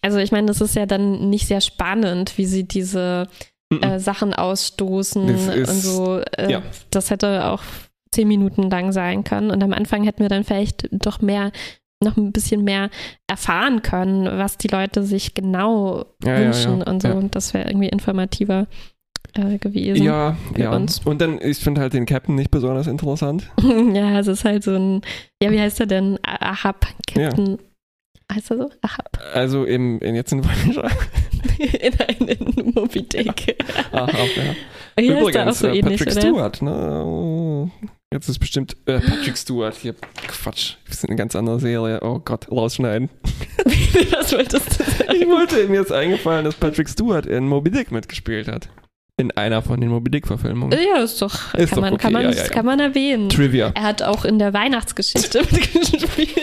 also 0.00 0.18
ich 0.18 0.32
meine, 0.32 0.46
das 0.48 0.60
ist 0.60 0.74
ja 0.74 0.86
dann 0.86 1.30
nicht 1.30 1.46
sehr 1.46 1.60
spannend, 1.60 2.36
wie 2.38 2.46
sie 2.46 2.64
diese 2.64 3.28
äh, 3.80 3.98
Sachen 3.98 4.34
ausstoßen 4.34 5.26
Das 5.28 5.46
ist- 5.54 5.68
und 5.70 5.80
so. 5.80 6.18
Äh, 6.36 6.50
ja. 6.52 6.62
Das 6.90 7.10
hätte 7.10 7.46
auch 7.46 7.62
zehn 8.12 8.28
Minuten 8.28 8.70
lang 8.70 8.92
sein 8.92 9.24
können. 9.24 9.50
Und 9.50 9.62
am 9.62 9.72
Anfang 9.72 10.04
hätten 10.04 10.20
wir 10.20 10.28
dann 10.28 10.44
vielleicht 10.44 10.88
doch 10.92 11.20
mehr, 11.20 11.50
noch 12.02 12.16
ein 12.16 12.32
bisschen 12.32 12.62
mehr 12.64 12.90
erfahren 13.26 13.82
können, 13.82 14.26
was 14.38 14.58
die 14.58 14.68
Leute 14.68 15.02
sich 15.02 15.34
genau 15.34 16.06
Ja, 16.22 16.38
ja, 16.38 16.44
wünschen 16.46 16.78
ja. 16.78 16.86
und 16.86 17.02
so. 17.02 17.08
Ja. 17.08 17.14
Und 17.14 17.34
das 17.34 17.54
wäre 17.54 17.68
irgendwie 17.68 17.88
informativer 17.88 18.66
äh, 19.34 19.58
gewesen. 19.58 20.02
Ja, 20.02 20.36
ja. 20.56 20.74
uns. 20.74 21.00
Und 21.04 21.20
dann, 21.20 21.40
ich 21.40 21.58
finde 21.58 21.80
halt 21.80 21.94
den 21.94 22.06
Captain 22.06 22.34
nicht 22.34 22.50
besonders 22.50 22.86
interessant. 22.86 23.50
ja, 23.94 24.18
es 24.18 24.26
ist 24.26 24.44
halt 24.44 24.62
so 24.62 24.74
ein, 24.74 25.00
ja, 25.42 25.50
wie 25.50 25.60
heißt 25.60 25.80
er 25.80 25.86
denn? 25.86 26.18
Ah- 26.22 26.52
Ahab, 26.52 26.86
Captain. 27.06 27.58
Heißt 28.32 28.50
er 28.50 28.56
so? 28.56 28.70
Ahab. 28.80 29.18
Also 29.34 29.64
im, 29.64 30.00
in 30.00 30.14
jetzt 30.14 30.32
in 30.32 30.42
Voyager. 30.44 30.90
in 31.58 32.00
einen 32.00 32.72
Moby 32.74 33.02
Dick. 33.02 33.56
Aha, 33.92 34.08
ja. 34.10 34.54
Hier 34.98 35.18
ist 35.18 35.34
er 35.34 35.48
auch 35.48 35.52
Übrigens, 35.52 35.58
so 35.58 35.66
äh, 35.66 35.78
ähnlich, 35.78 35.98
Patrick? 35.98 36.18
Stewart, 36.18 36.62
ne? 36.62 37.70
Jetzt 38.12 38.28
ist 38.28 38.40
bestimmt 38.40 38.76
äh, 38.84 39.00
Patrick 39.00 39.38
Stewart 39.38 39.74
hier. 39.74 39.94
Quatsch, 40.28 40.74
wir 40.84 40.94
sind 40.94 41.08
eine 41.08 41.16
ganz 41.16 41.34
andere 41.34 41.58
Serie. 41.58 42.00
Oh 42.02 42.18
Gott, 42.18 42.50
rausschneiden. 42.50 43.08
Was 44.10 44.34
wolltest 44.34 44.78
du 44.78 44.84
sagen? 44.84 45.14
Ich 45.14 45.26
wollte, 45.26 45.66
mir 45.68 45.80
ist 45.80 45.92
eingefallen, 45.92 46.44
dass 46.44 46.54
Patrick 46.54 46.90
Stewart 46.90 47.24
in 47.24 47.48
Moby 47.48 47.70
Dick 47.70 47.90
mitgespielt 47.90 48.48
hat. 48.48 48.68
In 49.16 49.30
einer 49.30 49.62
von 49.62 49.80
den 49.80 49.88
Moby 49.88 50.10
Dick-Verfilmungen. 50.10 50.78
Ja, 50.78 51.02
ist 51.02 51.22
doch, 51.22 51.54
Ist 51.54 51.70
kann, 51.70 51.76
doch 51.76 51.80
man, 51.80 51.94
okay, 51.94 52.02
kann, 52.02 52.12
man, 52.12 52.22
ja, 52.22 52.30
ja, 52.32 52.36
ja. 52.36 52.48
kann 52.48 52.66
man 52.66 52.80
erwähnen. 52.80 53.30
Trivia. 53.30 53.72
Er 53.74 53.82
hat 53.82 54.02
auch 54.02 54.26
in 54.26 54.38
der 54.38 54.52
Weihnachtsgeschichte 54.52 55.40
mitgespielt. 55.50 56.28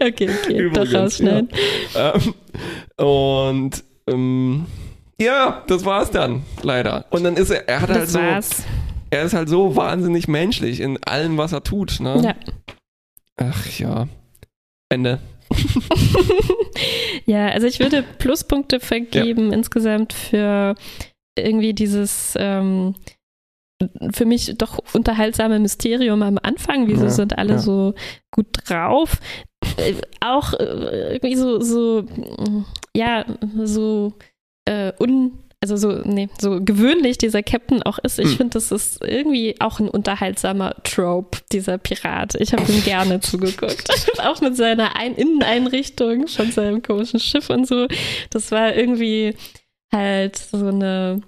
okay, 0.00 0.28
okay, 0.28 0.28
doch 0.28 0.48
Übrigens, 0.48 0.94
rausschneiden. 0.94 1.50
Ähm, 1.94 2.34
und 2.96 3.91
ähm, 4.06 4.66
ja, 5.20 5.62
das 5.66 5.84
war's 5.84 6.10
dann, 6.10 6.42
leider. 6.62 7.04
Und 7.10 7.24
dann 7.24 7.36
ist 7.36 7.50
er, 7.50 7.68
er 7.68 7.80
hat 7.80 7.90
halt 7.90 8.02
Das 8.02 8.12
so, 8.12 8.18
war's. 8.18 8.64
er 9.10 9.22
ist 9.24 9.34
halt 9.34 9.48
so 9.48 9.76
wahnsinnig 9.76 10.28
menschlich 10.28 10.80
in 10.80 11.02
allem, 11.04 11.38
was 11.38 11.52
er 11.52 11.62
tut. 11.62 12.00
Ne? 12.00 12.20
Ja. 12.24 12.34
Ach 13.36 13.78
ja. 13.78 14.08
Ende. 14.88 15.20
ja, 17.26 17.48
also 17.48 17.66
ich 17.66 17.78
würde 17.80 18.02
Pluspunkte 18.18 18.80
vergeben 18.80 19.52
insgesamt 19.52 20.12
für 20.12 20.74
irgendwie 21.38 21.74
dieses 21.74 22.34
ähm, 22.38 22.94
für 24.12 24.24
mich 24.24 24.54
doch 24.58 24.78
unterhaltsame 24.94 25.58
Mysterium 25.58 26.22
am 26.22 26.38
Anfang. 26.42 26.88
Wieso 26.88 27.04
Ja, 27.04 27.10
sind 27.10 27.38
alle 27.38 27.54
ja. 27.54 27.58
so 27.58 27.94
gut 28.30 28.46
drauf? 28.66 29.18
Äh, 29.76 29.94
auch 30.20 30.54
äh, 30.54 31.14
irgendwie 31.14 31.36
so, 31.36 31.60
so, 31.60 32.04
ja, 32.96 33.24
so 33.64 34.12
äh, 34.66 34.92
un, 35.00 35.38
also 35.60 35.76
so, 35.76 35.92
nee, 36.04 36.28
so 36.40 36.60
gewöhnlich 36.62 37.18
dieser 37.18 37.42
Captain 37.42 37.82
auch 37.84 37.98
ist. 38.00 38.18
Ich 38.18 38.30
Hm. 38.30 38.36
finde, 38.36 38.54
das 38.54 38.72
ist 38.72 39.02
irgendwie 39.04 39.54
auch 39.60 39.78
ein 39.80 39.88
unterhaltsamer 39.88 40.74
Trope, 40.82 41.38
dieser 41.52 41.78
Pirat. 41.78 42.34
Ich 42.36 42.52
habe 42.52 42.70
ihm 42.70 42.82
gerne 42.82 43.20
zugeguckt. 43.20 43.88
auch 44.24 44.40
mit 44.40 44.56
seiner 44.56 44.96
ein 44.96 45.14
Inneneinrichtung 45.14 46.26
von 46.28 46.50
seinem 46.50 46.82
komischen 46.82 47.20
Schiff 47.20 47.48
und 47.50 47.66
so. 47.68 47.86
Das 48.30 48.50
war 48.50 48.74
irgendwie 48.74 49.34
halt 49.92 50.36
so 50.36 50.66
eine 50.68 51.20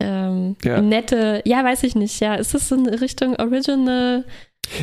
ähm, 0.00 0.56
Ja. 0.64 0.80
nette, 0.80 1.42
ja, 1.44 1.62
weiß 1.64 1.82
ich 1.84 1.94
nicht, 1.94 2.20
ja, 2.20 2.34
ist 2.34 2.54
das 2.54 2.70
in 2.72 2.86
Richtung 2.88 3.36
Original? 3.36 4.24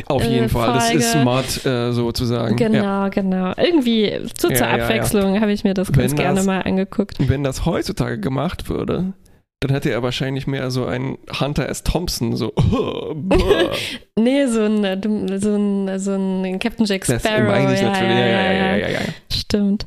Auf 0.06 0.22
Äh, 0.24 0.28
jeden 0.30 0.48
Fall. 0.48 0.72
Das 0.74 0.92
ist 0.92 1.06
Folge. 1.12 1.22
smart, 1.22 1.66
äh, 1.66 1.92
sozusagen. 1.92 2.56
Genau, 2.56 2.78
Ja. 2.78 3.08
genau. 3.08 3.52
Irgendwie 3.56 4.12
so 4.40 4.48
zur 4.48 4.52
ja, 4.52 4.76
ja. 4.76 4.84
Abwechslung 4.84 5.40
habe 5.40 5.52
ich 5.52 5.64
mir 5.64 5.74
das 5.74 5.92
ganz 5.92 6.10
Wenn 6.12 6.16
gerne 6.18 6.36
das- 6.36 6.46
mal 6.46 6.60
angeguckt. 6.62 7.16
Wenn 7.18 7.44
das 7.44 7.64
heutzutage 7.66 8.18
gemacht 8.18 8.68
würde, 8.68 9.12
dann 9.60 9.70
hätte 9.70 9.90
er 9.90 10.02
wahrscheinlich 10.02 10.46
mehr 10.46 10.70
so 10.70 10.84
einen 10.84 11.16
Hunter 11.40 11.68
S. 11.68 11.82
Thompson, 11.84 12.36
so. 12.36 12.52
Oh. 12.56 13.14
Nee, 14.18 14.46
so 14.46 14.62
ein, 14.62 14.84
äh, 14.84 15.00
so 15.38 15.54
ein, 15.56 15.98
so 15.98 16.12
ein 16.14 16.58
Captain 16.60 16.86
Jack 16.86 17.04
das 17.06 17.22
Sparrow. 17.22 17.48
meine 17.48 17.74
ich 17.74 17.82
natürlich. 17.82 18.10
Ja, 18.14 18.26
ja, 18.26 18.52
ja, 18.52 18.76
ja, 18.76 18.88
ja. 18.88 18.98
Stimmt. 19.32 19.86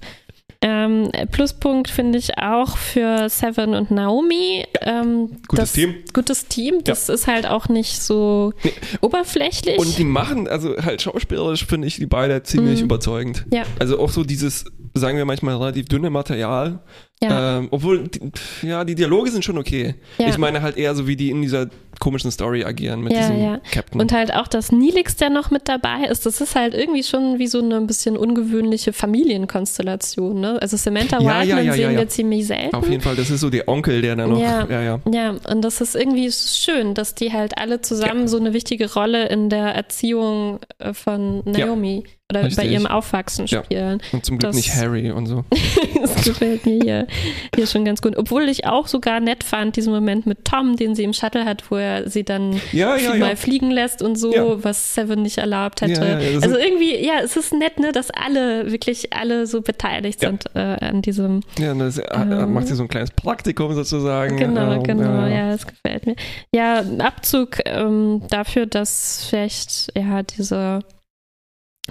Ähm, 0.61 1.11
Pluspunkt 1.31 1.89
finde 1.89 2.17
ich 2.17 2.37
auch 2.39 2.77
für 2.77 3.29
Seven 3.29 3.73
und 3.75 3.91
Naomi. 3.91 4.65
Ähm, 4.81 5.27
Gutes 5.47 5.65
das, 5.65 5.73
Team. 5.73 5.95
Gutes 6.13 6.45
Team. 6.47 6.83
Das 6.83 7.09
ist 7.09 7.27
halt 7.27 7.45
auch 7.45 7.69
nicht 7.69 8.01
so 8.01 8.53
Nee. 8.63 8.73
oberflächlich. 9.01 9.77
Und 9.77 9.97
die 9.97 10.03
machen, 10.03 10.47
also 10.47 10.75
halt 10.77 11.01
schauspielerisch 11.01 11.65
finde 11.65 11.87
ich 11.87 11.97
die 11.97 12.05
beide 12.07 12.41
ziemlich 12.43 12.79
Mhm. 12.79 12.85
überzeugend. 12.85 13.45
Ja. 13.51 13.63
Also 13.79 13.99
auch 13.99 14.09
so 14.09 14.23
dieses, 14.23 14.65
sagen 14.93 15.17
wir 15.17 15.25
manchmal, 15.25 15.55
relativ 15.57 15.87
dünne 15.87 16.09
Material. 16.09 16.79
ja, 17.21 17.57
Ähm, 17.59 17.67
obwohl, 17.71 18.07
die, 18.07 18.31
ja, 18.63 18.83
die 18.83 18.95
Dialoge 18.95 19.31
sind 19.31 19.43
schon 19.43 19.57
okay. 19.57 19.95
ja. 20.17 20.27
Ich 20.29 20.37
meine 20.37 20.61
halt 20.61 20.77
eher 20.77 20.93
so, 20.95 21.07
wie 21.07 21.15
die 21.15 21.29
in 21.31 21.41
dieser 21.41 21.67
komischen 21.99 22.31
Story 22.31 22.63
agieren 22.63 23.01
mit 23.01 23.13
Ja, 23.13 23.19
diesem 23.19 23.41
ja. 23.43 23.59
Captain. 23.71 23.99
Und 24.01 24.11
halt 24.11 24.33
auch, 24.33 24.47
dass 24.47 24.71
Nilix, 24.71 25.15
der 25.15 25.29
noch 25.29 25.51
mit 25.51 25.67
dabei 25.67 26.05
ist, 26.09 26.25
das 26.25 26.41
ist 26.41 26.55
halt 26.55 26.73
irgendwie 26.73 27.03
schon 27.03 27.39
wie 27.39 27.47
so 27.47 27.59
eine 27.59 27.75
ein 27.77 27.87
bisschen 27.87 28.17
ungewöhnliche 28.17 28.93
Familienkonstellation. 28.93 30.39
Ne? 30.39 30.57
Also 30.61 30.77
Samantha 30.77 31.19
Ja, 31.21 31.43
ja, 31.43 31.73
sehen 31.73 31.95
wir 31.97 32.07
ziemlich 32.09 32.47
selten. 32.47 32.75
Auf 32.75 32.89
jeden 32.89 33.01
Fall, 33.01 33.15
das 33.15 33.29
ist 33.29 33.41
so 33.41 33.49
der 33.49 33.67
Onkel, 33.67 34.01
der 34.01 34.15
dann 34.15 34.31
noch. 34.31 34.39
Ja. 34.41 34.67
ja. 34.69 34.99
ja. 35.11 35.35
Und 35.49 35.61
das 35.61 35.81
ist 35.81 35.95
irgendwie 35.95 36.31
schön, 36.31 36.93
dass 36.93 37.15
die 37.15 37.33
halt 37.33 37.57
alle 37.57 37.81
zusammen 37.81 38.27
so 38.27 38.37
eine 38.37 38.53
wichtige 38.53 38.91
Rolle 38.93 39.27
in 39.27 39.49
der 39.49 39.67
Erziehung 39.75 40.59
äh, 40.79 40.93
von 40.93 41.41
Naomi 41.45 42.03
oder 42.29 42.43
Richtig. 42.43 42.57
bei 42.57 42.69
ihrem 42.69 42.85
Aufwachsen 42.85 43.47
spielen. 43.47 44.01
Und 44.11 44.25
zum 44.25 44.37
Glück 44.37 44.49
Das- 44.49 44.55
nicht 44.57 44.75
Harry 44.75 45.11
und 45.11 45.27
so. 45.27 45.45
das 46.01 46.25
gefällt 46.25 46.65
mir 46.65 46.79
hier, 46.83 47.07
hier 47.55 47.67
schon 47.67 47.85
ganz 47.85 48.01
gut. 48.01 48.17
Obwohl 48.17 48.49
ich 48.49 48.65
auch 48.65 48.87
sogar 48.87 49.21
nett 49.21 49.45
fand, 49.45 49.77
diesen 49.77 49.93
Moment 49.93 50.25
mit 50.25 50.43
Tom, 50.43 50.75
den 50.75 50.93
sie 50.93 51.03
im 51.03 51.13
Shuttle 51.13 51.45
hat, 51.45 51.71
wo 51.71 51.77
er 51.77 51.86
sie 52.07 52.23
dann 52.23 52.59
Ja, 52.71 52.95
ja, 52.97 53.15
mal 53.15 53.29
ja. 53.29 53.35
fliegen 53.35 53.71
lässt 53.71 54.01
und 54.01 54.15
so, 54.17 54.33
Ja. 54.33 54.63
was 54.63 54.93
Seven 54.95 55.21
nicht 55.21 55.37
erlaubt 55.37 55.81
hätte. 55.81 56.01
Ja, 56.01 56.19
ja, 56.19 56.19
ja, 56.19 56.39
also 56.41 56.57
irgendwie, 56.57 56.95
ja, 57.05 57.19
es 57.23 57.35
ist 57.37 57.53
nett, 57.53 57.79
ne, 57.79 57.91
dass 57.91 58.09
alle, 58.11 58.71
wirklich 58.71 59.13
alle 59.13 59.47
so 59.47 59.61
beteiligt 59.61 60.21
Ja. 60.23 60.29
sind 60.29 60.45
äh, 60.55 60.59
an 60.59 61.01
diesem 61.01 61.41
Ja, 61.59 61.73
das 61.73 61.97
äh, 61.97 62.03
Ähm. 62.13 62.53
macht 62.53 62.67
sie 62.67 62.75
so 62.75 62.83
ein 62.83 62.89
kleines 62.89 63.11
Praktikum 63.11 63.73
sozusagen. 63.73 64.37
Genau, 64.37 64.73
Ähm, 64.73 64.83
genau, 64.83 65.03
ja. 65.03 65.27
ja, 65.27 65.51
das 65.51 65.65
gefällt 65.67 66.05
mir. 66.05 66.15
Ja, 66.53 66.79
ein 66.79 67.01
Abzug 67.01 67.57
ähm, 67.65 68.21
dafür, 68.29 68.65
dass 68.65 69.25
vielleicht 69.29 69.91
ja 69.97 70.23
diese 70.23 70.79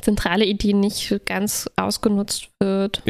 zentrale 0.03 0.45
Idee 0.45 0.73
nicht 0.75 1.21
ganz 1.27 1.71
ausgenutzt 1.77 2.49
wird. 2.61 3.03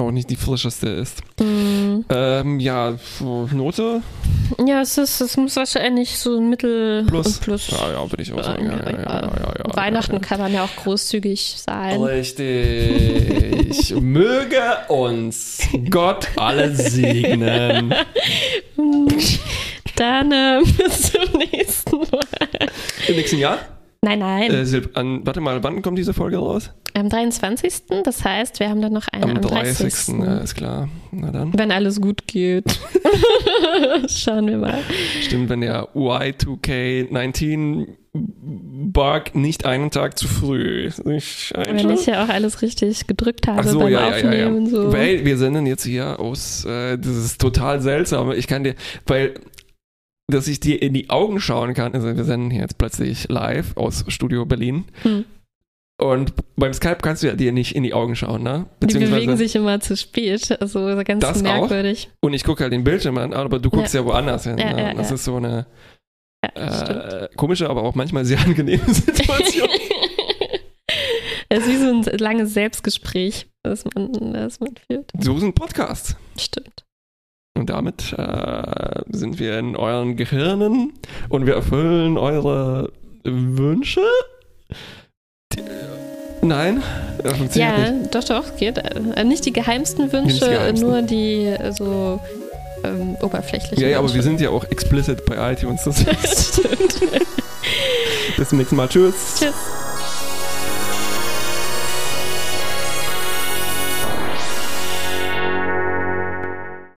Auch 0.00 0.10
nicht 0.12 0.30
die 0.30 0.36
frischeste 0.36 0.88
ist. 0.88 1.20
Mm, 1.40 2.00
Ähm, 2.08 2.58
ja, 2.60 2.94
Note? 3.20 4.02
Ja, 4.66 4.80
es 4.80 4.96
ist, 4.98 5.20
es 5.20 5.36
muss 5.36 5.56
wahrscheinlich 5.56 6.18
so 6.18 6.36
ein 6.38 6.48
Mittel 6.48 7.04
Plus. 7.06 7.26
und 7.26 7.40
Plus. 7.42 7.70
Ja, 7.70 7.92
ja, 7.92 8.10
würde 8.10 8.22
ich 8.22 8.32
auch 8.32 8.42
sagen. 8.42 8.64
Ja, 8.66 8.90
ja, 8.90 9.32
ja, 9.58 9.76
Weihnachten 9.76 10.20
kann 10.20 10.40
man 10.40 10.52
ja 10.52 10.64
auch 10.64 10.74
großzügig 10.82 11.56
sein. 11.64 12.02
Richtig. 12.02 13.94
Möge 14.00 14.62
uns 14.88 15.60
Gott 15.90 16.28
alle 16.36 16.74
segnen. 16.74 17.94
Dann 19.96 20.32
äh, 20.32 20.60
bis 20.78 21.12
zum 21.12 21.38
nächsten 21.38 21.96
Mal. 21.98 22.20
Im 23.06 23.16
nächsten 23.16 23.38
Jahr? 23.38 23.58
Nein, 24.02 24.18
nein. 24.20 24.50
Äh, 24.50 24.82
an, 24.94 25.26
warte 25.26 25.42
mal, 25.42 25.62
wann 25.62 25.82
kommt 25.82 25.98
diese 25.98 26.14
Folge 26.14 26.38
raus? 26.38 26.72
Am 26.94 27.10
23. 27.10 27.82
Das 28.02 28.24
heißt, 28.24 28.58
wir 28.58 28.70
haben 28.70 28.80
dann 28.80 28.94
noch 28.94 29.08
einen 29.08 29.24
Am 29.24 29.30
am 29.36 29.42
30. 29.42 29.78
30. 29.78 30.14
Ja, 30.20 30.38
ist 30.38 30.54
klar. 30.54 30.88
Na 31.12 31.30
dann. 31.30 31.52
Wenn 31.56 31.70
alles 31.70 32.00
gut 32.00 32.26
geht. 32.26 32.64
Schauen 34.08 34.46
wir 34.46 34.56
mal. 34.56 34.78
Stimmt, 35.20 35.50
wenn 35.50 35.60
der 35.60 35.88
Y2K19 35.94 37.88
Bug 38.12 39.34
nicht 39.34 39.66
einen 39.66 39.90
Tag 39.90 40.18
zu 40.18 40.26
früh. 40.26 40.86
Ich 40.86 41.52
Wenn 41.54 41.90
ich 41.90 42.06
ja 42.06 42.24
auch 42.24 42.28
alles 42.28 42.60
richtig 42.62 43.06
gedrückt 43.06 43.46
habe 43.46 43.68
so, 43.68 43.78
beim 43.78 43.92
ja, 43.92 44.00
ja, 44.00 44.16
ja, 44.16 44.32
ja. 44.32 44.46
Aufnehmen. 44.46 44.66
So. 44.66 44.92
Weil 44.92 45.24
wir 45.24 45.36
senden 45.36 45.66
jetzt 45.66 45.84
hier 45.84 46.18
aus, 46.18 46.64
äh, 46.64 46.98
das 46.98 47.16
ist 47.16 47.40
total 47.40 47.80
seltsam. 47.82 48.32
Ich 48.32 48.48
kann 48.48 48.64
dir, 48.64 48.74
weil, 49.06 49.34
dass 50.30 50.48
ich 50.48 50.60
dir 50.60 50.80
in 50.82 50.94
die 50.94 51.10
Augen 51.10 51.40
schauen 51.40 51.74
kann, 51.74 51.94
also 51.94 52.14
wir 52.16 52.24
senden 52.24 52.50
hier 52.50 52.62
jetzt 52.62 52.78
plötzlich 52.78 53.28
live 53.28 53.76
aus 53.76 54.04
Studio 54.08 54.46
Berlin. 54.46 54.84
Hm. 55.02 55.24
Und 56.00 56.32
beim 56.56 56.72
Skype 56.72 56.98
kannst 57.02 57.22
du 57.22 57.26
ja 57.26 57.34
dir 57.34 57.52
nicht 57.52 57.74
in 57.76 57.82
die 57.82 57.92
Augen 57.92 58.16
schauen, 58.16 58.42
ne? 58.42 58.66
Die 58.82 58.98
bewegen 58.98 59.36
sich 59.36 59.54
immer 59.54 59.80
zu 59.80 59.96
spät, 59.98 60.56
also 60.60 60.80
ganz 61.04 61.20
Das 61.20 61.42
merkwürdig. 61.42 62.10
Und 62.20 62.32
ich 62.32 62.42
gucke 62.42 62.62
halt 62.62 62.72
den 62.72 62.84
Bildschirm 62.84 63.18
an, 63.18 63.34
aber 63.34 63.58
du 63.58 63.68
guckst 63.68 63.92
ja, 63.92 64.02
woanders 64.04 64.44
hin. 64.44 64.56
Ja, 64.56 64.72
ne? 64.72 64.82
ja, 64.82 64.94
das 64.94 65.10
ja. 65.10 65.14
ist 65.16 65.24
so 65.24 65.36
eine 65.36 65.66
Ja, 66.42 67.24
äh, 67.24 67.28
komische, 67.36 67.68
aber 67.68 67.82
auch 67.82 67.94
manchmal 67.94 68.24
sehr 68.24 68.40
angenehme 68.40 68.82
Situation. 68.92 69.68
Es 71.52 71.66
ist 71.66 71.68
wie 71.68 71.76
so 71.78 71.88
ein 71.88 72.18
langes 72.18 72.54
Selbstgespräch, 72.54 73.48
das 73.64 73.84
man, 73.84 74.32
das 74.32 74.60
man 74.60 74.70
führt. 74.86 75.10
so 75.18 75.36
sind 75.36 75.56
Podcasts. 75.56 76.14
Stimmt. 76.38 76.84
Und 77.60 77.68
damit 77.68 78.14
äh, 78.16 79.02
sind 79.10 79.38
wir 79.38 79.58
in 79.58 79.76
euren 79.76 80.16
Gehirnen 80.16 80.94
und 81.28 81.44
wir 81.44 81.54
erfüllen 81.56 82.16
eure 82.16 82.90
Wünsche. 83.22 84.00
Die, 85.52 85.60
nein, 86.40 86.82
funktioniert 87.22 87.78
Ja, 87.78 87.90
nicht. 87.90 88.14
doch, 88.14 88.24
doch, 88.24 88.56
geht. 88.56 88.78
Äh, 88.78 89.24
Nicht 89.24 89.44
die 89.44 89.52
geheimsten 89.52 90.04
Nicht 90.04 90.14
Wünsche, 90.14 90.44
die 90.46 90.50
geheimsten. 90.52 90.88
nur 90.88 91.02
die 91.02 91.44
äh, 91.44 91.70
so 91.72 92.18
ähm, 92.82 93.16
oberflächlichen 93.20 93.78
Ja, 93.84 93.90
ja, 93.90 93.98
aber 93.98 94.14
wir 94.14 94.22
sind 94.22 94.40
ja 94.40 94.48
auch 94.48 94.64
explicit 94.64 95.26
bei 95.26 95.52
iTunes. 95.52 95.84
Das 95.84 96.54
Stimmt. 96.54 96.98
Bis 98.38 98.48
zum 98.48 98.56
nächsten 98.56 98.76
Mal. 98.76 98.88
Tschüss. 98.88 99.36
Tschüss. 99.38 99.52